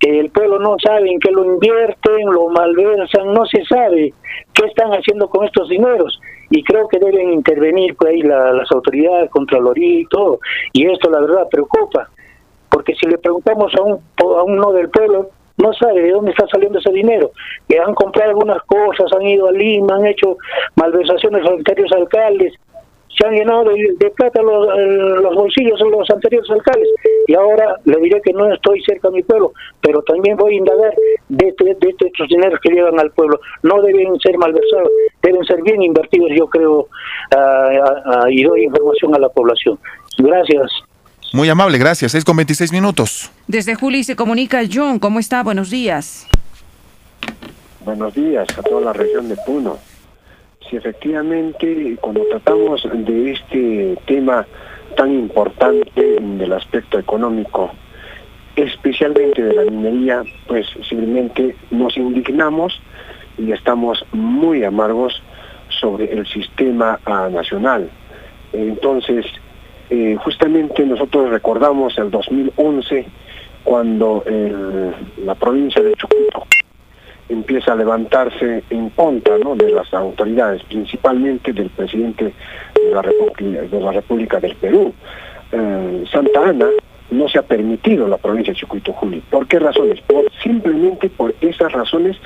[0.00, 4.12] el pueblo no sabe en qué lo invierten, lo malversan, no se sabe
[4.52, 6.20] qué están haciendo con estos dineros.
[6.50, 10.38] Y creo que deben intervenir por ahí las autoridades, Contraloría y todo.
[10.72, 12.08] Y esto la verdad preocupa,
[12.70, 16.46] porque si le preguntamos a un, a uno del pueblo, no sabe de dónde está
[16.48, 17.30] saliendo ese dinero.
[17.68, 20.36] Que han comprado algunas cosas, han ido a Lima, han hecho
[20.76, 22.52] malversaciones a los alcaldes,
[23.18, 24.68] se han llenado de, plata los,
[25.22, 26.88] los bolsillos de los anteriores alcaldes.
[27.26, 30.58] Y ahora le diré que no estoy cerca de mi pueblo, pero también voy a
[30.58, 30.94] indagar
[31.28, 33.40] de, de, estos dineros que llegan al pueblo.
[33.62, 34.90] No deben ser malversados,
[35.22, 36.88] deben ser bien invertidos, yo creo,
[38.28, 39.78] y doy información a la población.
[40.18, 40.70] Gracias.
[41.32, 42.14] Muy amable, gracias.
[42.14, 43.30] Es con 26 minutos.
[43.46, 44.98] Desde Juli se comunica John.
[44.98, 45.42] ¿Cómo está?
[45.42, 46.26] Buenos días.
[47.84, 49.78] Buenos días a toda la región de Puno.
[50.68, 54.46] Si efectivamente, cuando tratamos de este tema
[54.96, 57.70] tan importante del aspecto económico,
[58.56, 62.80] especialmente de la minería, pues simplemente nos indignamos
[63.38, 65.22] y estamos muy amargos
[65.68, 67.88] sobre el sistema ah, nacional.
[68.52, 69.26] Entonces,
[69.90, 73.06] eh, justamente nosotros recordamos el 2011
[73.62, 74.24] cuando
[75.24, 76.46] la provincia de Chucuito
[77.28, 82.32] empieza a levantarse en contra de las autoridades, principalmente del presidente
[82.74, 82.90] de
[83.80, 84.92] la República, del Perú.
[85.52, 86.68] Eh, Santa Ana
[87.10, 89.22] no se ha permitido la provincia de Chucuito Juli.
[89.30, 90.00] ¿Por qué razones?
[90.42, 92.16] Simplemente por esas razones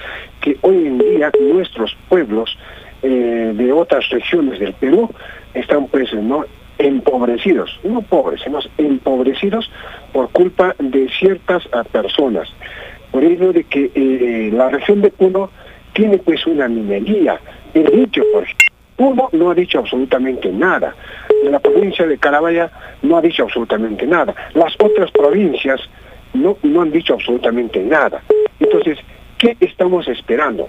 [0.41, 2.57] que hoy en día nuestros pueblos
[3.03, 5.11] eh, de otras regiones del Perú
[5.55, 6.45] están pues no
[6.79, 9.71] empobrecidos, no pobres, sino empobrecidos
[10.13, 12.49] por culpa de ciertas ah, personas.
[13.11, 15.51] Por ello de que eh, la región de Puno
[15.93, 17.41] tiene pues una minería.
[17.75, 18.45] El dicho, por
[18.97, 20.95] Puno no ha dicho absolutamente nada.
[21.45, 22.71] La provincia de Carabaya
[23.03, 24.35] no ha dicho absolutamente nada.
[24.55, 25.81] Las otras provincias
[26.35, 28.23] no, no han dicho absolutamente nada.
[28.59, 28.99] Entonces,
[29.39, 30.69] ¿qué estamos esperando?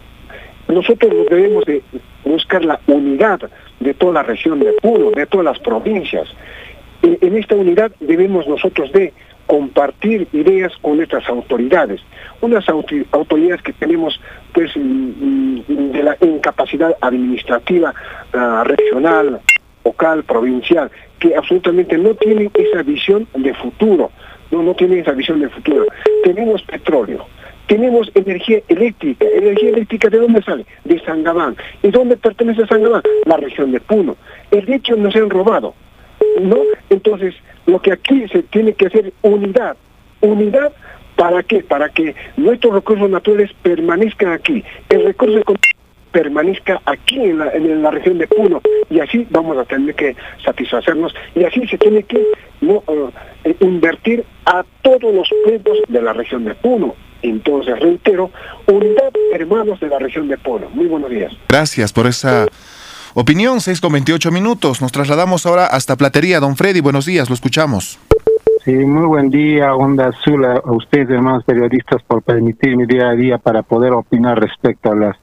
[0.68, 1.82] Nosotros debemos de
[2.24, 3.42] buscar la unidad
[3.80, 6.28] de toda la región de Puno, de todas las provincias.
[7.02, 9.12] En, esta unidad debemos nosotros de
[9.48, 12.02] compartir ideas con nuestras autoridades,
[12.42, 14.20] unas autoridades que tenemos
[14.54, 17.94] pues mm, mm, de la incapacidad administrativa
[18.34, 19.40] ah, regional,
[19.84, 24.12] local, provincial, que absolutamente no tienen esa visión de futuro,
[24.52, 25.86] no, no tienen esa visión de futuro.
[26.24, 27.26] Tenemos petróleo,
[27.72, 29.26] tenemos energía eléctrica.
[29.26, 30.66] ¿Energía eléctrica de dónde sale?
[30.84, 31.56] De Sangabán.
[31.82, 33.02] ¿Y dónde pertenece Sangabán?
[33.26, 34.18] La región de Puno.
[34.52, 35.74] El hecho nos han robado.
[36.42, 36.58] ¿No?
[36.90, 37.34] Entonces,
[37.66, 39.78] lo que aquí se tiene que hacer unidad.
[40.22, 40.72] Unidad
[41.16, 41.64] ¿para qué?
[41.64, 44.64] Para que nuestros recursos naturales permanezcan aquí.
[44.90, 45.42] El recurso
[46.12, 50.16] permanezca aquí en la, en la, región de Puno y así vamos a tener que
[50.44, 52.22] satisfacernos y así se tiene que
[52.60, 52.84] ¿no?
[53.44, 56.96] Eh, invertir a todos los pueblos de la región de Puno.
[57.22, 58.32] Entonces, reitero,
[58.66, 60.70] unidad hermanos de la región de Puno.
[60.72, 61.32] Muy buenos días.
[61.48, 62.48] Gracias por esa
[63.14, 64.82] opinión, 6 con 28 minutos.
[64.82, 66.40] Nos trasladamos ahora hasta Platería.
[66.40, 68.00] Don Freddy, buenos días, lo escuchamos.
[68.64, 73.38] Sí, muy buen día, Onda Azul, a ustedes, hermanos periodistas, por permitirme día a día
[73.40, 75.18] para poder opinar respecto a las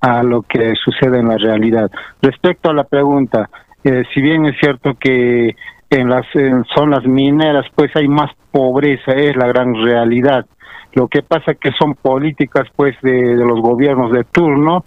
[0.00, 1.90] a lo que sucede en la realidad.
[2.20, 3.48] Respecto a la pregunta,
[3.82, 5.56] eh, si bien es cierto que
[5.88, 6.26] en las
[6.74, 10.44] zonas mineras pues hay más pobreza, es la gran realidad.
[10.92, 14.84] Lo que pasa que son políticas pues de, los gobiernos de turno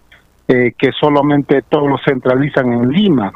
[0.48, 3.32] eh, que solamente todos lo centralizan en Lima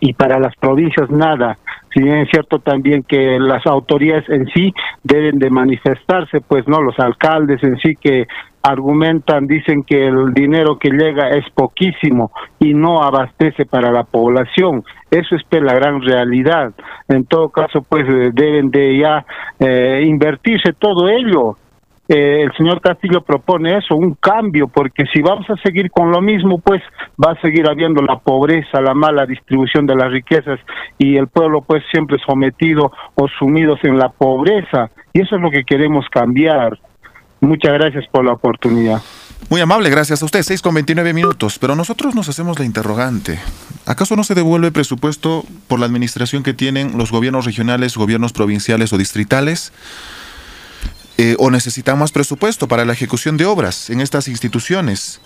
[0.00, 1.58] y para las provincias nada.
[1.92, 6.82] Si bien es cierto también que las autoridades en sí deben de manifestarse, pues no,
[6.82, 8.26] los alcaldes en sí que
[8.62, 14.82] argumentan, dicen que el dinero que llega es poquísimo y no abastece para la población.
[15.10, 16.74] Eso es la gran realidad.
[17.08, 19.24] En todo caso, pues eh, deben de ya
[19.60, 21.56] eh, invertirse todo ello
[22.08, 26.20] eh, el señor Castillo propone eso, un cambio, porque si vamos a seguir con lo
[26.20, 26.82] mismo, pues
[27.22, 30.60] va a seguir habiendo la pobreza, la mala distribución de las riquezas
[30.98, 34.90] y el pueblo pues siempre sometido o sumidos en la pobreza.
[35.12, 36.78] Y eso es lo que queremos cambiar.
[37.40, 39.02] Muchas gracias por la oportunidad.
[39.48, 40.42] Muy amable, gracias a usted.
[40.42, 41.58] 6 con 29 minutos.
[41.58, 43.38] Pero nosotros nos hacemos la interrogante.
[43.84, 48.92] ¿Acaso no se devuelve presupuesto por la administración que tienen los gobiernos regionales, gobiernos provinciales
[48.92, 49.72] o distritales?
[51.18, 55.20] Eh, o necesitan más presupuesto para la ejecución de obras en estas instituciones.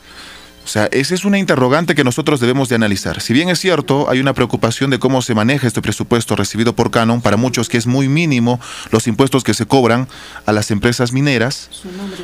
[0.65, 3.21] O sea, esa es una interrogante que nosotros debemos de analizar.
[3.21, 6.91] Si bien es cierto, hay una preocupación de cómo se maneja este presupuesto recibido por
[6.91, 8.61] Canon, para muchos que es muy mínimo
[8.91, 10.07] los impuestos que se cobran
[10.47, 11.71] a las empresas mineras,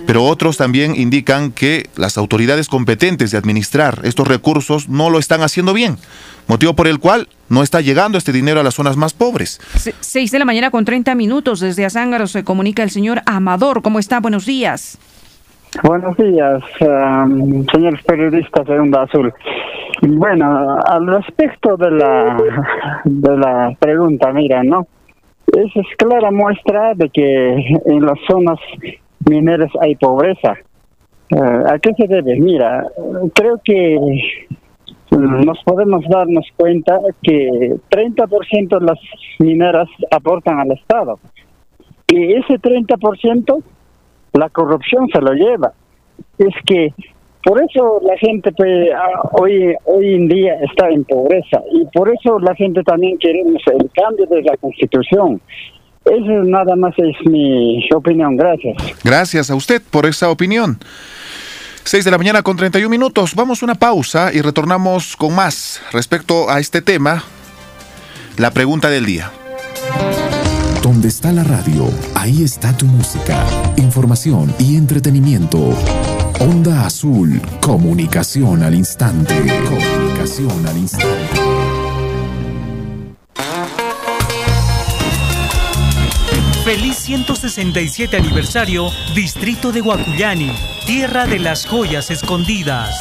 [0.06, 5.42] pero otros también indican que las autoridades competentes de administrar estos recursos no lo están
[5.42, 5.98] haciendo bien
[6.46, 9.60] motivo por el cual no está llegando este dinero a las zonas más pobres.
[10.00, 11.60] Seis de la mañana con 30 minutos.
[11.60, 13.82] Desde Azángaro se comunica el señor Amador.
[13.82, 14.20] ¿Cómo está?
[14.20, 14.98] Buenos días.
[15.82, 19.32] Buenos días, um, señores periodistas de Onda Azul.
[20.02, 22.36] Bueno, al respecto de la,
[23.04, 24.86] de la pregunta, mira, ¿no?
[25.46, 27.54] Esa es clara muestra de que
[27.84, 28.58] en las zonas
[29.28, 30.54] mineras hay pobreza.
[31.30, 32.38] Eh, ¿A qué se debe?
[32.38, 32.86] Mira,
[33.34, 33.98] creo que
[35.10, 38.98] nos podemos darnos cuenta que 30% de las
[39.38, 41.18] mineras aportan al Estado.
[42.08, 43.62] Y ese 30%
[44.38, 45.72] la corrupción se lo lleva.
[46.38, 46.94] Es que
[47.44, 48.88] por eso la gente pues,
[49.32, 53.88] hoy, hoy en día está en pobreza y por eso la gente también queremos el
[53.94, 55.40] cambio de la constitución.
[56.04, 58.36] Eso nada más es mi opinión.
[58.36, 58.76] Gracias.
[59.02, 60.78] Gracias a usted por esa opinión.
[61.84, 63.36] 6 de la mañana con 31 minutos.
[63.36, 67.22] Vamos a una pausa y retornamos con más respecto a este tema.
[68.38, 69.30] La pregunta del día.
[70.86, 73.44] Donde está la radio, ahí está tu música,
[73.76, 75.70] información y entretenimiento.
[76.38, 79.34] Onda Azul, comunicación al instante.
[79.68, 81.45] Comunicación al instante.
[86.66, 90.50] Feliz 167 aniversario, Distrito de Guacuyani,
[90.84, 92.98] Tierra de las Joyas Escondidas.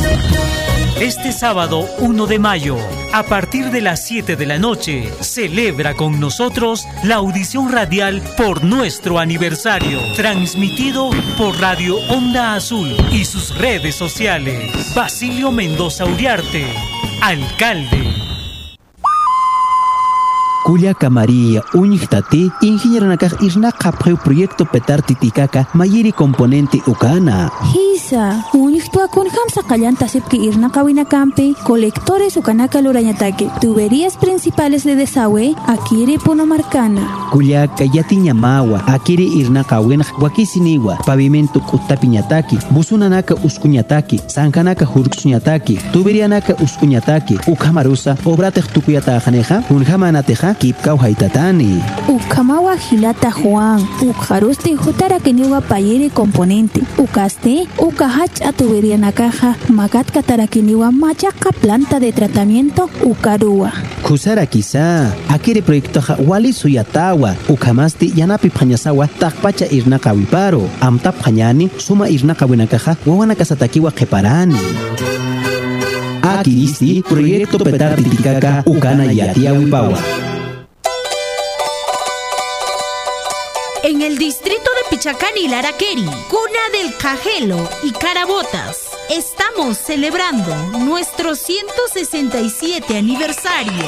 [1.02, 2.78] Este sábado 1 de mayo,
[3.12, 8.64] a partir de las 7 de la noche, celebra con nosotros la audición radial por
[8.64, 14.94] nuestro aniversario, transmitido por Radio Onda Azul y sus redes sociales.
[14.94, 16.72] Basilio Mendoza Uriarte,
[17.20, 18.15] alcalde.
[20.66, 27.52] Kulia María Uñichtati, ingeniero nakaj isnaqa proyecto petar titikaka mayiri componente ukana.
[28.06, 35.56] Hisa, uñichtua con hamsa kallanta sepki irnaqa campe, colectores ukanaka lurañatake, tuberías principales de desagüe,
[35.66, 37.02] akiri ponomarcana.
[37.32, 47.40] Kulia kayati ñamawa, akiri irnaqa winaj wakisiniwa, pavimento kutapiñataki, busunanaka uskuñataki, sankanaka hurksuñataki, tuberianaka uskuñataki,
[47.48, 51.82] ukamarusa, obratek tukuyatajaneja, unjamanateja, kipkau haitatani.
[52.08, 61.56] Ukamawa hilata Juan, ukharuste jutara keniwa payere componente, ukaste, ukahach atuberia nakaja, magat katarakiniwa machaka
[61.56, 63.72] planta de tratamiento, ukarua.
[64.04, 72.10] Kusara quizá, akire proyecto wali suyatawa, ukamasti yanapi pañasawa, takpacha irnaka wiparo, amtap pañani, suma
[72.10, 74.60] irnaka winakaja, wawanakasatakiwa keparani.
[76.22, 79.98] Akiristi, proyecto petar titikaka, ukana yatia wipawa.
[83.88, 84.55] En el distrito
[85.06, 93.86] de Pichacán y Laraqueri, cuna del Cajelo y Carabotas, estamos celebrando nuestro 167 aniversario.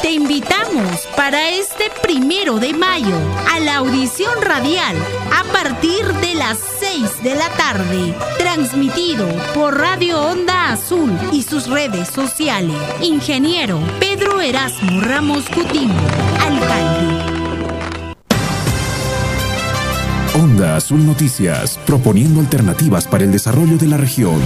[0.00, 3.14] Te invitamos para este primero de mayo
[3.50, 4.96] a la audición radial
[5.36, 11.68] a partir de las 6 de la tarde, transmitido por Radio Onda Azul y sus
[11.68, 12.76] redes sociales.
[13.02, 15.94] Ingeniero Pedro Erasmo Ramos Coutinho,
[16.40, 17.27] alcalde.
[20.38, 24.40] Onda Azul Noticias, proponiendo alternativas para el desarrollo de la región.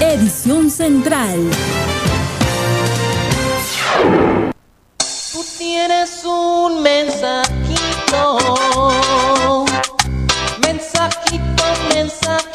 [0.00, 1.38] Edición Central.
[5.32, 8.38] Tú tienes un mensajito,
[10.60, 11.64] mensajito,
[11.94, 12.48] mensajito.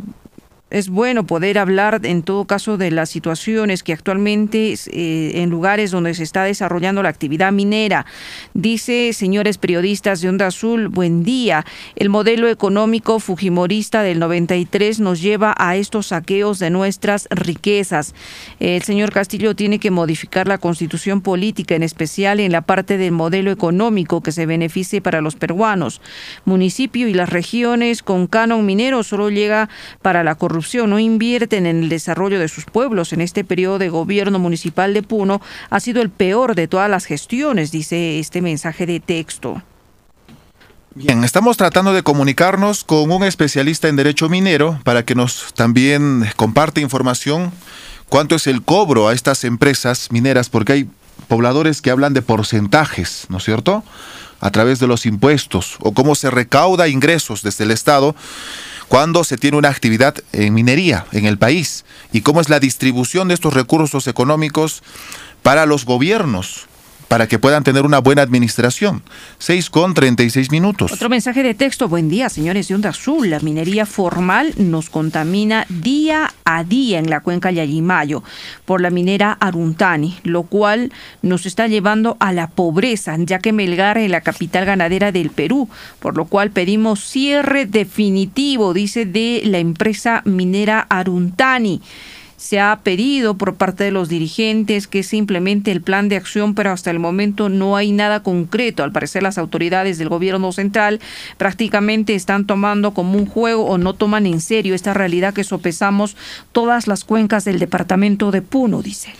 [0.70, 5.92] es bueno poder hablar en todo caso de las situaciones que actualmente eh, en lugares
[5.92, 8.06] donde se está desarrollando la actividad minera.
[8.54, 11.66] Dice, señores periodistas de Onda Azul, buen día.
[11.96, 18.14] El modelo económico fujimorista del 93 nos lleva a estos saqueos de nuestras riquezas.
[18.60, 23.14] El señor Castillo tiene que modificar la constitución política, en especial en la parte del
[23.14, 26.02] modelo económico que se beneficie para los peruanos.
[26.44, 29.70] Municipio y las regiones con canon minero solo llega
[30.02, 30.57] para la corrupción
[30.88, 33.14] no invierten en el desarrollo de sus pueblos.
[33.14, 37.06] En este periodo de gobierno municipal de Puno ha sido el peor de todas las
[37.06, 39.62] gestiones, dice este mensaje de texto.
[40.96, 46.28] Bien, estamos tratando de comunicarnos con un especialista en derecho minero para que nos también
[46.36, 47.52] comparte información
[48.10, 50.90] cuánto es el cobro a estas empresas mineras, porque hay
[51.28, 53.84] pobladores que hablan de porcentajes, ¿no es cierto?
[54.40, 58.16] A través de los impuestos o cómo se recauda ingresos desde el Estado
[58.88, 63.28] cuando se tiene una actividad en minería en el país y cómo es la distribución
[63.28, 64.84] de estos recursos económicos
[65.44, 66.68] para los gobiernos
[67.08, 69.02] para que puedan tener una buena administración.
[69.40, 70.92] 6 con 36 minutos.
[70.92, 71.88] Otro mensaje de texto.
[71.88, 73.30] Buen día, señores de Onda Azul.
[73.30, 78.24] La minería formal nos contamina día a día en la cuenca Yayimayo
[78.66, 83.98] por la minera Aruntani, lo cual nos está llevando a la pobreza, ya que Melgar
[83.98, 85.70] es la capital ganadera del Perú,
[86.00, 91.82] por lo cual pedimos cierre definitivo, dice, de la empresa minera Aruntani
[92.38, 96.72] se ha pedido por parte de los dirigentes que simplemente el plan de acción, pero
[96.72, 98.84] hasta el momento no hay nada concreto.
[98.84, 101.02] Al parecer las autoridades del gobierno central
[101.38, 106.16] prácticamente están tomando como un juego o no toman en serio esta realidad que sopesamos
[106.52, 109.14] todas las cuencas del departamento de Puno, dice.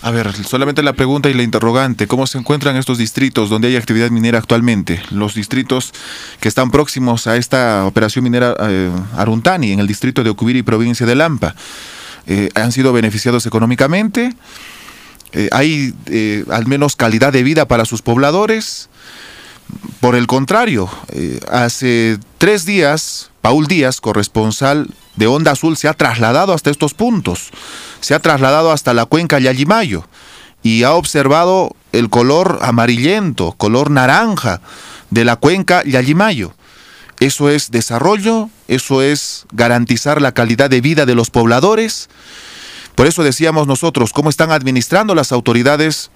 [0.00, 3.76] A ver, solamente la pregunta y la interrogante, ¿cómo se encuentran estos distritos donde hay
[3.76, 5.02] actividad minera actualmente?
[5.10, 5.92] Los distritos
[6.40, 11.04] que están próximos a esta operación minera eh, Aruntani, en el distrito de Ocubiri, provincia
[11.04, 11.56] de Lampa.
[12.30, 14.34] Eh, han sido beneficiados económicamente,
[15.32, 18.90] eh, hay eh, al menos calidad de vida para sus pobladores.
[20.00, 20.88] Por el contrario,
[21.50, 27.50] hace tres días, Paul Díaz, corresponsal de Onda Azul, se ha trasladado hasta estos puntos,
[28.00, 30.06] se ha trasladado hasta la cuenca Yayimayo
[30.62, 34.62] y ha observado el color amarillento, color naranja
[35.10, 36.54] de la cuenca Yayimayo.
[37.20, 42.08] Eso es desarrollo, eso es garantizar la calidad de vida de los pobladores.
[42.94, 46.10] Por eso decíamos nosotros, cómo están administrando las autoridades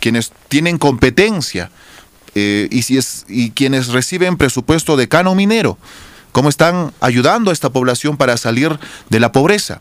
[0.00, 1.70] quienes tienen competencia
[2.34, 2.84] eh, y,
[3.28, 5.78] y quienes reciben presupuesto de cano minero,
[6.32, 8.78] cómo están ayudando a esta población para salir
[9.08, 9.80] de la pobreza.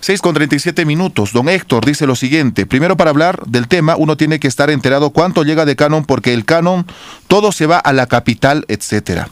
[0.00, 1.32] 6 con 37 minutos.
[1.32, 2.66] Don Héctor dice lo siguiente.
[2.66, 6.32] Primero, para hablar del tema, uno tiene que estar enterado cuánto llega de canon, porque
[6.32, 6.86] el canon
[7.28, 9.28] todo se va a la capital, etcétera.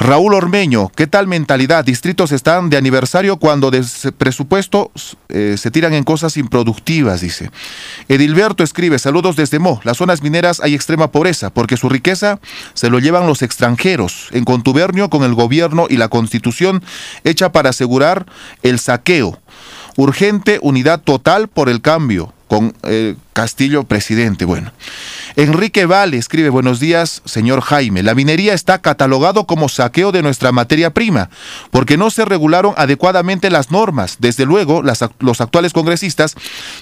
[0.00, 1.84] Raúl Ormeño, ¿qué tal mentalidad?
[1.84, 3.84] Distritos están de aniversario cuando de
[4.16, 4.92] presupuesto
[5.28, 7.50] eh, se tiran en cosas improductivas, dice.
[8.08, 12.38] Edilberto escribe, saludos desde Mo, las zonas mineras hay extrema pobreza porque su riqueza
[12.74, 16.84] se lo llevan los extranjeros en contubernio con el gobierno y la constitución
[17.24, 18.26] hecha para asegurar
[18.62, 19.40] el saqueo.
[19.98, 24.44] Urgente unidad total por el cambio con eh, Castillo presidente.
[24.44, 24.70] Bueno,
[25.34, 28.04] Enrique Vale escribe, buenos días, señor Jaime.
[28.04, 31.30] La minería está catalogado como saqueo de nuestra materia prima,
[31.72, 34.18] porque no se regularon adecuadamente las normas.
[34.20, 36.36] Desde luego, los actuales congresistas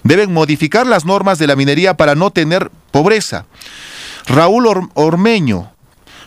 [0.05, 3.47] deben modificar las normas de la minería para no tener pobreza.
[4.27, 5.73] Raúl Ormeño,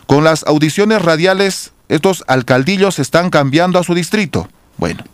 [0.08, 4.48] con las audiciones radiales, estos alcaldillos están cambiando a su distrito.
[4.76, 5.04] Bueno,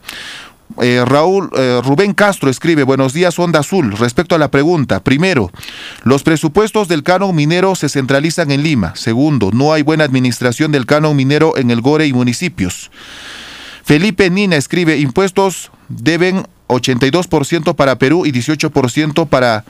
[0.81, 5.51] eh, Raúl eh, Rubén Castro escribe, buenos días Onda Azul, respecto a la pregunta, primero,
[6.03, 10.87] los presupuestos del canon minero se centralizan en Lima, segundo, no hay buena administración del
[10.87, 12.91] canon minero en el Gore y municipios.
[13.85, 19.65] Felipe Nina escribe, impuestos deben 82% para Perú y 18% para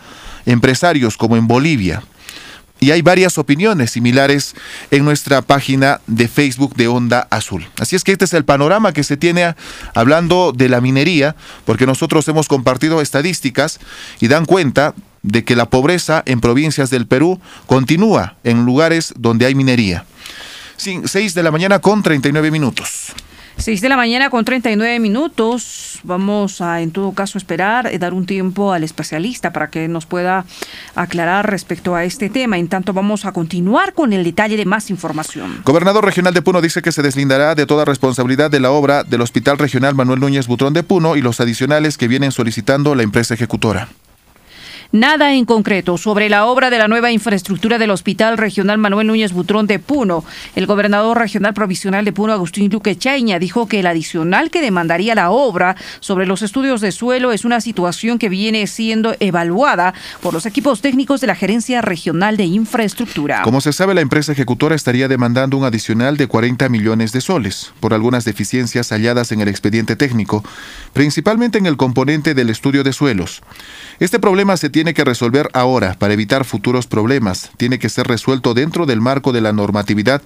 [0.46, 2.02] empresarios como en Bolivia.
[2.80, 4.54] Y hay varias opiniones similares
[4.90, 7.66] en nuestra página de Facebook de Onda Azul.
[7.78, 9.54] Así es que este es el panorama que se tiene
[9.94, 13.80] hablando de la minería, porque nosotros hemos compartido estadísticas
[14.20, 19.46] y dan cuenta de que la pobreza en provincias del Perú continúa en lugares donde
[19.46, 20.04] hay minería.
[20.76, 23.12] 6 de la mañana con 39 minutos.
[23.58, 26.00] 6 de la mañana con 39 minutos.
[26.04, 30.04] Vamos a, en todo caso, esperar, eh, dar un tiempo al especialista para que nos
[30.06, 30.44] pueda
[30.94, 32.58] aclarar respecto a este tema.
[32.58, 35.62] En tanto, vamos a continuar con el detalle de más información.
[35.64, 39.22] Gobernador regional de Puno dice que se deslindará de toda responsabilidad de la obra del
[39.22, 43.34] Hospital Regional Manuel Núñez Butrón de Puno y los adicionales que vienen solicitando la empresa
[43.34, 43.88] ejecutora.
[44.96, 49.34] Nada en concreto sobre la obra de la nueva infraestructura del Hospital Regional Manuel Núñez
[49.34, 50.24] Butrón de Puno.
[50.54, 55.14] El gobernador regional provisional de Puno, Agustín Luque Chaña, dijo que el adicional que demandaría
[55.14, 59.92] la obra sobre los estudios de suelo es una situación que viene siendo evaluada
[60.22, 63.42] por los equipos técnicos de la Gerencia Regional de Infraestructura.
[63.42, 67.74] Como se sabe, la empresa ejecutora estaría demandando un adicional de 40 millones de soles
[67.80, 70.42] por algunas deficiencias halladas en el expediente técnico,
[70.94, 73.42] principalmente en el componente del estudio de suelos.
[74.00, 77.50] Este problema se tiene que resolver ahora para evitar futuros problemas.
[77.56, 80.22] Tiene que ser resuelto dentro del marco de la normatividad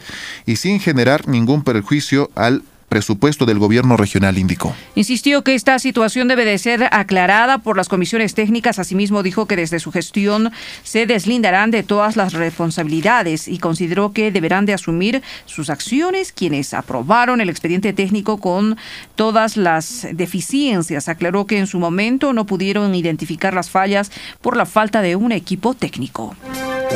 [0.47, 4.75] y sin generar ningún perjuicio al presupuesto del gobierno regional indicó.
[4.97, 8.79] Insistió que esta situación debe de ser aclarada por las comisiones técnicas.
[8.79, 10.51] Asimismo, dijo que desde su gestión
[10.83, 16.75] se deslindarán de todas las responsabilidades y consideró que deberán de asumir sus acciones quienes
[16.75, 18.77] aprobaron el expediente técnico con
[19.15, 21.09] todas las deficiencias.
[21.09, 24.11] Aclaró que en su momento no pudieron identificar las fallas
[24.41, 26.35] por la falta de un equipo técnico.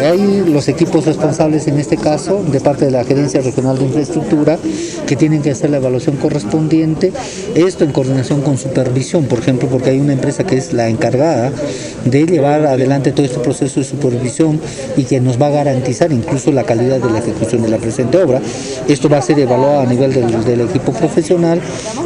[0.01, 4.59] Hay los equipos responsables en este caso de parte de la Gerencia Regional de Infraestructura
[5.07, 7.13] que tienen que hacer la evaluación correspondiente,
[7.55, 11.53] esto en coordinación con supervisión, por ejemplo, porque hay una empresa que es la encargada
[12.05, 14.61] de llevar adelante todo este proceso de supervisión
[14.97, 18.23] y que nos va a garantizar incluso la calidad de la ejecución de la presente
[18.23, 18.41] obra.
[18.89, 21.61] Esto va a ser evaluado a nivel del, equipo profesional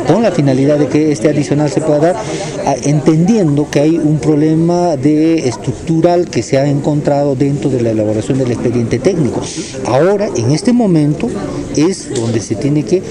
[0.06, 2.16] con la finalidad de que este adicional se pueda dar,
[2.84, 8.38] entendiendo que hay un problema de estructural que se ha encontrado dentro de la elaboración
[8.38, 9.40] del expediente técnico.
[9.86, 11.28] Ahora, en este momento,
[11.76, 13.02] es donde se tiene que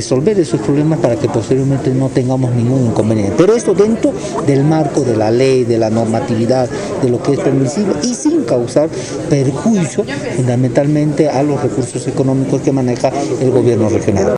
[0.00, 3.34] resolver esos problemas para que posteriormente no tengamos ningún inconveniente.
[3.36, 4.14] Pero esto dentro
[4.46, 6.70] del marco de la ley, de la normatividad,
[7.02, 8.88] de lo que es permisible y sin causar
[9.28, 10.04] perjuicio
[10.36, 13.12] fundamentalmente a los recursos económicos que maneja
[13.42, 14.36] el gobierno regional.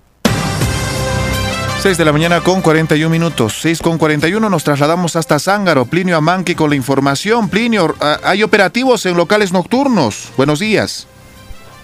[1.81, 3.59] 6 de la mañana con 41 minutos.
[3.63, 5.85] 6 con 41 nos trasladamos hasta Zángaro.
[5.85, 7.49] Plinio Amanqui con la información.
[7.49, 10.29] Plinio, ah, hay operativos en locales nocturnos.
[10.37, 11.07] Buenos días.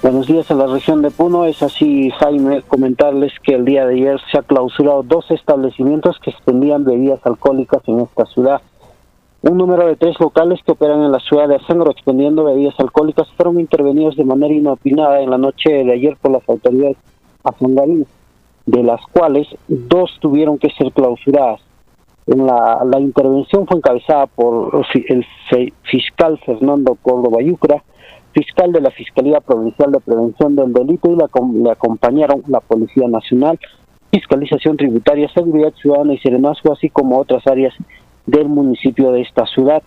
[0.01, 1.45] Buenos días a la región de Puno.
[1.45, 6.31] Es así, Jaime, comentarles que el día de ayer se ha clausurado dos establecimientos que
[6.31, 8.63] expendían bebidas alcohólicas en esta ciudad.
[9.43, 13.27] Un número de tres locales que operan en la ciudad de Zángaro expendiendo bebidas alcohólicas
[13.37, 16.97] fueron intervenidos de manera inopinada en la noche de ayer por las autoridades
[17.43, 18.07] azangarinas
[18.67, 21.61] de las cuales dos tuvieron que ser clausuradas.
[22.29, 25.27] En la, la intervención fue encabezada por el
[25.83, 27.83] fiscal Fernando Córdoba Yucra,
[28.39, 31.29] fiscal de la Fiscalía Provincial de Prevención del Delito y la,
[31.61, 33.59] le acompañaron la Policía Nacional,
[34.13, 37.75] Fiscalización Tributaria, Seguridad Ciudadana y Serenazgo, así como otras áreas
[38.27, 39.83] del municipio de esta ciudad.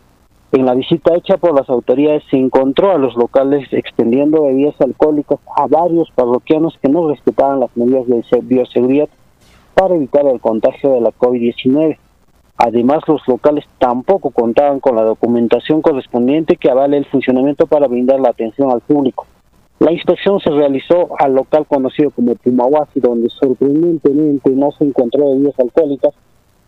[0.52, 5.40] En la visita hecha por las autoridades se encontró a los locales extendiendo bebidas alcohólicas
[5.56, 9.08] a varios parroquianos que no respetaban las medidas de bioseguridad
[9.76, 11.98] para evitar el contagio de la COVID-19.
[12.64, 18.20] Además, los locales tampoco contaban con la documentación correspondiente que avale el funcionamiento para brindar
[18.20, 19.26] la atención al público.
[19.80, 25.60] La inspección se realizó al local conocido como Pumahuasi, donde sorprendentemente no se encontró bebidas
[25.60, 26.14] alcohólicas,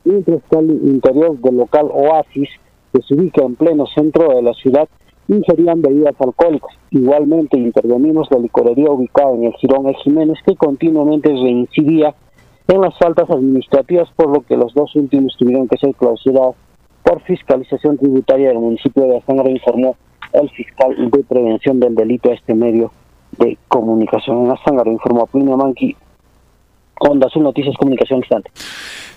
[0.03, 2.49] mientras que al interior del local Oasis
[2.91, 4.89] que se ubica en pleno centro de la ciudad,
[5.27, 6.71] ingerían bebidas alcohólicas.
[6.89, 12.15] Igualmente intervenimos la licorería ubicada en el Girón de Jiménez, que continuamente reincidía
[12.67, 16.55] en las faltas administrativas, por lo que los dos últimos tuvieron que ser clausurados
[17.03, 19.97] por fiscalización tributaria del municipio de Azangra, informó
[20.31, 22.91] el fiscal de prevención del delito a este medio
[23.37, 24.45] de comunicación.
[24.45, 25.95] En Azangra informó Plinio Manqui,
[26.99, 28.49] Onda sus Noticias Comunicación Instante.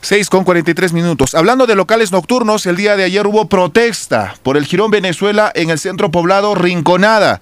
[0.00, 1.34] 6 con 43 minutos.
[1.34, 5.70] Hablando de locales nocturnos, el día de ayer hubo protesta por el Girón Venezuela en
[5.70, 7.40] el centro poblado Rinconada.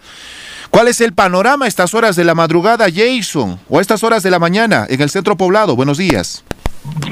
[0.74, 3.60] ¿Cuál es el panorama a estas horas de la madrugada, Jason?
[3.68, 5.76] O a estas horas de la mañana en el centro poblado.
[5.76, 6.44] Buenos días.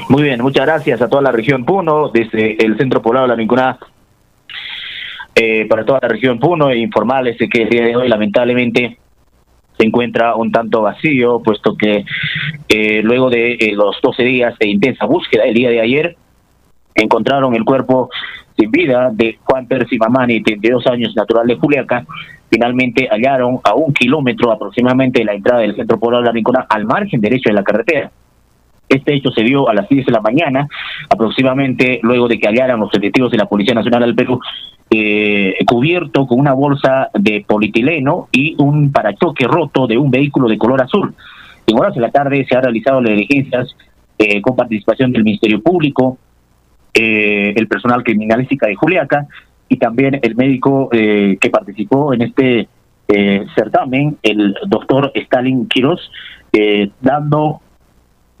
[0.09, 3.35] Muy bien, muchas gracias a toda la región Puno, desde el centro poblado de la
[3.37, 3.79] Rinconada.
[5.33, 8.97] Eh, para toda la región Puno e informarles que el día de hoy lamentablemente
[9.77, 12.03] se encuentra un tanto vacío, puesto que
[12.67, 16.17] eh, luego de eh, los 12 días de intensa búsqueda, el día de ayer,
[16.95, 18.09] encontraron el cuerpo
[18.57, 22.05] sin vida de Juan Percy Mamani, 32 años, natural de Juliaca,
[22.49, 26.65] finalmente hallaron a un kilómetro aproximadamente de la entrada del centro poblado de la Rincona,
[26.69, 28.11] al margen derecho de la carretera.
[28.87, 30.67] Este hecho se dio a las 10 de la mañana,
[31.09, 34.39] aproximadamente luego de que hallaran los detectives de la Policía Nacional del Perú
[34.89, 40.57] eh, cubierto con una bolsa de polietileno y un parachoque roto de un vehículo de
[40.57, 41.15] color azul.
[41.65, 43.75] En horas de la tarde se han realizado las diligencias
[44.19, 46.19] eh, con participación del Ministerio Público,
[46.93, 49.27] eh, el personal criminalística de Juliaca
[49.69, 52.67] y también el médico eh, que participó en este
[53.07, 55.99] eh, certamen, el doctor Stalin Quiroz,
[56.51, 57.61] eh, dando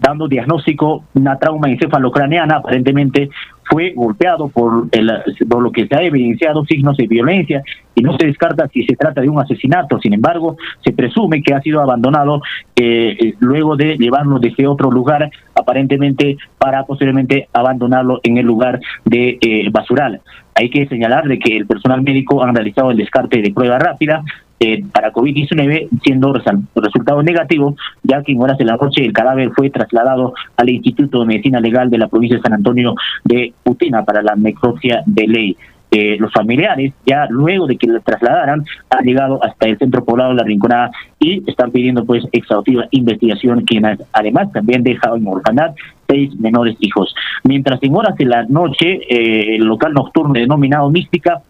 [0.03, 3.29] dando diagnóstico una trauma encefalocraneana, aparentemente
[3.63, 5.09] fue golpeado por, el,
[5.49, 7.63] por lo que se ha evidenciado signos de violencia
[7.95, 9.99] y no se descarta si se trata de un asesinato.
[9.99, 12.41] Sin embargo, se presume que ha sido abandonado
[12.75, 19.37] eh, luego de llevarlo desde otro lugar, aparentemente para posiblemente abandonarlo en el lugar de
[19.39, 20.19] eh, basural.
[20.55, 24.23] Hay que señalar de que el personal médico ha realizado el descarte de prueba rápida,
[24.63, 29.51] eh, para COVID-19, siendo resultado negativo, ya que en horas de la noche el cadáver
[29.51, 32.95] fue trasladado al Instituto de Medicina Legal de la provincia de San Antonio
[33.25, 35.57] de Putina para la necropsia de ley.
[35.91, 40.29] Eh, los familiares, ya luego de que lo trasladaran, han llegado hasta el centro poblado
[40.29, 45.75] de La Rinconada y están pidiendo pues exhaustiva investigación, quienes además también dejaron en orfandad
[46.07, 47.13] seis menores hijos.
[47.43, 51.41] Mientras en horas de la noche, eh, el local nocturno denominado Mística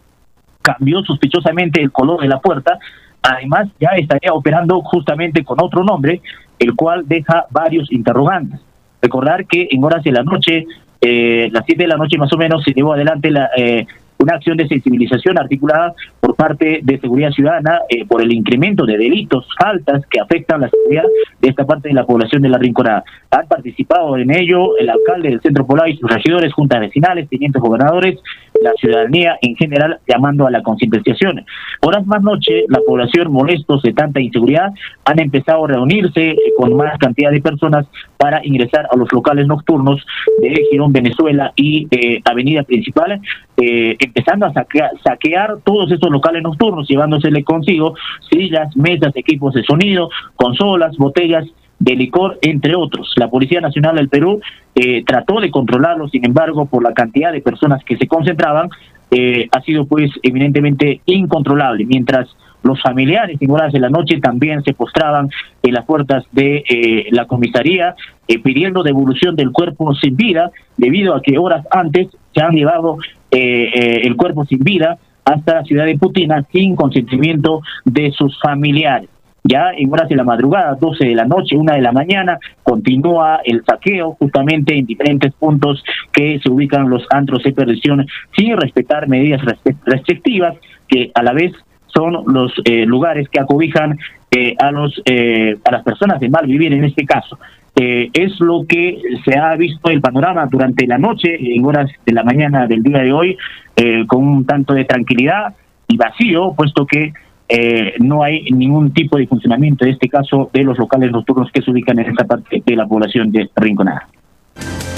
[0.64, 2.78] cambió sospechosamente el color de la puerta.
[3.24, 6.20] Además, ya estaría operando justamente con otro nombre,
[6.58, 8.60] el cual deja varios interrogantes.
[9.00, 10.66] Recordar que en horas de la noche,
[11.00, 13.86] eh, las 7 de la noche más o menos, se llevó adelante la, eh,
[14.18, 18.98] una acción de sensibilización articulada por parte de Seguridad Ciudadana eh, por el incremento de
[18.98, 21.04] delitos, faltas que afectan la seguridad
[21.40, 23.04] de esta parte de la población de la Rinconada.
[23.30, 27.60] Han participado en ello el alcalde del Centro Polar y sus regidores, juntas vecinales, tenientes
[27.60, 28.18] gobernadores,
[28.64, 31.44] la ciudadanía en general llamando a la concientización.
[31.82, 34.72] Horas más noche, la población molestos de tanta inseguridad
[35.04, 37.86] han empezado a reunirse eh, con más cantidad de personas
[38.16, 40.04] para ingresar a los locales nocturnos
[40.40, 43.20] de Girón, Venezuela y eh, Avenida Principal,
[43.58, 47.94] eh, empezando a saquear, saquear todos estos locales nocturnos, llevándosele consigo
[48.30, 51.44] sillas, mesas, equipos de sonido, consolas, botellas
[51.84, 53.12] de licor, entre otros.
[53.16, 54.40] La Policía Nacional del Perú
[54.74, 58.70] eh, trató de controlarlo, sin embargo, por la cantidad de personas que se concentraban,
[59.10, 62.28] eh, ha sido pues evidentemente incontrolable, mientras
[62.62, 65.28] los familiares en horas de la noche también se postraban
[65.62, 67.94] en las puertas de eh, la comisaría
[68.26, 72.96] eh, pidiendo devolución del cuerpo sin vida, debido a que horas antes se han llevado
[73.30, 78.38] eh, eh, el cuerpo sin vida hasta la ciudad de Putina sin consentimiento de sus
[78.40, 79.10] familiares.
[79.44, 83.40] Ya en horas de la madrugada, 12 de la noche, 1 de la mañana, continúa
[83.44, 89.06] el saqueo justamente en diferentes puntos que se ubican los antros de perdición sin respetar
[89.06, 89.42] medidas
[89.84, 90.56] restrictivas
[90.88, 91.52] que a la vez
[91.86, 93.98] son los eh, lugares que acobijan
[94.30, 97.38] eh, a los eh, a las personas de mal vivir en este caso.
[97.76, 102.12] Eh, es lo que se ha visto el panorama durante la noche, en horas de
[102.12, 103.36] la mañana del día de hoy,
[103.74, 105.54] eh, con un tanto de tranquilidad
[105.88, 107.12] y vacío, puesto que
[107.48, 111.62] eh, no hay ningún tipo de funcionamiento, en este caso, de los locales nocturnos que
[111.62, 114.08] se ubican en esta parte de la población de Rinconada.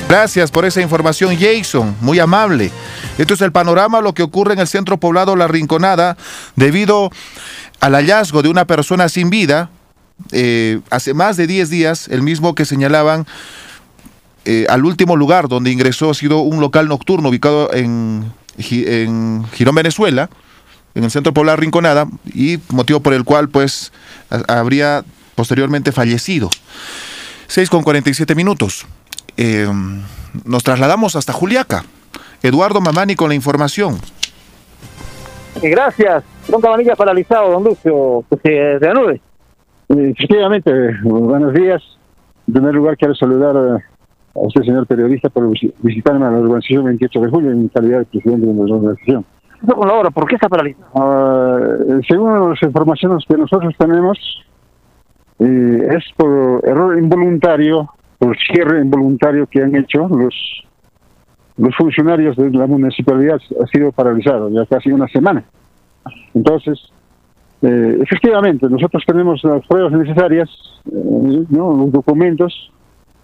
[0.09, 1.97] Gracias por esa información, Jason.
[2.01, 2.71] Muy amable.
[3.19, 6.17] Esto es el panorama, lo que ocurre en el centro poblado La Rinconada,
[6.55, 7.11] debido
[7.81, 9.71] al hallazgo de una persona sin vida
[10.33, 13.27] eh, hace más de 10 días, el mismo que señalaban
[14.45, 18.25] eh, al último lugar donde ingresó ha sido un local nocturno ubicado en,
[18.57, 20.31] en Girón, Venezuela,
[20.97, 23.93] en el centro poblado Rinconada, y motivo por el cual pues
[24.49, 25.05] habría
[25.35, 26.51] posteriormente fallecido.
[27.47, 28.87] 6 con 47 minutos.
[29.37, 29.69] Eh,
[30.45, 31.85] nos trasladamos hasta Juliaca.
[32.43, 33.99] Eduardo Mamani con la información.
[35.63, 36.25] Eh, Gracias.
[36.49, 39.21] Don Cabanilla paralizado, don Lucio, que se reanude.
[39.89, 40.71] Efectivamente,
[41.03, 41.83] buenos días.
[42.49, 43.79] En primer lugar, quiero saludar a
[44.35, 48.05] usted, señor periodista, por visi- visitarme a la organización 28 de julio en calidad de
[48.07, 49.25] presidente de la organización.
[49.67, 50.11] ¿Qué pasó con la obra?
[50.11, 50.87] ¿Por qué está paralizado?
[50.95, 54.19] Ah, según las informaciones que nosotros tenemos,
[55.41, 60.35] eh, es por error involuntario, por cierre involuntario que han hecho los
[61.59, 65.43] los funcionarios de la municipalidad ha sido paralizado ya casi una semana.
[66.35, 66.79] Entonces,
[67.63, 70.51] eh, efectivamente, nosotros tenemos las pruebas necesarias,
[70.85, 71.75] eh, ¿no?
[71.75, 72.71] los documentos,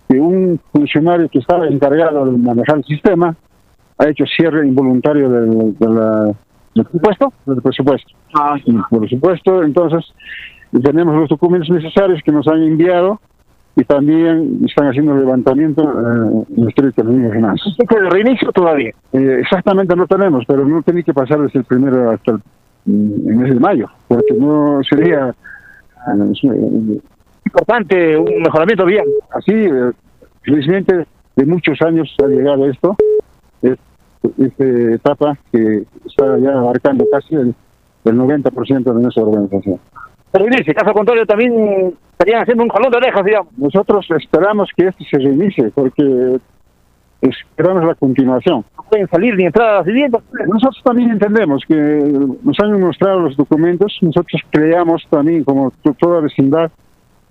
[0.08, 3.36] que un funcionario que estaba encargado de manejar el sistema
[3.98, 6.32] ha hecho cierre involuntario del, de la-
[6.74, 7.32] del presupuesto.
[7.46, 8.10] Del presupuesto.
[8.64, 10.04] Y por supuesto, entonces,
[10.82, 13.20] tenemos los documentos necesarios que nos han enviado
[13.76, 17.56] y también están haciendo levantamiento eh, en el Estrecho de Regional.
[17.78, 18.92] ¿De reinicio todavía?
[19.12, 22.38] Eh, exactamente no tenemos, pero no tiene que pasar desde el primero hasta el,
[22.86, 25.34] mm, mes de mayo, porque no sería
[26.08, 27.00] eh,
[27.46, 29.04] importante un mejoramiento bien.
[29.34, 29.90] Así, eh,
[30.42, 31.06] felizmente,
[31.36, 33.11] de muchos años ha llegado esto, es-
[34.38, 37.54] esta etapa que está ya abarcando casi el,
[38.04, 39.78] el 90% de nuestra organización.
[40.30, 43.52] Pero inicie, caso contrario también estarían haciendo un jalón de orejas, digamos.
[43.58, 46.38] Nosotros esperamos que esto se reinicie porque
[47.20, 48.64] esperamos la continuación.
[48.76, 50.22] No pueden salir ni entrar a las viviendas.
[50.46, 51.74] Nosotros también entendemos que
[52.42, 56.70] nos han mostrado los documentos, nosotros creíamos también, como to- toda vecindad,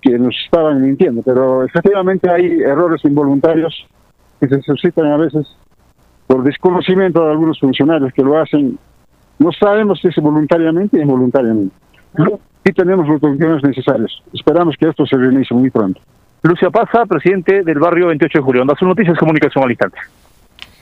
[0.02, 3.86] que nos estaban mintiendo, pero efectivamente hay errores involuntarios
[4.40, 5.46] que se suscitan a veces
[6.32, 8.80] por desconocimiento de algunos funcionarios que lo hacen,
[9.38, 11.76] no sabemos si es voluntariamente o involuntariamente.
[12.64, 14.24] Sí tenemos los documentos necesarios.
[14.34, 16.00] Esperamos que esto se reinicie muy pronto.
[16.44, 18.62] Lucia Paza, presidente del barrio 28 de julio.
[18.62, 19.98] Onda sus noticias, comunicación al instante.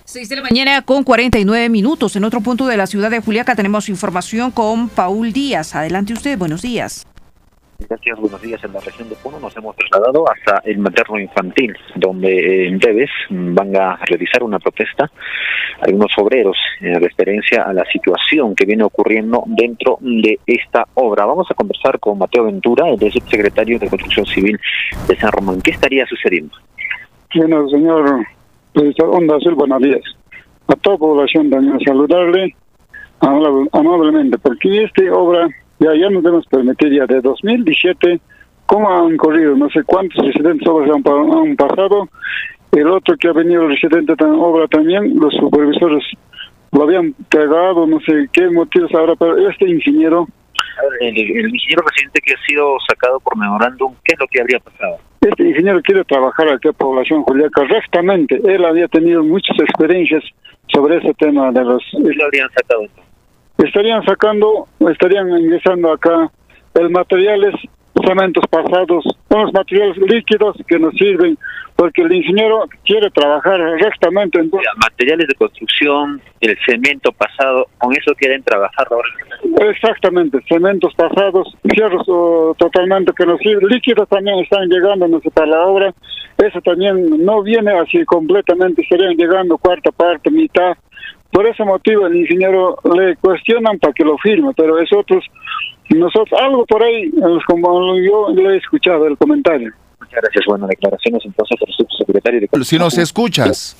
[0.05, 2.15] 6 de la mañana con 49 minutos.
[2.15, 5.75] En otro punto de la ciudad de Juliaca tenemos información con Paul Díaz.
[5.75, 7.07] Adelante usted, buenos días.
[7.87, 8.61] Gracias, buenos días.
[8.63, 12.77] En la región de Puno nos hemos trasladado hasta el materno infantil, donde eh, en
[12.77, 15.09] breves mm, van a realizar una protesta
[15.81, 21.25] algunos obreros en referencia a la situación que viene ocurriendo dentro de esta obra.
[21.25, 24.59] Vamos a conversar con Mateo Ventura, el subsecretario de Construcción Civil
[25.07, 25.61] de San Román.
[25.61, 26.53] ¿Qué estaría sucediendo?
[27.33, 28.25] Bueno, señor
[28.73, 30.01] profesor Onda Azul, buenos días.
[30.67, 32.53] A toda población también saludarle
[33.21, 35.47] amable- amablemente, porque esta obra
[35.79, 38.19] ya, ya nos debemos permitir ya de 2017,
[38.65, 42.07] cómo han corrido, no sé cuántos residentes obras han, han pasado,
[42.71, 46.03] el otro que ha venido el residente de obra también, los supervisores
[46.71, 50.27] lo habían pegado, no sé qué motivos ahora, pero este ingeniero
[51.01, 54.59] El, el ingeniero residente que ha sido sacado por memorándum, ¿qué es lo que habría
[54.59, 54.97] pasado?
[55.21, 58.39] Este ingeniero quiere trabajar aquí en población juliaca rectamente.
[58.45, 60.23] Él había tenido muchas experiencias
[60.67, 61.83] sobre ese tema de los...
[61.91, 63.08] ¿Qué lo habrían sacado entonces?
[63.59, 66.31] Estarían sacando, estarían ingresando acá
[66.75, 67.53] el materiales,
[68.05, 71.37] cementos pasados, unos materiales líquidos que nos sirven,
[71.75, 74.39] porque el ingeniero quiere trabajar rectamente.
[74.77, 79.09] Materiales de construcción, el cemento pasado, con eso quieren trabajar ahora.
[79.69, 85.65] Exactamente, cementos pasados, fierros oh, totalmente que nos sirven, líquidos también están llegando para la
[85.65, 85.93] obra,
[86.37, 90.77] eso también no viene así completamente, estarían llegando cuarta parte, mitad.
[91.31, 95.23] Por ese motivo el ingeniero le cuestionan para que lo firme, pero nosotros,
[95.89, 97.11] nosotros algo por ahí,
[97.45, 99.71] como yo le he escuchado el comentario.
[99.99, 100.45] Muchas gracias.
[100.47, 103.75] Bueno, declaraciones entonces del subsecretario de Si nos escuchas,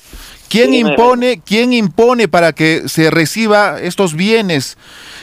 [0.48, 4.78] ¿quién impone, quién impone para que se reciba estos bienes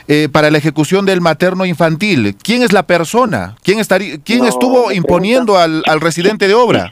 [0.09, 2.35] eh, para la ejecución del materno infantil?
[2.43, 3.55] ¿Quién es la persona?
[3.63, 6.89] ¿Quién, estaría, quién No, estuvo imponiendo al, al residente de obra?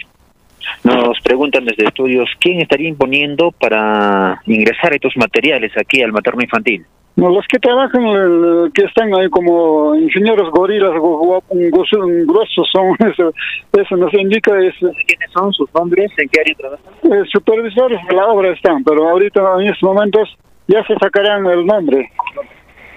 [0.83, 6.85] Nos preguntan desde estudios, ¿quién estaría imponiendo para ingresar estos materiales aquí al materno infantil?
[7.15, 13.33] No, los que trabajan, que están ahí como ingenieros gorilas, gruesos son, eso,
[13.71, 16.11] eso nos indica, es, ¿Quiénes son sus nombres?
[16.17, 16.85] ¿En qué área trabajan?
[17.03, 20.37] eh, supervisores de la obra están, pero ahorita en estos momentos
[20.67, 22.11] ya se sacarán el nombre.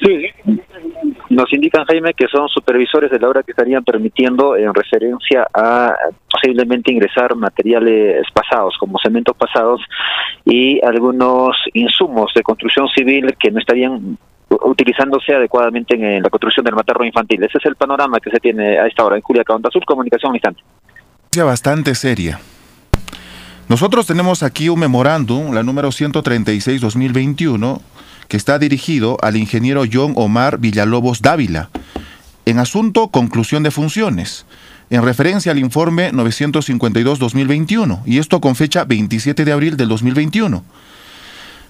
[0.00, 0.26] Sí,
[1.30, 5.94] Nos indican, Jaime, que son supervisores de la obra que estarían permitiendo en referencia a
[6.30, 9.80] posiblemente ingresar materiales pasados, como cementos pasados
[10.44, 14.18] y algunos insumos de construcción civil que no estarían
[14.50, 17.42] utilizándose adecuadamente en, la construcción del materno infantil.
[17.42, 19.60] Ese es el panorama que se tiene a esta hora en Culiacán.
[19.70, 20.62] Sur, comunicación al instante.
[21.44, 22.40] bastante seria.
[23.68, 27.80] Nosotros tenemos aquí un memorándum, la número 136-2021,
[28.28, 31.70] que está dirigido al ingeniero John Omar Villalobos Dávila,
[32.46, 34.46] en asunto conclusión de funciones,
[34.90, 40.64] en referencia al informe 952-2021, y esto con fecha 27 de abril del 2021.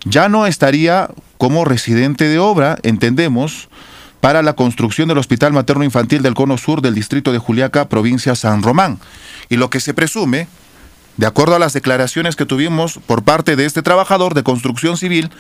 [0.05, 3.69] Ya no estaría como residente de obra, entendemos,
[4.21, 8.35] para la construcción del Hospital Materno Infantil del Cono Sur del distrito de Juliaca, provincia
[8.35, 8.99] San Román.
[9.49, 10.49] Y lo que se presume,
[11.19, 15.31] de acuerdo a las declaraciones que tuvimos por parte de este trabajador de construcción civil,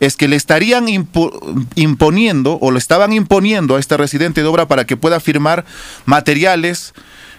[0.00, 4.68] es que le estarían impo- imponiendo o le estaban imponiendo a este residente de obra
[4.68, 5.64] para que pueda firmar
[6.04, 6.92] materiales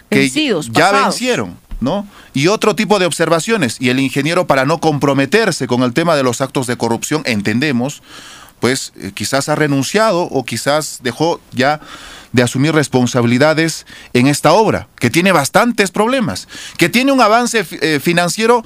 [0.09, 1.05] que Vencidos, ya pasados.
[1.07, 2.07] vencieron, ¿no?
[2.33, 3.77] Y otro tipo de observaciones.
[3.79, 8.01] Y el ingeniero, para no comprometerse con el tema de los actos de corrupción, entendemos,
[8.63, 11.81] pues eh, quizás ha renunciado o quizás dejó ya
[12.31, 17.99] de asumir responsabilidades en esta obra, que tiene bastantes problemas, que tiene un avance eh,
[18.01, 18.63] financiero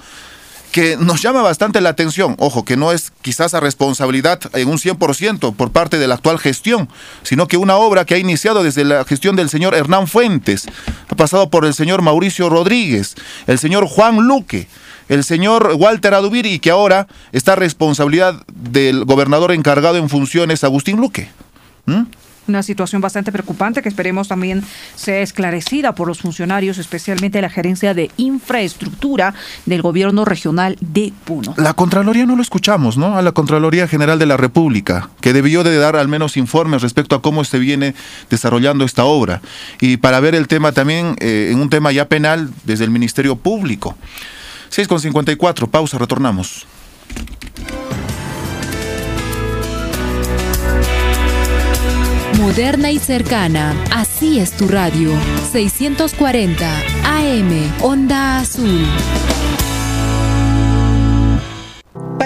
[0.71, 2.35] que nos llama bastante la atención.
[2.37, 6.37] Ojo, que no es quizás a responsabilidad en un 100% por parte de la actual
[6.37, 6.89] gestión,
[7.23, 10.67] sino que una obra que ha iniciado desde la gestión del señor Hernán Fuentes,
[11.09, 13.15] ha pasado por el señor Mauricio Rodríguez,
[13.47, 14.67] el señor Juan Luque,
[15.09, 20.97] el señor Walter Adubir y que ahora está responsabilidad del gobernador encargado en funciones, Agustín
[20.97, 21.29] Luque.
[21.85, 22.03] ¿Mm?
[22.47, 24.63] Una situación bastante preocupante que esperemos también
[24.95, 29.33] sea esclarecida por los funcionarios, especialmente la gerencia de infraestructura
[29.65, 31.53] del gobierno regional de Puno.
[31.57, 33.17] La Contraloría no lo escuchamos, ¿no?
[33.17, 37.17] A la Contraloría General de la República, que debió de dar al menos informes respecto
[37.17, 37.95] a cómo se viene
[38.29, 39.41] desarrollando esta obra.
[39.81, 43.35] Y para ver el tema también, eh, en un tema ya penal, desde el Ministerio
[43.35, 43.97] Público.
[44.69, 46.65] 6,54, pausa, retornamos.
[52.39, 55.11] Moderna y cercana, así es tu radio.
[55.51, 58.85] 640 AM, Onda Azul.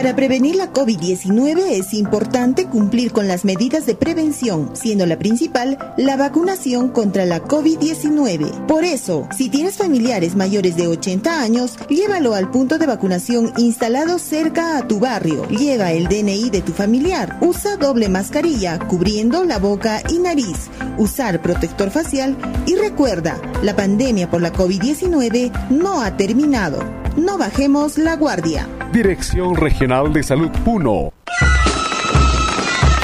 [0.01, 5.77] Para prevenir la COVID-19 es importante cumplir con las medidas de prevención, siendo la principal
[5.95, 8.65] la vacunación contra la COVID-19.
[8.65, 14.17] Por eso, si tienes familiares mayores de 80 años, llévalo al punto de vacunación instalado
[14.17, 15.47] cerca a tu barrio.
[15.49, 17.37] Lleva el DNI de tu familiar.
[17.39, 20.71] Usa doble mascarilla cubriendo la boca y nariz.
[20.97, 26.79] Usar protector facial y recuerda, la pandemia por la COVID-19 no ha terminado.
[27.17, 28.67] No bajemos la guardia.
[28.93, 31.11] Dirección Regional de Salud Puno.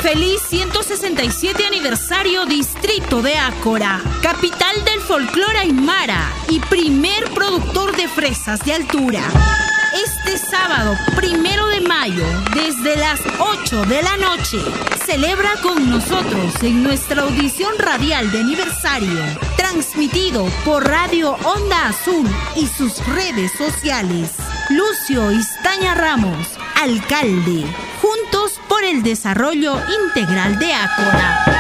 [0.02, 8.64] Feliz 167 aniversario Distrito de Ácora, capital del folclore aymara y primer productor de fresas
[8.64, 9.22] de altura.
[10.02, 12.24] Este sábado, primero de mayo,
[12.56, 14.58] desde las 8 de la noche,
[15.06, 19.20] celebra con nosotros en nuestra audición radial de aniversario,
[19.58, 24.32] transmitido por Radio Onda Azul y sus redes sociales.
[24.70, 27.66] Lucio Istaña Ramos, alcalde,
[28.02, 31.58] juntos por el desarrollo integral de Ácora.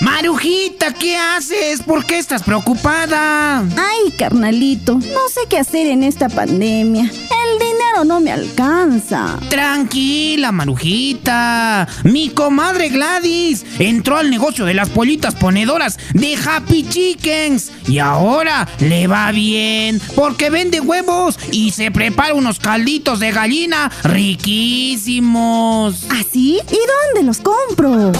[0.00, 1.82] Marujita, ¿qué haces?
[1.82, 3.60] ¿Por qué estás preocupada?
[3.60, 7.04] Ay, carnalito, no sé qué hacer en esta pandemia.
[7.04, 9.38] El dinero no me alcanza.
[9.48, 11.86] Tranquila, Marujita.
[12.02, 18.66] Mi comadre Gladys entró al negocio de las pollitas ponedoras de Happy Chickens y ahora
[18.80, 26.06] le va bien porque vende huevos y se prepara unos calditos de gallina riquísimos.
[26.10, 26.58] ¿Así?
[26.70, 26.78] ¿Y
[27.14, 28.10] dónde los compro?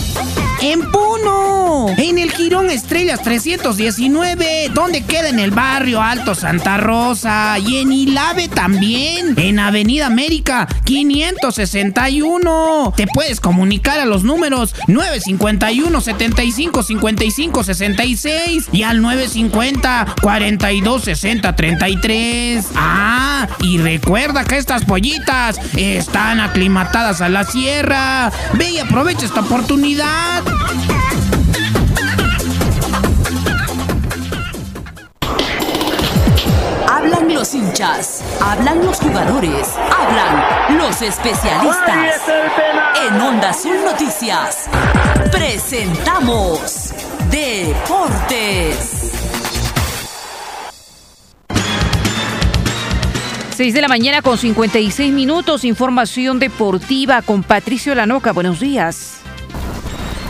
[0.61, 1.32] En Puno,
[1.97, 7.93] en el Girón Estrellas 319, donde queda en el barrio Alto Santa Rosa y en
[7.93, 12.95] Ilave también, en Avenida América 561.
[12.97, 21.57] Te puedes comunicar a los números 951 75 55 66 y al 950 42 60
[21.57, 22.67] 33.
[22.77, 28.31] Ah, y recuerda que estas pollitas están aclimatadas a la sierra.
[28.55, 30.43] Ve y aprovecha esta oportunidad.
[37.43, 42.23] Los hinchas, hablan los jugadores, hablan los especialistas.
[43.05, 44.69] En Onda Azul Noticias,
[45.33, 46.95] presentamos
[47.33, 49.11] Deportes.
[53.57, 58.31] 6 de la mañana con 56 minutos, información deportiva con Patricio Lanoca.
[58.31, 59.22] Buenos días.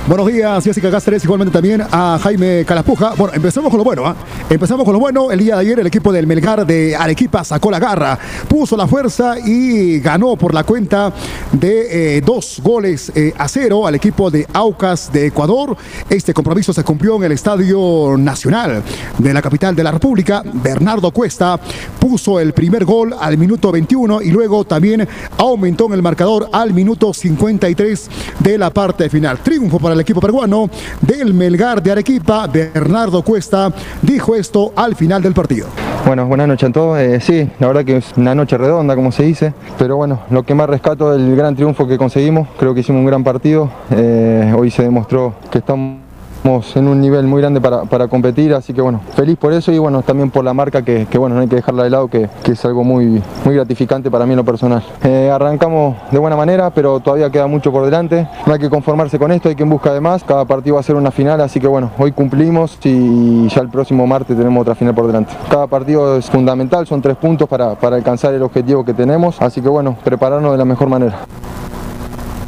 [0.09, 3.15] Buenos días, Jessica Cáceres, igualmente también a Jaime Calapuja.
[3.17, 4.17] Bueno, empezamos con lo bueno, ¿ah?
[4.51, 5.31] Empezamos con lo bueno.
[5.31, 8.19] El día de ayer el equipo del Melgar de Arequipa sacó la garra,
[8.49, 11.13] puso la fuerza y ganó por la cuenta
[11.53, 15.77] de eh, dos goles eh, a cero al equipo de Aucas de Ecuador.
[16.11, 18.83] Este compromiso se cumplió en el Estadio Nacional
[19.19, 20.43] de la capital de la República.
[20.53, 21.61] Bernardo Cuesta
[22.01, 25.07] puso el primer gol al minuto 21 y luego también
[25.39, 28.11] aumentó en el marcador al minuto 53
[28.41, 29.39] de la parte final.
[29.39, 30.69] Triunfo para el equipo peruano
[31.01, 32.47] del Melgar de Arequipa.
[32.47, 35.69] Bernardo Cuesta dijo esto al final del partido.
[36.05, 36.99] Bueno, buenas noches a todos.
[36.99, 40.43] Eh, sí, la verdad que es una noche redonda, como se dice, pero bueno, lo
[40.43, 42.49] que más rescato es el gran triunfo que conseguimos.
[42.59, 43.71] Creo que hicimos un gran partido.
[43.91, 46.02] Eh, hoy se demostró que estamos
[46.45, 49.79] en un nivel muy grande para, para, competir, así que bueno, feliz por eso y
[49.79, 52.29] bueno, también por la marca que, que bueno, no hay que dejarla de lado, que,
[52.43, 54.83] que, es algo muy, muy gratificante para mí en lo personal.
[55.05, 59.19] Eh, arrancamos de buena manera, pero todavía queda mucho por delante, no hay que conformarse
[59.19, 61.41] con esto, hay que en busca de más, cada partido va a ser una final,
[61.41, 65.33] así que bueno, hoy cumplimos y ya el próximo martes tenemos otra final por delante.
[65.49, 69.61] Cada partido es fundamental, son tres puntos para, para alcanzar el objetivo que tenemos, así
[69.61, 71.21] que bueno, prepararnos de la mejor manera.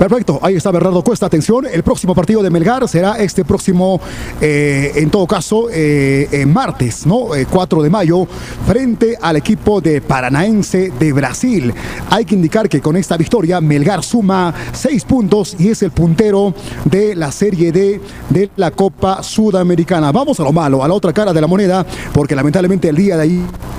[0.05, 1.25] Perfecto, ahí está Bernardo Cuesta.
[1.25, 3.99] Atención, el próximo partido de Melgar será este próximo,
[4.39, 7.29] eh, en todo caso, eh, martes, ¿no?
[7.51, 8.27] 4 de mayo,
[8.67, 11.73] frente al equipo de Paranaense de Brasil.
[12.11, 16.53] Hay que indicar que con esta victoria, Melgar suma 6 puntos y es el puntero
[16.85, 17.99] de la Serie D
[18.29, 20.13] de la Copa Sudamericana.
[20.13, 23.17] Vamos a lo malo, a la otra cara de la moneda, porque lamentablemente el día
[23.17, 23.23] de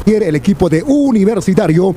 [0.07, 1.95] ayer el equipo de Universitario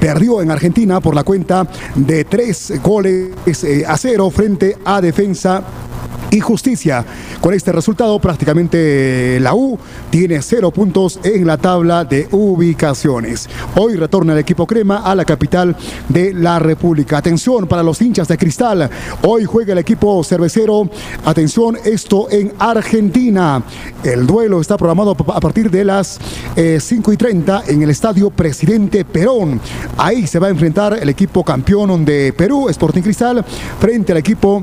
[0.00, 3.28] perdió en Argentina por la cuenta de tres goles
[3.64, 5.89] eh, a cero frente a Defensa
[6.30, 7.04] y Justicia.
[7.40, 9.78] Con este resultado, prácticamente la U
[10.10, 13.48] tiene cero puntos en la tabla de ubicaciones.
[13.76, 15.76] Hoy retorna el equipo Crema a la capital
[16.08, 17.18] de la República.
[17.18, 18.90] Atención para los hinchas de cristal.
[19.22, 20.88] Hoy juega el equipo cervecero.
[21.24, 23.62] Atención, esto en Argentina.
[24.02, 26.18] El duelo está programado a partir de las
[26.54, 29.60] 5 eh, y 30 en el estadio Presidente Perón.
[29.96, 33.44] Ahí se va a enfrentar el equipo campeón de Perú, Sporting Cristal,
[33.78, 34.62] frente al equipo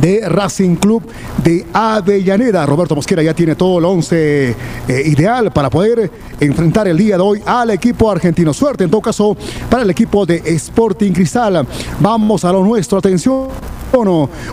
[0.00, 1.02] de Racing Club
[1.42, 2.66] de Avellaneda.
[2.66, 6.10] Roberto Mosquera ya tiene todo el once eh, ideal para poder
[6.40, 8.52] enfrentar el día de hoy al equipo argentino.
[8.52, 9.36] Suerte en todo caso
[9.70, 11.66] para el equipo de Sporting Cristal.
[12.00, 12.98] Vamos a lo nuestro.
[12.98, 13.48] Atención.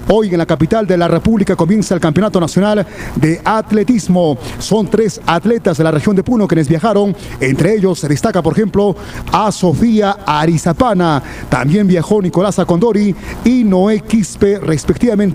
[0.07, 2.87] Hoy en la capital de la República comienza el Campeonato Nacional
[3.17, 4.37] de Atletismo.
[4.57, 7.13] Son tres atletas de la región de Puno quienes viajaron.
[7.41, 8.95] Entre ellos se destaca, por ejemplo,
[9.33, 11.21] a Sofía Arizapana.
[11.49, 13.13] También viajó Nicolás Acondori
[13.43, 15.32] y Noé Quispe, respectivamente,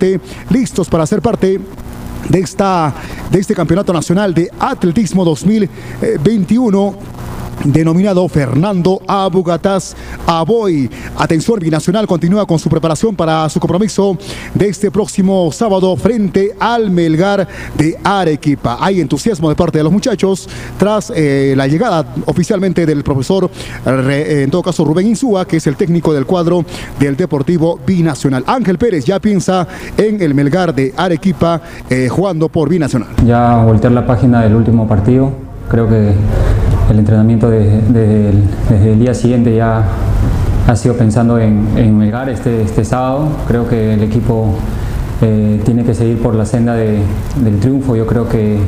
[0.51, 1.61] listos para ser parte
[2.29, 2.95] de, esta,
[3.31, 6.99] de este Campeonato Nacional de Atletismo 2021
[7.64, 9.94] denominado Fernando Abugataz
[10.26, 10.90] Aboy.
[11.16, 14.16] Atención, Binacional continúa con su preparación para su compromiso
[14.55, 18.78] de este próximo sábado frente al Melgar de Arequipa.
[18.80, 20.48] Hay entusiasmo de parte de los muchachos
[20.78, 23.51] tras eh, la llegada oficialmente del profesor,
[23.86, 26.64] en todo caso Rubén Insúa, que es el técnico del cuadro
[26.98, 28.44] del Deportivo Binacional.
[28.47, 29.66] Ángel Pérez ya piensa
[29.97, 31.60] en el Melgar de Arequipa
[31.90, 33.09] eh, jugando por Binacional.
[33.24, 36.12] Ya voltear la página del último partido, creo que
[36.90, 39.85] el entrenamiento desde el día siguiente ya
[40.66, 43.28] ha sido pensando en, en Melgar este, este sábado.
[43.47, 44.55] Creo que el equipo
[45.23, 47.97] eh, tiene que seguir por la senda del triunfo.
[47.97, 48.59] Yo creo que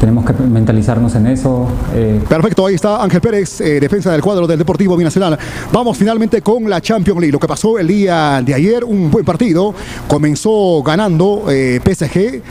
[0.00, 1.68] tenemos que mentalizarnos en eso.
[1.94, 2.20] Eh.
[2.28, 5.38] Perfecto, ahí está Ángel Pérez, eh, defensa del cuadro del Deportivo Binacional.
[5.72, 7.32] Vamos finalmente con la Champions League.
[7.32, 9.74] Lo que pasó el día de ayer, un buen partido.
[10.06, 12.42] Comenzó ganando eh, PSG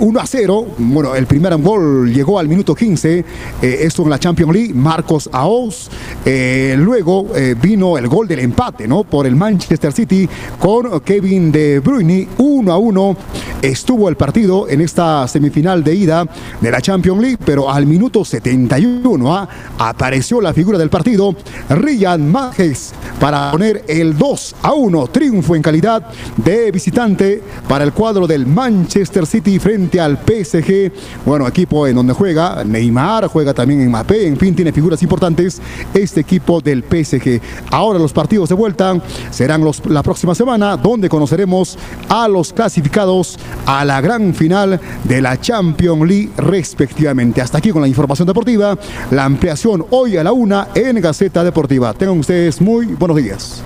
[0.00, 0.66] 1 a 0.
[0.78, 3.24] Bueno, el primer gol llegó al minuto 15.
[3.62, 4.74] esto en la Champions League.
[4.74, 5.90] Marcos Aos.
[6.24, 7.26] luego
[7.60, 9.04] vino el gol del empate, ¿no?
[9.04, 10.28] Por el Manchester City
[10.58, 12.28] con Kevin De Bruyne.
[12.38, 13.16] 1 a 1
[13.62, 16.26] estuvo el partido en esta semifinal de ida
[16.60, 19.48] de la Champions League, pero al minuto 71 ¿ah?
[19.78, 21.34] apareció la figura del partido,
[21.68, 26.06] Ryan Majes, para poner el 2 a 1, triunfo en calidad
[26.36, 30.92] de visitante para el cuadro del Manchester City frente al PSG,
[31.24, 35.60] bueno, equipo en donde juega Neymar, juega también en Mbappé, en fin, tiene figuras importantes
[35.92, 37.40] este equipo del PSG.
[37.70, 39.00] Ahora los partidos de vuelta
[39.30, 41.78] serán los, la próxima semana, donde conoceremos
[42.08, 47.40] a los clasificados a la gran final de la Champions League respectivamente.
[47.40, 48.78] Hasta aquí con la información deportiva.
[49.10, 51.92] La ampliación hoy a la una en Gaceta Deportiva.
[51.94, 53.62] Tengan ustedes muy buenos días.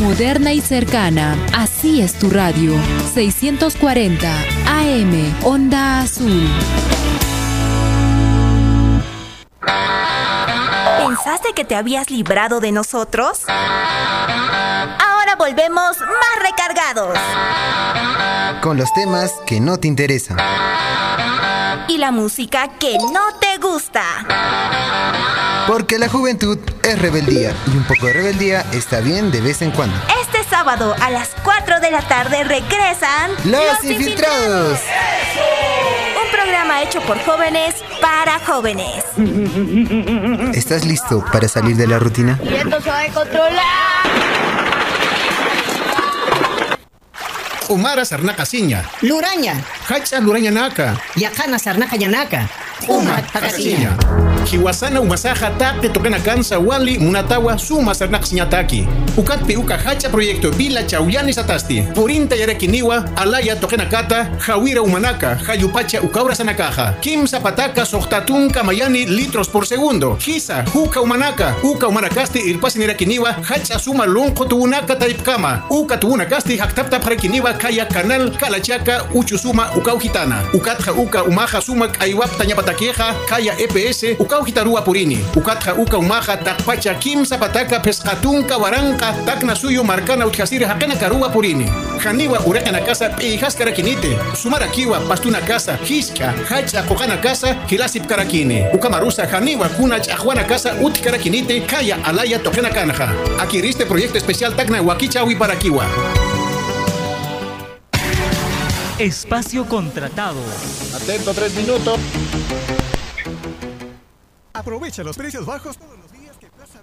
[0.00, 1.36] Moderna y cercana.
[1.54, 2.74] Así es tu radio.
[3.14, 4.28] 640
[4.66, 5.34] AM.
[5.44, 6.42] Onda Azul.
[11.06, 13.44] ¿Pensaste que te habías librado de nosotros?
[15.32, 17.18] Ahora volvemos más recargados
[18.60, 20.36] con los temas que no te interesan.
[21.88, 24.04] Y la música que no te gusta.
[25.66, 29.70] Porque la juventud es rebeldía y un poco de rebeldía está bien de vez en
[29.70, 29.96] cuando.
[30.20, 34.80] Este sábado a las 4 de la tarde regresan Los, infiltrados.
[36.22, 39.04] Un programa hecho por jóvenes para jóvenes.
[40.54, 42.38] ¿Estás listo para salir de la rutina?
[42.42, 43.91] Y esto se va a controlar.
[47.72, 48.84] Umara sarnaka sinya.
[49.00, 49.56] Luraña.
[49.88, 50.92] Hacha luraña naka.
[51.16, 52.44] Yakana sarnaka yanaka.
[52.88, 53.96] Uma takasinya.
[54.44, 58.86] Kiwasana umasaja tape tokena kansa wali munatawa suma sarnak sinyataki.
[59.16, 61.82] Ukatpi uka hacha proyecto bila chauyani satasti.
[61.94, 66.92] Purinta yarekiniwa alaya tokena kata hawira umanaka hayupacha ukaura sanakaja.
[67.00, 70.14] Kim zapataka sohtatun kamayani litros por segundo.
[70.20, 75.62] Hisa huka umanaka uka umanakasti irpasin yarekiniwa hacha suma lonko tuunaka taipkama.
[75.70, 80.42] Uka tuunakasti haktapta parekiniwa kaya kanal kalachaka uchusuma ukau hitana.
[80.54, 86.94] Ukatja uka umaja suma aiwap tanyapata taqueja kaya EPS ukaujitarua purini ukatja uka umaja takpacha
[86.94, 91.68] kimsa pataka pescatunca waranca takna suyo marcana utjasiri hakana karua purini
[92.04, 98.64] janiwa ureqena casa pijas karakinite sumara kiwa pastuna casa hiska hacha kokana casa hilasip karakini
[98.72, 104.82] ukamarusa janiwa kuna chahwana casa ut karakinite kaya alaya tokena kanja adquiriste proyecto especial takna
[104.82, 105.86] wakichawi para kiwa
[108.98, 110.38] Espacio contratado.
[110.94, 111.98] Atento, tres minutos.
[114.62, 116.78] Aprovecha los precios bajos todos los días que Plaza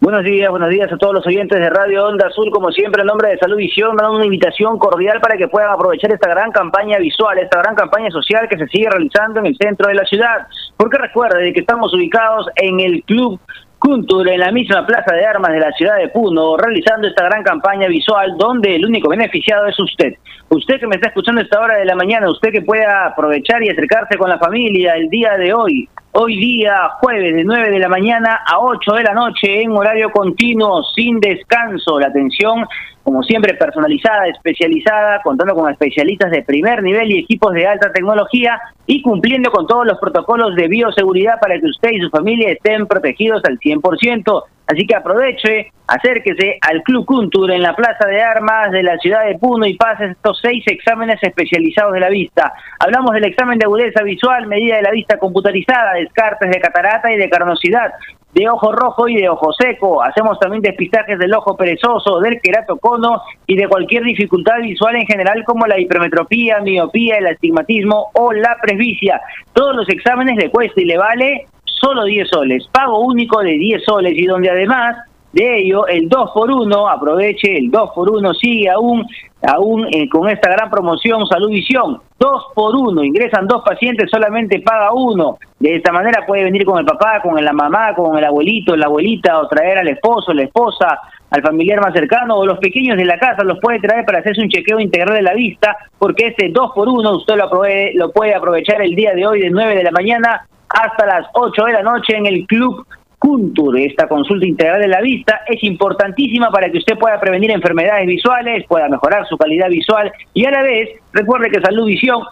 [0.00, 2.50] Buenos días, buenos días a todos los oyentes de Radio Onda Azul.
[2.50, 5.70] Como siempre, en nombre de Salud Visión, me dan una invitación cordial para que puedan
[5.70, 9.56] aprovechar esta gran campaña visual, esta gran campaña social que se sigue realizando en el
[9.56, 10.48] centro de la ciudad.
[10.76, 13.38] Porque recuerden que estamos ubicados en el Club
[13.78, 17.42] Kuntur, en la misma plaza de armas de la ciudad de Puno, realizando esta gran
[17.42, 20.14] campaña visual donde el único beneficiado es usted.
[20.48, 23.62] Usted que me está escuchando a esta hora de la mañana, usted que pueda aprovechar
[23.62, 25.88] y acercarse con la familia el día de hoy.
[26.12, 30.10] Hoy día, jueves, de 9 de la mañana a 8 de la noche, en horario
[30.10, 32.00] continuo, sin descanso.
[32.00, 32.64] La atención,
[33.06, 38.60] como siempre, personalizada, especializada, contando con especialistas de primer nivel y equipos de alta tecnología
[38.84, 42.84] y cumpliendo con todos los protocolos de bioseguridad para que usted y su familia estén
[42.88, 44.42] protegidos al 100%.
[44.66, 49.24] Así que aproveche, acérquese al Club Kuntur en la Plaza de Armas de la ciudad
[49.24, 52.52] de Puno y pase estos seis exámenes especializados de la vista.
[52.80, 57.16] Hablamos del examen de agudeza visual, medida de la vista computarizada, descartes de catarata y
[57.16, 57.92] de carnosidad,
[58.34, 60.02] de ojo rojo y de ojo seco.
[60.02, 65.44] Hacemos también despistajes del ojo perezoso, del queratocono y de cualquier dificultad visual en general
[65.44, 69.20] como la hipermetropía, miopía, el astigmatismo o la presbicia.
[69.52, 71.46] Todos los exámenes le cuesta y le vale
[71.80, 74.96] solo 10 soles, pago único de 10 soles y donde además
[75.32, 79.06] de ello el 2 por 1 aproveche, el 2 por 1 sigue aún,
[79.46, 84.60] aún eh, con esta gran promoción Salud Visión, 2 por 1, ingresan dos pacientes, solamente
[84.60, 88.24] paga uno, de esta manera puede venir con el papá, con la mamá, con el
[88.24, 90.98] abuelito, la abuelita o traer al esposo, la esposa,
[91.28, 94.40] al familiar más cercano o los pequeños de la casa los puede traer para hacerse
[94.40, 97.50] un chequeo integral de la vista, porque este 2 por 1 usted lo,
[97.94, 101.64] lo puede aprovechar el día de hoy de 9 de la mañana hasta las 8
[101.64, 102.86] de la noche en el Club
[103.18, 103.78] Kuntur.
[103.78, 108.64] Esta consulta integral de la vista es importantísima para que usted pueda prevenir enfermedades visuales,
[108.68, 112.22] pueda mejorar su calidad visual y a la vez recuerde que Salud Visión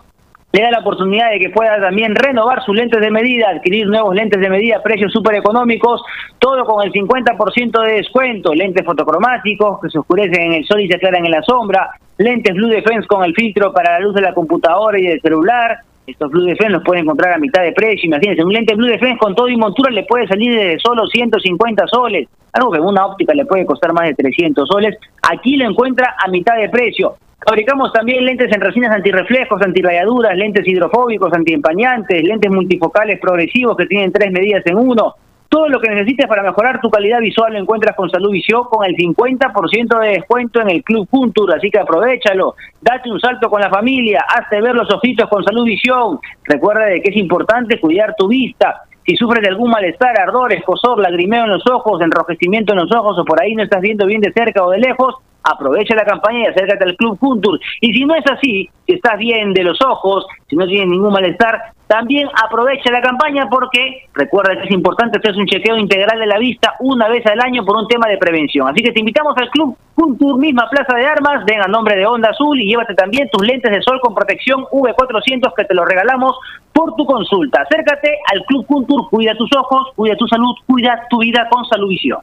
[0.55, 4.15] le da la oportunidad de que pueda también renovar sus lentes de medida, adquirir nuevos
[4.15, 6.01] lentes de medida a precios súper económicos,
[6.39, 10.87] todo con el 50% de descuento, lentes fotocromáticos que se oscurecen en el sol y
[10.87, 14.21] se aclaran en la sombra, lentes Blue Defense con el filtro para la luz de
[14.21, 18.07] la computadora y del celular, estos Blue Defense los puede encontrar a mitad de precio.
[18.07, 21.87] Imagínense, un lente Blue Defense con todo y montura le puede salir de solo 150
[21.87, 22.29] soles.
[22.53, 24.97] Algo que una óptica le puede costar más de 300 soles.
[25.23, 27.17] Aquí lo encuentra a mitad de precio.
[27.47, 34.13] Fabricamos también lentes en resinas antirreflejos, antirrayaduras, lentes hidrofóbicos, antiempañantes, lentes multifocales progresivos que tienen
[34.13, 35.15] tres medidas en uno.
[35.49, 38.85] Todo lo que necesites para mejorar tu calidad visual lo encuentras con Salud Visión con
[38.85, 43.61] el 50% de descuento en el Club Puntur, así que aprovechalo, date un salto con
[43.61, 46.19] la familia, hazte ver los ojitos con Salud Visión.
[46.45, 48.83] Recuerda de que es importante cuidar tu vista.
[49.07, 53.19] Si sufres de algún malestar, ardor, escosor, lagrimeo en los ojos, enrojecimiento en los ojos
[53.19, 56.41] o por ahí no estás viendo bien de cerca o de lejos, aprovecha la campaña
[56.41, 57.61] y acércate al Club Kuntur.
[57.81, 61.13] Y si no es así, si estás bien de los ojos, si no tienes ningún
[61.13, 66.27] malestar, también aprovecha la campaña porque recuerda que es importante hacerse un chequeo integral de
[66.27, 68.67] la vista una vez al año por un tema de prevención.
[68.69, 72.07] Así que te invitamos al Club Kuntur, misma Plaza de Armas, ven a nombre de
[72.07, 75.87] Onda Azul y llévate también tus lentes de sol con protección V400 que te los
[75.87, 76.37] regalamos
[76.73, 77.63] por tu consulta.
[77.63, 82.19] Acércate al Club Kuntur, cuida tus ojos, cuida tu salud, cuida tu vida con Saluvisión.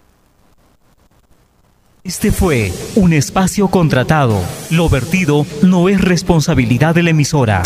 [2.03, 4.41] Este fue un espacio contratado.
[4.71, 7.61] Lo vertido no es responsabilidad de la emisora.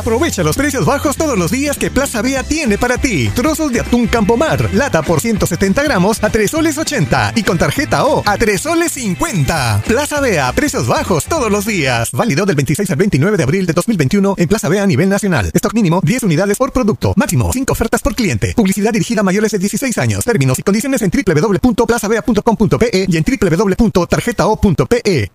[0.00, 3.28] Aprovecha los precios bajos todos los días que Plaza Vea tiene para ti.
[3.34, 8.06] Trozos de atún Campomar, lata por 170 gramos a 3 soles 80 y con tarjeta
[8.06, 9.82] O a 3 soles 50.
[9.86, 12.12] Plaza Vea, precios bajos todos los días.
[12.12, 15.50] Válido del 26 al 29 de abril de 2021 en Plaza Vea a nivel nacional.
[15.52, 17.12] Stock mínimo 10 unidades por producto.
[17.16, 18.54] Máximo 5 ofertas por cliente.
[18.56, 20.24] Publicidad dirigida a mayores de 16 años.
[20.24, 25.30] Términos y condiciones en www.plazavea.com.pe y en www.tarjetao.pe.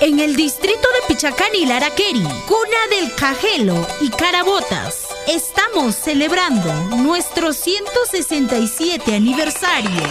[0.00, 9.14] En el distrito Pichacán y Laraqueri, cuna del Cajelo y Carabotas, estamos celebrando nuestro 167
[9.14, 10.02] aniversario.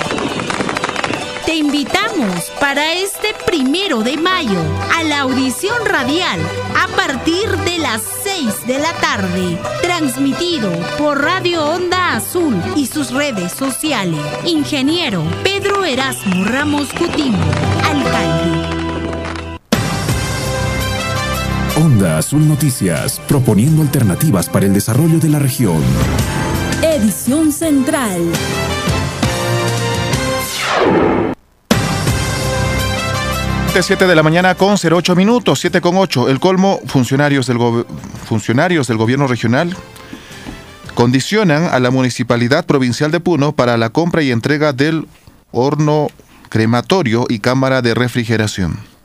[1.46, 4.60] Te invitamos para este primero de mayo
[4.96, 6.42] a la audición radial
[6.76, 13.12] a partir de las 6 de la tarde, transmitido por Radio Onda Azul y sus
[13.12, 14.20] redes sociales.
[14.46, 17.38] Ingeniero Pedro Erasmo Ramos Coutinho,
[17.86, 18.57] alcalde.
[21.80, 25.80] Onda Azul Noticias, proponiendo alternativas para el desarrollo de la región.
[26.82, 28.20] Edición Central.
[33.80, 36.30] 7 de la mañana con 08 minutos, 7 con 8.
[36.30, 37.60] El colmo, funcionarios del,
[38.26, 39.78] funcionarios del gobierno regional
[40.96, 45.08] condicionan a la Municipalidad Provincial de Puno para la compra y entrega del
[45.52, 46.08] horno
[46.50, 48.97] crematorio y cámara de refrigeración.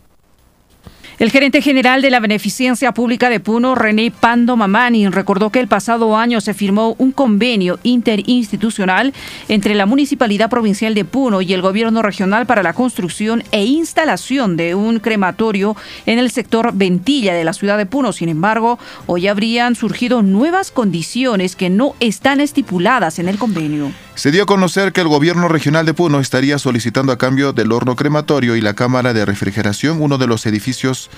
[1.23, 5.69] El gerente general de la Beneficencia Pública de Puno, René Pando Mamani, recordó que el
[5.69, 9.15] pasado año se firmó un convenio interinstitucional
[9.47, 14.57] entre la Municipalidad Provincial de Puno y el Gobierno Regional para la construcción e instalación
[14.57, 15.77] de un crematorio
[16.07, 18.13] en el sector Ventilla de la ciudad de Puno.
[18.13, 23.93] Sin embargo, hoy habrían surgido nuevas condiciones que no están estipuladas en el convenio.
[24.15, 27.73] Se dio a conocer que el gobierno regional de Puno estaría solicitando a cambio del
[27.73, 31.11] horno crematorio y la cámara de refrigeración uno de los edificios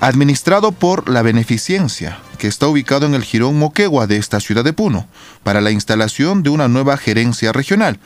[0.00, 4.72] administrado por la Beneficencia, que está ubicado en el Girón Moquegua de esta ciudad de
[4.72, 5.08] Puno,
[5.42, 7.98] para la instalación de una nueva gerencia regional.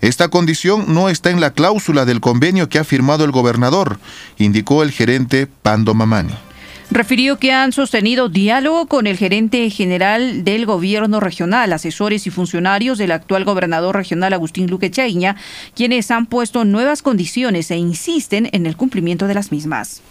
[0.00, 3.98] Esta condición no está en la cláusula del convenio que ha firmado el gobernador,
[4.38, 6.47] indicó el gerente Pando Mamani
[6.90, 12.98] refirió que han sostenido diálogo con el gerente general del gobierno regional, asesores y funcionarios
[12.98, 15.36] del actual gobernador regional Agustín Luque Chaiña,
[15.74, 20.02] quienes han puesto nuevas condiciones e insisten en el cumplimiento de las mismas.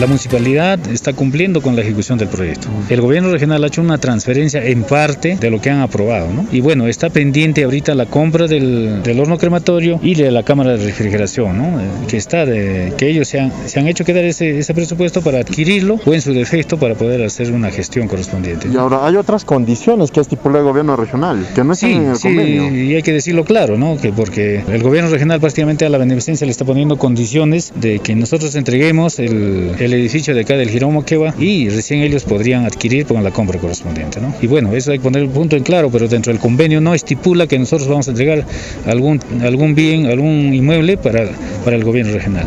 [0.00, 2.68] La municipalidad está cumpliendo con la ejecución del proyecto.
[2.88, 6.46] El gobierno regional ha hecho una transferencia en parte de lo que han aprobado, ¿no?
[6.50, 10.86] Y bueno, está pendiente ahorita la compra del, horno crematorio y de la cámara de
[10.86, 12.06] refrigeración, ¿no?
[12.08, 15.40] Que está de, que ellos se han, se han hecho quedar ese, ese presupuesto para
[15.40, 18.68] adquirirlo o en su defecto para poder hacer una gestión correspondiente.
[18.72, 22.16] Y ahora hay otras condiciones que estipuló el gobierno regional, que no están en el
[22.16, 23.98] sí, y hay que decirlo claro, ¿no?
[23.98, 28.16] Que porque el gobierno regional prácticamente a la beneficencia le está poniendo condiciones de que
[28.16, 33.06] nosotros entreguemos el el edificio de acá del Girón Moqueva y recién ellos podrían adquirir
[33.06, 34.20] con la compra correspondiente.
[34.20, 34.34] ¿no?
[34.40, 36.94] Y bueno, eso hay que poner el punto en claro, pero dentro del convenio no
[36.94, 38.44] estipula que nosotros vamos a entregar
[38.86, 41.28] algún, algún bien, algún inmueble para,
[41.64, 42.46] para el gobierno regional.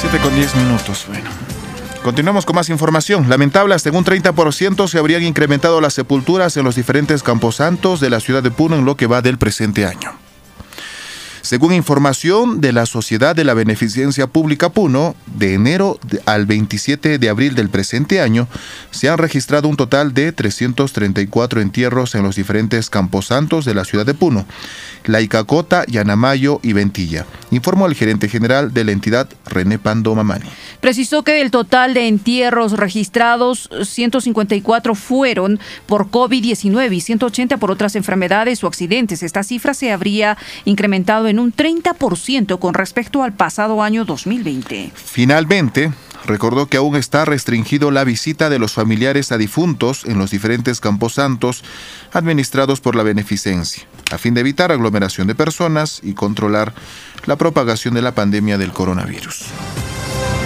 [0.00, 1.30] 7 con 10 minutos, bueno.
[2.02, 3.28] Continuamos con más información.
[3.28, 8.08] Lamentable, hasta en un 30% se habrían incrementado las sepulturas en los diferentes camposantos de
[8.08, 10.29] la ciudad de Puno en lo que va del presente año.
[11.42, 17.28] Según información de la Sociedad de la Beneficencia Pública Puno, de enero al 27 de
[17.28, 18.46] abril del presente año,
[18.90, 24.04] se han registrado un total de 334 entierros en los diferentes camposantos de la ciudad
[24.04, 24.44] de Puno,
[25.04, 30.46] Laicacota, Yanamayo y Ventilla, informó el gerente general de la entidad, René Pando Mamani.
[30.80, 37.96] Precisó que del total de entierros registrados, 154 fueron por COVID-19 y 180 por otras
[37.96, 39.22] enfermedades o accidentes.
[39.22, 44.92] Esta cifra se habría incrementado en un 30% con respecto al pasado año 2020.
[44.94, 45.92] Finalmente,
[46.24, 50.80] recordó que aún está restringido la visita de los familiares a difuntos en los diferentes
[50.80, 51.64] campos santos
[52.12, 56.74] administrados por la beneficencia, a fin de evitar aglomeración de personas y controlar
[57.26, 59.46] la propagación de la pandemia del coronavirus.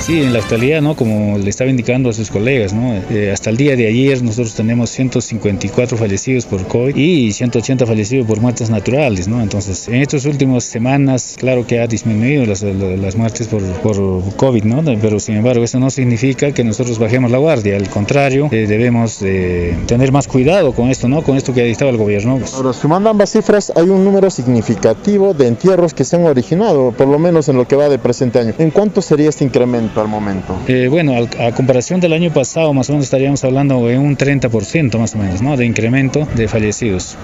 [0.05, 0.97] Sí, en la actualidad, ¿no?
[0.97, 2.93] Como le estaba indicando a sus colegas, ¿no?
[3.09, 8.26] Eh, hasta el día de ayer nosotros tenemos 154 fallecidos por COVID y 180 fallecidos
[8.26, 9.40] por muertes naturales, ¿no?
[9.40, 13.97] Entonces, en estas últimas semanas, claro que ha disminuido las, muertes por, por,
[14.36, 14.82] COVID, ¿no?
[15.01, 19.22] Pero sin embargo, eso no significa que nosotros bajemos la guardia, al contrario, eh, debemos
[19.22, 21.22] eh, tener más cuidado con esto, ¿no?
[21.22, 22.40] Con esto que ha dictado el gobierno.
[22.52, 27.09] Ahora, sumando ambas cifras, hay un número significativo de entierros que se han originado, por
[27.09, 28.52] lo menos en lo que va de presente año.
[28.59, 29.94] ¿En cuánto sería este incremento?
[30.01, 30.61] Al momento?
[30.66, 34.99] Eh, bueno, a, comparación del año pasado, más o menos estaríamos hablando de un 30%
[34.99, 35.57] más o menos, ¿no?
[35.57, 37.16] De incremento de fallecidos.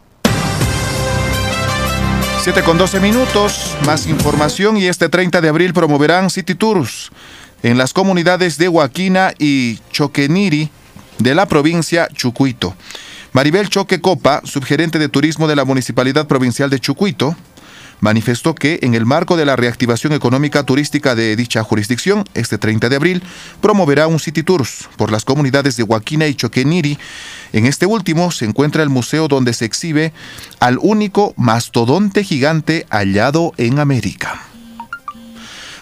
[2.43, 7.11] 7 con 12 minutos, más información y este 30 de abril promoverán City Tours
[7.63, 10.71] en las comunidades de Huaquina y Choqueniri
[11.19, 12.75] de la provincia Chucuito.
[13.33, 17.37] Maribel Choque Copa, subgerente de turismo de la Municipalidad Provincial de Chucuito,
[18.01, 22.89] manifestó que en el marco de la reactivación económica turística de dicha jurisdicción, este 30
[22.89, 23.23] de abril,
[23.61, 26.99] promoverá un City Tours por las comunidades de Huaquina y Choqueniri.
[27.53, 30.13] En este último se encuentra el museo donde se exhibe
[30.59, 34.50] al único mastodonte gigante hallado en América.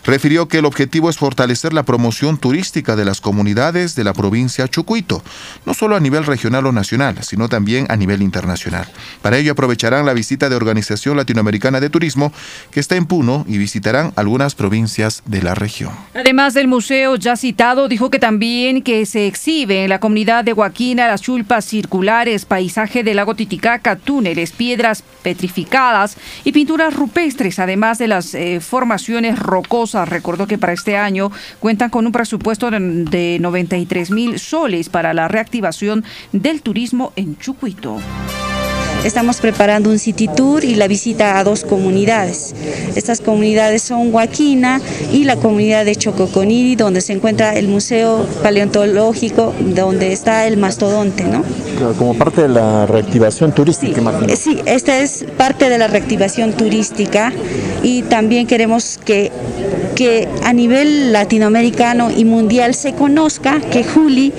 [0.09, 4.67] Refirió que el objetivo es fortalecer la promoción turística de las comunidades de la provincia
[4.67, 5.23] Chucuito,
[5.67, 8.89] no solo a nivel regional o nacional, sino también a nivel internacional.
[9.21, 12.33] Para ello aprovecharán la visita de Organización Latinoamericana de Turismo,
[12.71, 15.93] que está en Puno, y visitarán algunas provincias de la región.
[16.15, 20.55] Además del museo ya citado, dijo que también que se exhibe en la comunidad de
[20.55, 27.99] Huaquina las chulpas circulares, paisaje del lago Titicaca, túneles, piedras petrificadas y pinturas rupestres, además
[27.99, 29.98] de las eh, formaciones rocosas.
[30.05, 31.31] Recordó que para este año
[31.61, 37.99] cuentan con un presupuesto de 93 mil soles para la reactivación del turismo en Chucuito.
[39.05, 42.55] Estamos preparando un city tour y la visita a dos comunidades.
[42.97, 44.81] Estas comunidades son Huaquina
[45.13, 51.25] y la comunidad de Chococoniri, donde se encuentra el Museo Paleontológico, donde está el mastodonte,
[51.25, 51.45] ¿no?
[51.97, 57.33] Como parte de la reactivación turística, sí, sí, esta es parte de la reactivación turística
[57.85, 59.31] y también queremos que,
[59.95, 64.33] que a nivel latinoamericano y mundial se conozca que Juli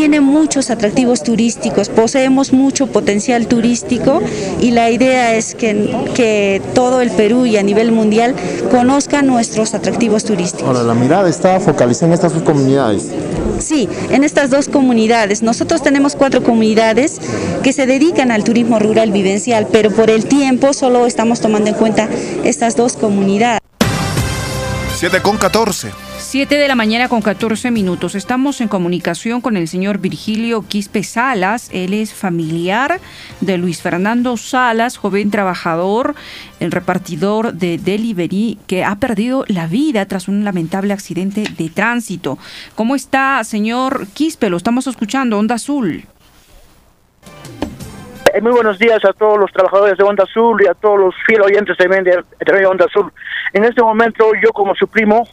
[0.00, 4.22] tiene muchos atractivos turísticos, poseemos mucho potencial turístico
[4.58, 8.34] y la idea es que, que todo el Perú y a nivel mundial
[8.70, 10.66] conozcan nuestros atractivos turísticos.
[10.66, 13.10] Ahora, la mirada está focalizada en estas dos comunidades.
[13.58, 15.42] Sí, en estas dos comunidades.
[15.42, 17.20] Nosotros tenemos cuatro comunidades
[17.62, 21.74] que se dedican al turismo rural vivencial, pero por el tiempo solo estamos tomando en
[21.74, 22.08] cuenta
[22.42, 23.60] estas dos comunidades.
[24.96, 26.09] 7 con 14.
[26.30, 28.14] 7 de la mañana con 14 minutos.
[28.14, 31.68] Estamos en comunicación con el señor Virgilio Quispe Salas.
[31.72, 33.00] Él es familiar
[33.40, 36.14] de Luis Fernando Salas, joven trabajador,
[36.60, 42.38] el repartidor de delivery que ha perdido la vida tras un lamentable accidente de tránsito.
[42.76, 44.50] ¿Cómo está, señor Quispe?
[44.50, 46.04] Lo estamos escuchando, Onda Azul.
[48.32, 51.14] Eh, muy buenos días a todos los trabajadores de Onda Azul y a todos los
[51.26, 53.12] fieles oyentes también de, de Onda Azul.
[53.52, 55.26] En este momento, yo como su primo,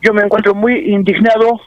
[0.00, 1.60] yo me encuentro muy indignado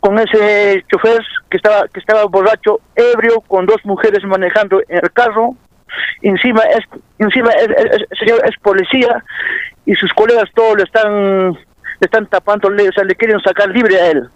[0.00, 5.12] con ese chofer que estaba que estaba borracho, ebrio, con dos mujeres manejando en el
[5.12, 5.54] carro.
[6.22, 6.84] Encima es
[7.18, 7.68] encima es,
[8.18, 9.22] señor es policía
[9.84, 14.00] y sus colegas todos le están le están tapando, o sea, le quieren sacar libre
[14.00, 14.30] a él.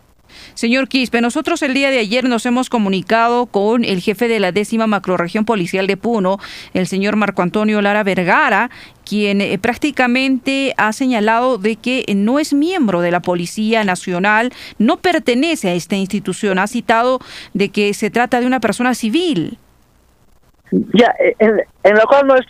[0.55, 4.53] Señor Quispe, nosotros el día de ayer nos hemos comunicado con el jefe de la
[4.53, 6.39] décima macroregión policial de Puno,
[6.73, 8.71] el señor Marco Antonio Lara Vergara,
[9.05, 14.99] quien eh, prácticamente ha señalado de que no es miembro de la Policía Nacional, no
[14.99, 17.21] pertenece a esta institución, ha citado
[17.53, 19.59] de que se trata de una persona civil.
[20.71, 22.47] Ya, en, en la cual no es,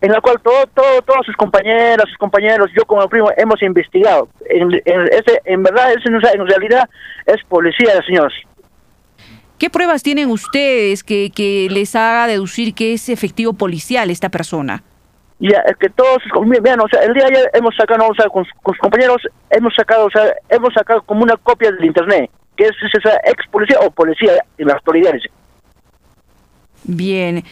[0.00, 4.28] en la cual todo, todo, todos sus compañeras, sus compañeros, yo como primo hemos investigado.
[4.48, 6.88] En, ese, en verdad, ese, en realidad
[7.26, 8.34] es policía, señores.
[9.58, 14.82] ¿Qué pruebas tienen ustedes que, que les haga deducir que es efectivo policial esta persona?
[15.38, 16.22] Ya, es que todos,
[16.62, 19.74] vean, o sea, el día de ayer hemos sacado, o sea, con, sus compañeros, hemos
[19.74, 23.78] sacado, o sea, hemos sacado como una copia del internet, que es esa ex policía
[23.80, 25.22] o policía en las autoridades.
[26.84, 27.42] Bien.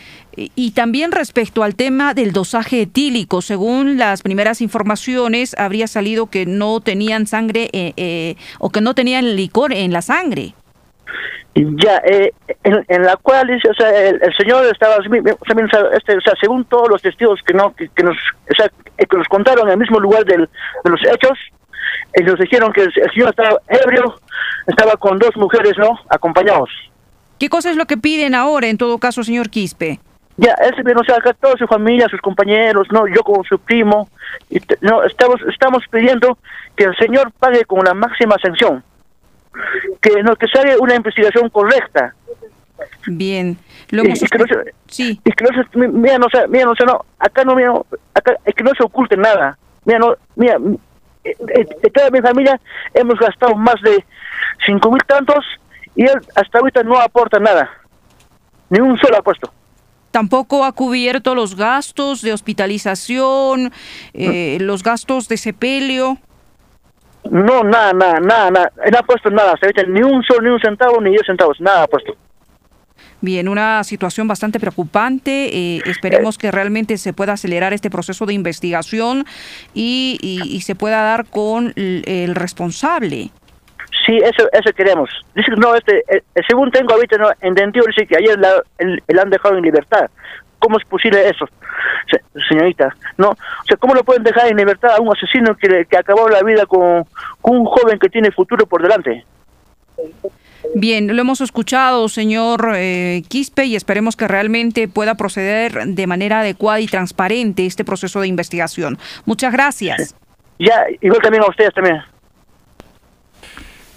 [0.55, 6.47] Y también respecto al tema del dosaje etílico, según las primeras informaciones, habría salido que
[6.47, 10.55] no tenían sangre eh, eh, o que no tenían licor en la sangre.
[11.55, 12.33] Ya, eh,
[12.63, 14.97] en, la cual o sea, el, señor estaba,
[15.93, 18.17] este, o sea, según todos los testigos que no que, nos,
[18.49, 20.49] o sea, que nos contaron en el mismo lugar del,
[20.85, 21.37] de los hechos,
[22.13, 24.21] ellos dijeron que el, el señor estaba ebrio,
[24.69, 25.99] estaba con dos mujeres, ¿no?
[26.09, 26.71] Acompañados.
[27.41, 29.99] ¿Qué cosa es lo que piden ahora, en todo caso, señor Quispe?
[30.41, 34.09] Ya, ese o sea, acá toda su familia, sus compañeros, no, yo como su primo,
[34.49, 36.39] y no, estamos, estamos pidiendo
[36.77, 38.85] que el señor pague con la máxima sanción,
[40.01, 42.15] que no, que se haga una investigación correcta.
[43.09, 43.59] Bien,
[43.91, 44.23] lo hemos...
[44.23, 45.21] y, que no se, sí.
[45.25, 47.73] Y que no se, mira, no, mira, no, no, acá no, mira,
[48.15, 49.59] acá, es que no se oculte nada.
[49.85, 50.57] Mira, no, mira,
[51.25, 52.61] eh, eh, de toda mi familia
[52.95, 54.05] hemos gastado más de
[54.65, 55.45] cinco mil tantos
[55.97, 57.69] y él hasta ahorita no aporta nada,
[58.71, 59.53] ni un solo apuesto.
[60.11, 63.73] Tampoco ha cubierto los gastos de hospitalización,
[64.15, 66.19] eh, los gastos de sepelio.
[67.31, 68.73] No, nada, nada, nada, nada.
[68.91, 69.55] no ha puesto nada,
[69.89, 72.17] ni un solo, ni un centavo, ni diez centavos, nada ha puesto.
[73.21, 75.51] Bien, una situación bastante preocupante.
[75.53, 79.27] Eh, esperemos que realmente se pueda acelerar este proceso de investigación
[79.75, 83.31] y, y se pueda dar con el responsable.
[84.05, 85.11] Sí, eso, eso queremos.
[85.35, 89.19] Dice no, este, eh, eh, según tengo ahorita no, entendido, dice que ayer la, el,
[89.19, 90.11] han dejado en libertad.
[90.59, 91.47] ¿Cómo es posible eso,
[92.49, 92.95] señorita?
[93.17, 93.31] ¿No?
[93.31, 96.43] O sea, ¿cómo lo pueden dejar en libertad a un asesino que, que acabó la
[96.43, 97.05] vida con,
[97.43, 99.25] un joven que tiene futuro por delante?
[100.75, 106.41] Bien, lo hemos escuchado, señor eh, Quispe, y esperemos que realmente pueda proceder de manera
[106.41, 108.99] adecuada y transparente este proceso de investigación.
[109.25, 110.17] Muchas gracias.
[110.59, 112.03] Ya, igual también a ustedes también.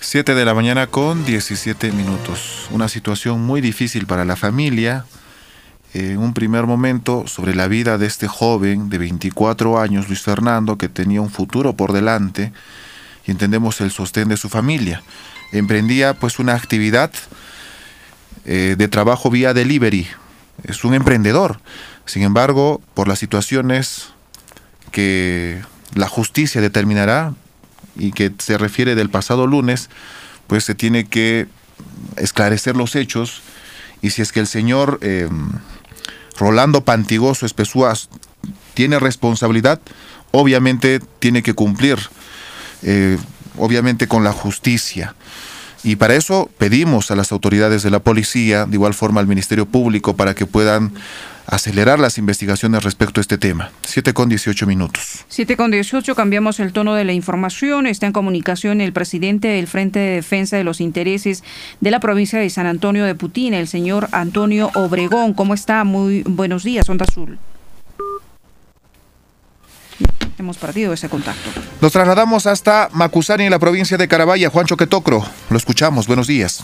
[0.03, 2.67] 7 de la mañana con 17 minutos.
[2.71, 5.05] Una situación muy difícil para la familia.
[5.93, 10.80] En un primer momento, sobre la vida de este joven de 24 años, Luis Fernando,
[10.80, 12.51] que tenía un futuro por delante,
[13.27, 15.03] y entendemos el sostén de su familia.
[15.51, 17.11] Emprendía pues una actividad
[18.45, 20.07] eh, de trabajo vía delivery.
[20.63, 21.61] Es un emprendedor.
[22.07, 24.09] Sin embargo, por las situaciones
[24.89, 25.61] que
[25.93, 27.35] la justicia determinará
[27.95, 29.89] y que se refiere del pasado lunes,
[30.47, 31.47] pues se tiene que
[32.17, 33.41] esclarecer los hechos
[34.01, 35.29] y si es que el señor eh,
[36.37, 38.09] Rolando Pantigoso Espesúas
[38.73, 39.79] tiene responsabilidad,
[40.31, 41.99] obviamente tiene que cumplir,
[42.81, 43.17] eh,
[43.57, 45.15] obviamente con la justicia.
[45.83, 49.65] Y para eso pedimos a las autoridades de la policía, de igual forma al Ministerio
[49.65, 50.93] Público, para que puedan
[51.51, 53.71] acelerar las investigaciones respecto a este tema.
[53.83, 55.25] 7 con 18 minutos.
[55.27, 57.85] 7 con 18, cambiamos el tono de la información.
[57.85, 61.43] Está en comunicación el presidente del Frente de Defensa de los Intereses
[61.81, 65.33] de la provincia de San Antonio de Putina, el señor Antonio Obregón.
[65.33, 65.83] ¿Cómo está?
[65.83, 67.38] Muy buenos días, Onda Azul.
[70.39, 71.49] Hemos perdido ese contacto.
[71.81, 74.49] Nos trasladamos hasta Macusani, en la provincia de Carabaya.
[74.49, 76.07] Juan Choquetocro, lo escuchamos.
[76.07, 76.63] Buenos días.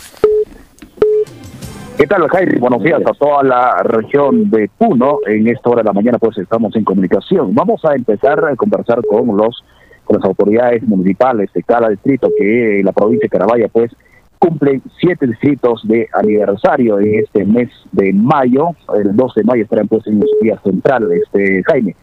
[1.98, 2.60] ¿Qué tal, Jaime?
[2.60, 5.18] Buenos días a toda la región de Puno.
[5.26, 7.56] En esta hora de la mañana, pues estamos en comunicación.
[7.56, 9.64] Vamos a empezar a conversar con los
[10.04, 13.92] con las autoridades municipales de cada distrito que la provincia de Carabaya, pues
[14.38, 18.70] cumple siete distritos de aniversario en este mes de mayo.
[18.96, 21.96] El 12 de mayo estarán pues en los días centrales, este, Jaime.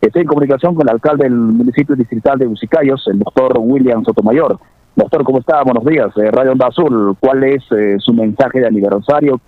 [0.00, 4.60] Estoy en comunicación con el alcalde del municipio distrital de Usicayos, el doctor William Sotomayor.
[4.96, 5.62] Doctor, ¿cómo está?
[5.62, 6.08] Buenos días.
[6.16, 9.40] Eh, Radio Onda Azul, ¿cuál es eh, su mensaje de aniversario?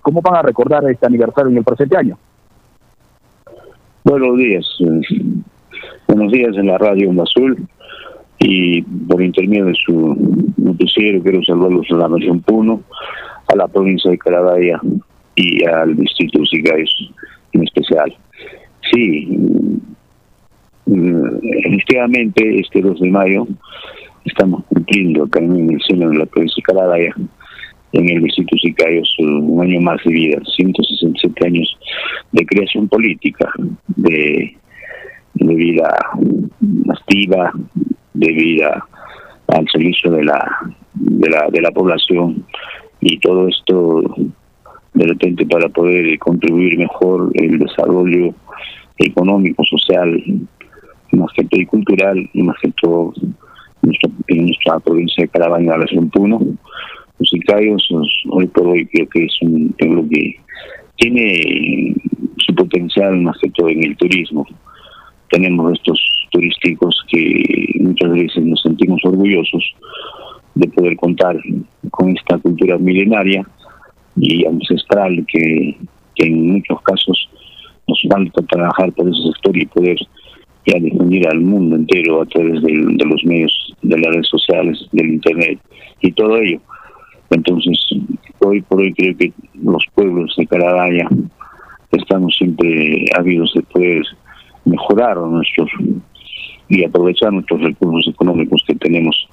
[0.00, 2.16] ¿Cómo van a recordar este aniversario en el presente año?
[4.04, 4.66] Buenos días.
[6.06, 7.56] Buenos días en la Radio Onda Azul
[8.38, 12.80] y por intermedio de su noticiero quiero saludarlos a la Nación Puno,
[13.48, 14.80] a la provincia de Carabaya
[15.34, 17.12] y al distrito de Usicayos
[17.52, 18.16] en especial.
[18.90, 19.26] Sí,
[20.86, 21.24] mm,
[21.66, 23.46] efectivamente, este 2 de mayo
[24.24, 27.14] estamos cumpliendo acá en el seno de la provincia de Carabaya,
[27.92, 31.78] en el distrito Sicayos, un año más de vida, 167 años
[32.32, 33.50] de creación política,
[33.88, 34.56] de,
[35.34, 35.88] de vida
[36.88, 37.52] activa,
[38.14, 38.86] de vida
[39.48, 42.44] al servicio de la, de la, de la población
[43.00, 44.02] y todo esto
[44.94, 48.34] de repente para poder contribuir mejor el desarrollo
[48.98, 50.22] económico, social,
[51.12, 52.56] más que y cultural, y más
[53.82, 56.40] en nuestra provincia de Carabaña, la región Puno.
[57.18, 57.86] Los Icayos,
[58.30, 60.36] hoy por hoy creo que es un pueblo que
[60.96, 61.94] tiene
[62.38, 64.46] su potencial más que todo en el turismo.
[65.30, 66.00] Tenemos estos
[66.30, 67.44] turísticos que
[67.80, 69.64] muchas veces nos sentimos orgullosos
[70.54, 71.36] de poder contar
[71.90, 73.46] con esta cultura milenaria
[74.16, 75.76] y ancestral que,
[76.14, 77.28] que en muchos casos
[77.86, 79.98] nos falta trabajar por ese sector y poder
[80.66, 85.14] ya difundir al mundo entero a través de, los medios, de las redes sociales, del
[85.14, 85.58] internet
[86.00, 86.60] y todo ello.
[87.30, 87.78] Entonces,
[88.40, 89.32] hoy por hoy creo que
[89.62, 91.08] los pueblos de Carabaya
[91.92, 94.02] estamos siempre ávidos de poder
[94.64, 95.70] mejorar nuestros
[96.68, 99.28] y aprovechar nuestros recursos económicos que tenemos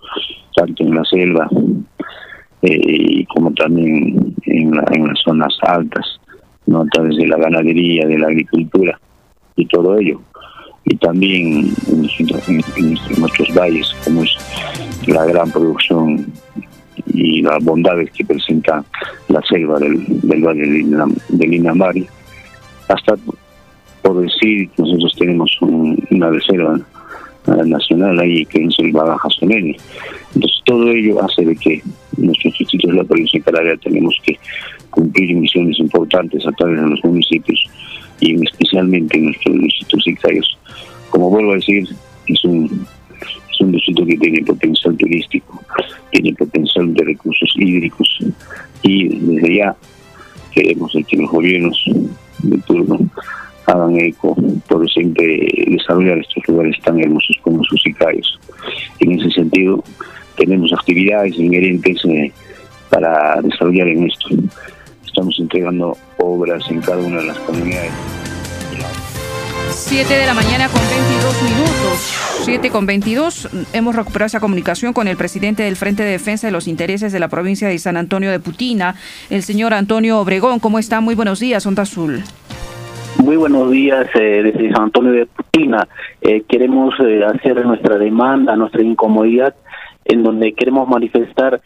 [0.56, 1.48] tanto en la selva
[2.64, 6.20] eh, como también en, en las zonas altas
[6.66, 6.82] ¿no?
[6.82, 9.00] a través de la ganadería, de la agricultura
[9.56, 10.22] y todo ello.
[10.90, 14.32] Y también en, nuestros valles, como es
[15.08, 16.26] la gran producción
[17.08, 18.84] y las bondades que presenta
[19.28, 20.66] la selva del, del valle
[21.30, 22.08] de Linamari,
[22.88, 23.16] hasta
[24.02, 26.80] por decir que nosotros tenemos una reserva
[27.66, 31.82] nacional ahí que es el Baja Entonces todo ello hace de que
[32.18, 34.38] nuestros institutos de la provincia de Carabia tenemos que
[34.90, 37.64] cumplir misiones importantes a través de los municipios
[38.20, 40.58] y especialmente en nuestros distritos sectarios.
[41.10, 41.88] Como vuelvo a decir,
[42.28, 42.86] es un,
[43.52, 45.62] es un distrito que tiene potencial turístico,
[46.12, 48.20] tiene potencial de recursos hídricos
[48.84, 49.76] y desde ya
[50.52, 51.84] queremos que los gobiernos
[52.40, 53.00] de turno
[53.68, 54.36] hagan eco
[54.68, 58.40] por siempre desarrollar estos lugares tan hermosos como sus sicarios.
[59.00, 59.84] En ese sentido,
[60.38, 62.32] tenemos actividades inherentes eh,
[62.90, 64.30] para desarrollar en esto.
[65.06, 67.92] Estamos entregando obras en cada una de las comunidades.
[69.78, 72.42] 7 de la mañana con 22 minutos.
[72.46, 73.68] 7 con 22.
[73.74, 77.20] Hemos recuperado esa comunicación con el presidente del Frente de Defensa de los Intereses de
[77.20, 78.96] la provincia de San Antonio de Putina,
[79.30, 80.60] el señor Antonio Obregón.
[80.60, 81.00] ¿Cómo está?
[81.00, 82.24] Muy buenos días, Onda Azul.
[83.24, 85.88] Muy buenos días eh, desde San Antonio de Putina.
[86.22, 89.54] Eh, queremos eh, hacer nuestra demanda, nuestra incomodidad,
[90.06, 91.62] en donde queremos manifestar,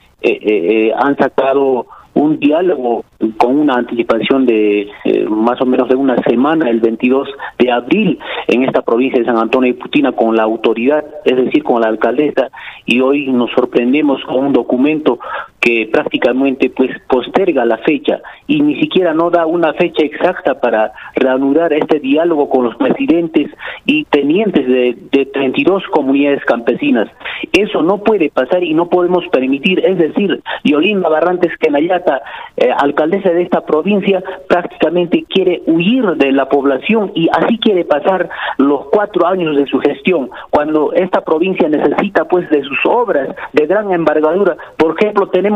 [0.98, 3.06] han sacado un diálogo
[3.38, 7.28] con una anticipación de eh, más o menos de una semana, el 22
[7.60, 11.64] de abril, en esta provincia de San Antonio de Putina con la autoridad, es decir,
[11.64, 12.50] con la alcaldesa,
[12.86, 15.20] y hoy nos sorprendemos con un documento
[15.62, 20.92] que prácticamente pues posterga la fecha y ni siquiera no da una fecha exacta para
[21.16, 23.52] reanudar este diálogo con los presidentes
[23.86, 27.08] y tenientes de, de 32 comunidades campesinas.
[27.54, 32.22] Eso no puede pasar y no podemos permitir, es decir, Yolinda Barrantes Kenayata,
[32.58, 38.30] eh, alcaldesa de esta provincia, prácticamente quiere huir de la población y así quiere pasar
[38.58, 43.68] los cuatro años de su gestión, cuando esta provincia necesita pues de sus obras de
[43.68, 44.58] gran envergadura.
[44.78, 45.51] Por ejemplo, tenemos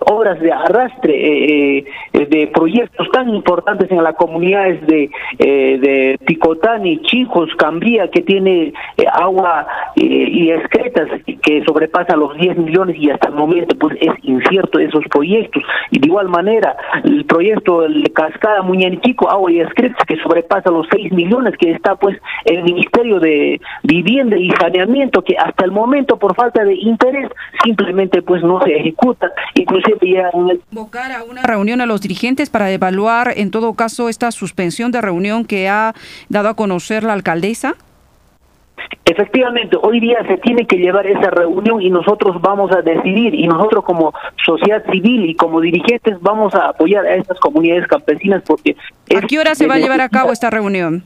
[0.00, 6.18] obras de arrastre eh, eh, de proyectos tan importantes en las comunidades de, eh, de
[6.26, 8.72] Ticotani, Chicos, Cambría, que tiene
[9.12, 11.08] agua y excretas
[11.42, 15.62] que sobrepasan los 10 millones y hasta el momento pues es incierto esos proyectos.
[15.90, 20.86] Y de igual manera, el proyecto de Cascada Muñaniquico, agua y excretas que sobrepasa los
[20.90, 26.18] 6 millones que está pues el Ministerio de Vivienda y Saneamiento que hasta el momento
[26.18, 27.30] por falta de interés
[27.64, 32.70] simplemente pues no se ejecuta inclusive ya convocar a una reunión a los dirigentes para
[32.70, 35.94] evaluar en todo caso esta suspensión de reunión que ha
[36.28, 37.76] dado a conocer la alcaldesa.
[39.04, 43.46] Efectivamente, hoy día se tiene que llevar esa reunión y nosotros vamos a decidir y
[43.46, 44.12] nosotros como
[44.44, 48.76] sociedad civil y como dirigentes vamos a apoyar a estas comunidades campesinas porque...
[49.16, 51.04] ¿A qué hora se va a llevar a cabo esta reunión?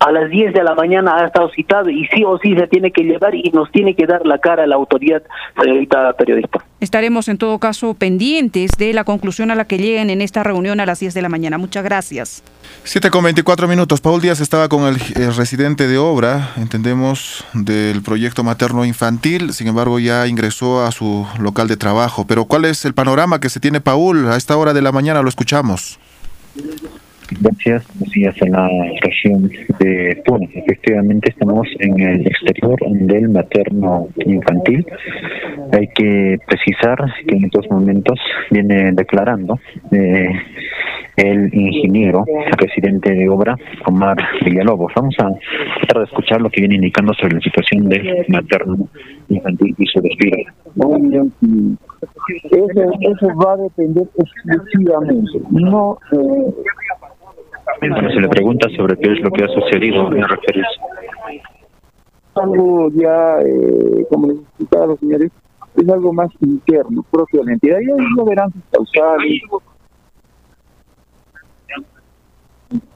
[0.00, 2.90] A las 10 de la mañana ha estado citado y sí o sí se tiene
[2.90, 5.22] que llevar y nos tiene que dar la cara a la autoridad,
[5.60, 6.64] señorita periodista.
[6.80, 10.80] Estaremos en todo caso pendientes de la conclusión a la que lleguen en esta reunión
[10.80, 11.58] a las 10 de la mañana.
[11.58, 12.42] Muchas gracias.
[12.84, 14.00] 7 con 24 minutos.
[14.00, 14.98] Paul Díaz estaba con el,
[15.36, 21.68] residente de obra, entendemos, del proyecto materno infantil, sin embargo ya ingresó a su local
[21.68, 22.24] de trabajo.
[22.26, 24.28] Pero ¿cuál es el panorama que se tiene Paul?
[24.28, 25.98] A esta hora de la mañana lo escuchamos.
[27.38, 28.68] Gracias, días en la
[29.02, 30.48] región de Puno.
[30.52, 34.84] Efectivamente estamos en el exterior del materno infantil.
[35.72, 38.18] Hay que precisar que en estos momentos
[38.50, 39.60] viene declarando
[39.92, 40.28] eh,
[41.16, 42.24] el ingeniero,
[42.56, 44.92] presidente de obra, Omar Villalobos.
[44.96, 45.30] Vamos a
[45.86, 48.88] tratar escuchar lo que viene indicando sobre la situación del materno
[49.28, 50.36] infantil y su despido.
[52.50, 55.40] Eso, eso va a depender exclusivamente.
[55.50, 56.54] No, eh,
[57.80, 60.82] se le pregunta sobre qué es lo que ha sucedido en referencia.
[62.34, 65.30] Algo ya, eh, como les explicaba los señores,
[65.76, 67.80] es algo más interno, propio la.
[67.80, 69.42] Y ahí no verán sus causales.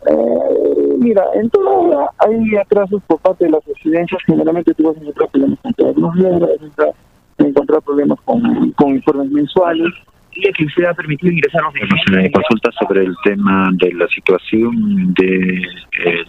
[0.07, 5.01] Eh, mira, en toda hay atrasos por parte de las residencias, generalmente tú vas a
[5.01, 6.95] encontrar problemas con todos los vas
[7.39, 9.93] a encontrar problemas con, con informes mensuales,
[10.35, 15.63] que usted ha permitido ingresar a los consulta sobre el tema de la situación de
[16.05, 16.25] eh,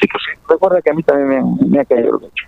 [0.00, 0.36] situación.
[0.48, 2.46] Recuerda que a mí también me, ha caído el gacho.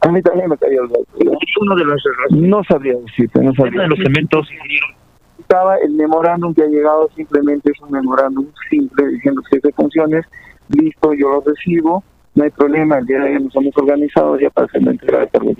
[0.00, 1.38] A mí también me ha caído el gacho.
[1.60, 3.82] Uno de los no sabría decirte, no sabría.
[3.82, 4.48] de los cementos
[5.38, 10.26] estaba el memorándum que ha llegado simplemente es un memorándum simple diciendo que de funciones,
[10.68, 12.04] listo, yo lo recibo,
[12.34, 15.20] no hay problema, el día de hoy nos hemos organizado ya para hacer la entrega
[15.20, 15.52] de cargo.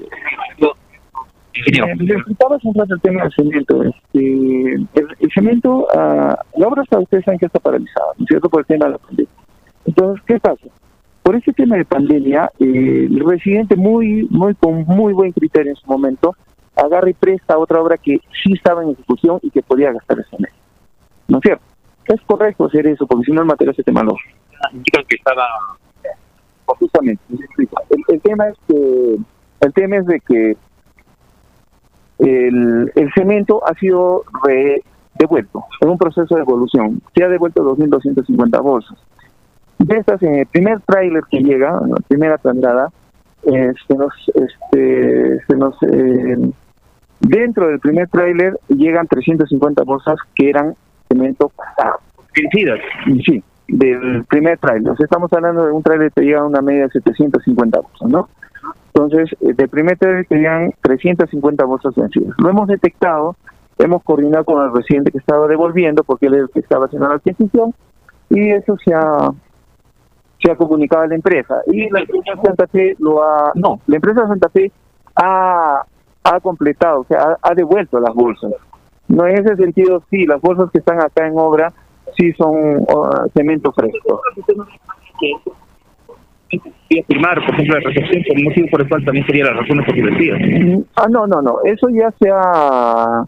[1.58, 1.86] Ingeniero.
[1.86, 2.24] Eh,
[2.62, 3.82] un rato el tema del cemento.
[3.82, 8.48] Este, el, cemento, uh, la obra está, ustedes saben que está paralizada, ¿no es cierto?,
[8.48, 9.32] por el tema de la pandemia.
[9.84, 10.66] Entonces, ¿qué pasa?
[11.22, 15.76] Por ese tema de pandemia, eh, el residente muy, muy, con muy buen criterio en
[15.76, 16.34] su momento,
[16.76, 20.36] agarra y presta otra obra que sí estaba en ejecución y que podía gastar ese
[20.38, 20.52] mes.
[21.26, 21.64] ¿No es cierto?
[22.06, 24.14] Es correcto hacer eso, porque si no el material se te maló.
[24.72, 25.44] Indican que estaba...
[26.66, 27.68] Justamente, el,
[28.08, 29.16] el tema es que
[29.60, 30.56] el tema es de que
[32.18, 34.24] el, el cemento ha sido
[35.18, 37.00] devuelto en un proceso de evolución.
[37.14, 38.98] Se ha devuelto 2.250 bolsas.
[39.78, 42.88] De estas, en el primer tráiler que llega, en la primera entrada,
[43.44, 46.50] eh, se nos, este, se nos eh,
[47.20, 50.74] dentro del primer tráiler llegan 350 bolsas que eran
[51.08, 52.00] cemento pasado.
[53.24, 54.94] Sí, del primer tráiler.
[54.98, 58.28] estamos hablando de un tráiler que llega a una media de 750 bolsas, ¿no?
[58.98, 59.96] Entonces, eh, de primer
[60.28, 62.34] tenían 350 bolsas vencidas.
[62.38, 63.36] Lo hemos detectado,
[63.78, 67.08] hemos coordinado con el residente que estaba devolviendo, porque él es el que estaba haciendo
[67.08, 67.72] la adquisición,
[68.28, 69.30] y eso se ha,
[70.42, 71.62] se ha comunicado a la empresa.
[71.68, 73.52] Y la empresa Santa Fe lo ha...
[73.54, 74.72] No, la empresa Santa Fe
[75.14, 75.82] ha,
[76.24, 78.52] ha completado, o sea, ha, devuelto las bolsas.
[79.06, 81.72] No en ese sentido, sí, las bolsas que están acá en obra
[82.16, 84.20] sí son uh, cemento fresco.
[86.88, 89.52] Y afirmar, por ejemplo, la recepción por un motivo por el cual también sería la
[89.52, 91.58] razón Mm, Ah, no, no, no.
[91.64, 93.24] Eso ya se ha.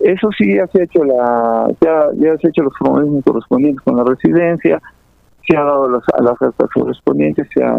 [0.00, 1.68] Eso sí ya se ha hecho la.
[1.80, 4.80] Ya, ya se ha hecho los formalismos correspondientes con la residencia.
[5.48, 7.46] Se ha dado las, a las actas correspondientes.
[7.54, 7.76] Se ha,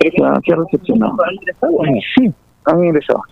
[0.00, 1.16] se ha, se ha recepcionado.
[2.16, 2.32] Sí,
[2.66, 3.22] han ingresado.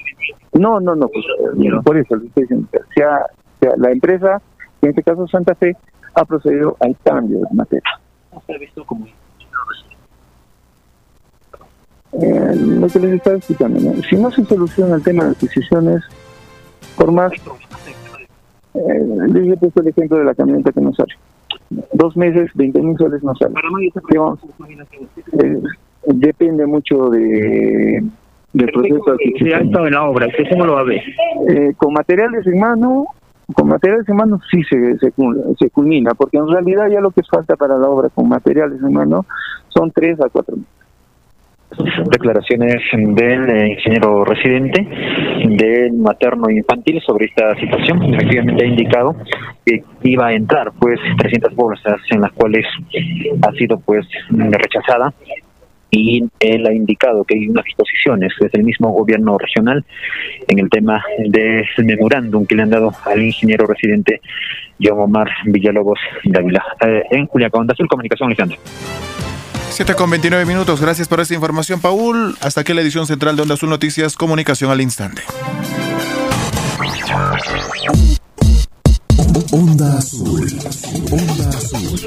[0.54, 1.08] No, no, no.
[1.08, 1.24] Pues,
[1.64, 2.68] eh, por eso le estoy diciendo.
[2.94, 3.26] Se ha,
[3.60, 4.40] se ha- la empresa,
[4.82, 5.76] en este caso Santa Fe,
[6.14, 7.82] ha procedido al cambio de materia.
[8.46, 9.06] se ha visto como
[12.12, 14.02] Eh, lo que les estaba explicando, ¿no?
[14.02, 16.02] si no se soluciona el tema de adquisiciones,
[16.96, 17.32] por más,
[18.74, 21.14] eh, les he puesto el ejemplo de la camioneta que no sale.
[21.92, 23.54] Dos meses, 20 mil soles no sale.
[24.10, 24.40] Digamos,
[25.42, 25.62] eh,
[26.06, 28.02] depende mucho de
[28.52, 29.48] del proceso de adquisición.
[29.48, 31.02] Se ha estado en la obra, ¿usted cómo lo va a ver?
[31.48, 33.06] Eh, con materiales en mano,
[33.54, 35.12] con materiales en mano sí se, se,
[35.58, 38.92] se culmina, porque en realidad ya lo que falta para la obra con materiales en
[38.92, 39.24] mano
[39.68, 40.81] son tres a cuatro meses.
[42.10, 44.86] Declaraciones del eh, ingeniero residente
[45.44, 48.02] del materno infantil sobre esta situación.
[48.14, 49.16] Efectivamente ha indicado
[49.64, 52.66] que iba a entrar pues 300 bolsas en las cuales
[53.42, 55.12] ha sido pues rechazada
[55.92, 59.84] y él ha indicado que hay unas disposiciones desde el mismo gobierno regional
[60.48, 64.20] en el tema del memorándum que le han dado al ingeniero residente
[64.80, 66.64] John Omar Villalobos Dávila.
[66.86, 68.56] Eh, en Culiacán, Azul Comunicación, Alejandro.
[69.72, 70.80] 7 con 29 minutos.
[70.80, 72.36] Gracias por esta información, Paul.
[72.40, 75.22] Hasta aquí la edición central de Onda Azul Noticias, comunicación al instante.
[79.50, 80.46] Onda Azul.
[81.10, 82.00] Onda Azul.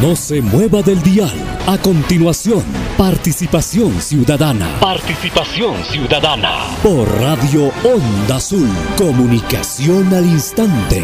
[0.00, 1.30] No se mueva del dial.
[1.66, 2.62] A continuación,
[2.96, 4.68] participación ciudadana.
[4.80, 6.76] Participación ciudadana.
[6.82, 8.68] Por Radio Onda Azul.
[8.96, 11.02] Comunicación al instante.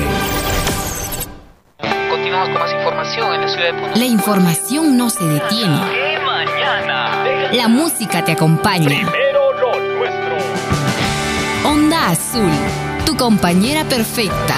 [2.39, 3.97] Continuamos con más información en la ciudad de Puno.
[3.97, 6.19] La información no se detiene.
[7.53, 9.11] La música te acompaña.
[11.65, 12.53] Onda Azul,
[13.05, 14.55] tu compañera perfecta.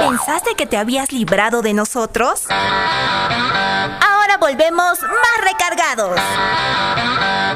[0.00, 2.46] ¿Pensaste que te habías librado de nosotros?
[2.48, 6.18] Ahora volvemos más recargados.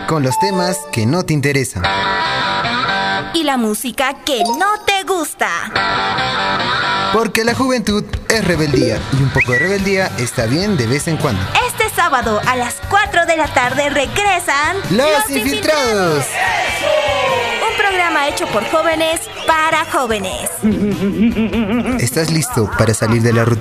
[0.07, 1.85] Con los temas que no te interesan.
[3.39, 5.49] Y la música que no te gusta.
[7.13, 11.19] Porque la juventud es rebeldía y un poco de rebeldía está bien de vez en
[11.19, 11.41] cuando.
[11.69, 16.25] Este sábado a las 4 de la tarde regresan Los Infiltrados.
[17.71, 20.51] Un programa hecho por jóvenes para jóvenes.
[22.03, 23.59] ¿Estás listo para salir de la rutina?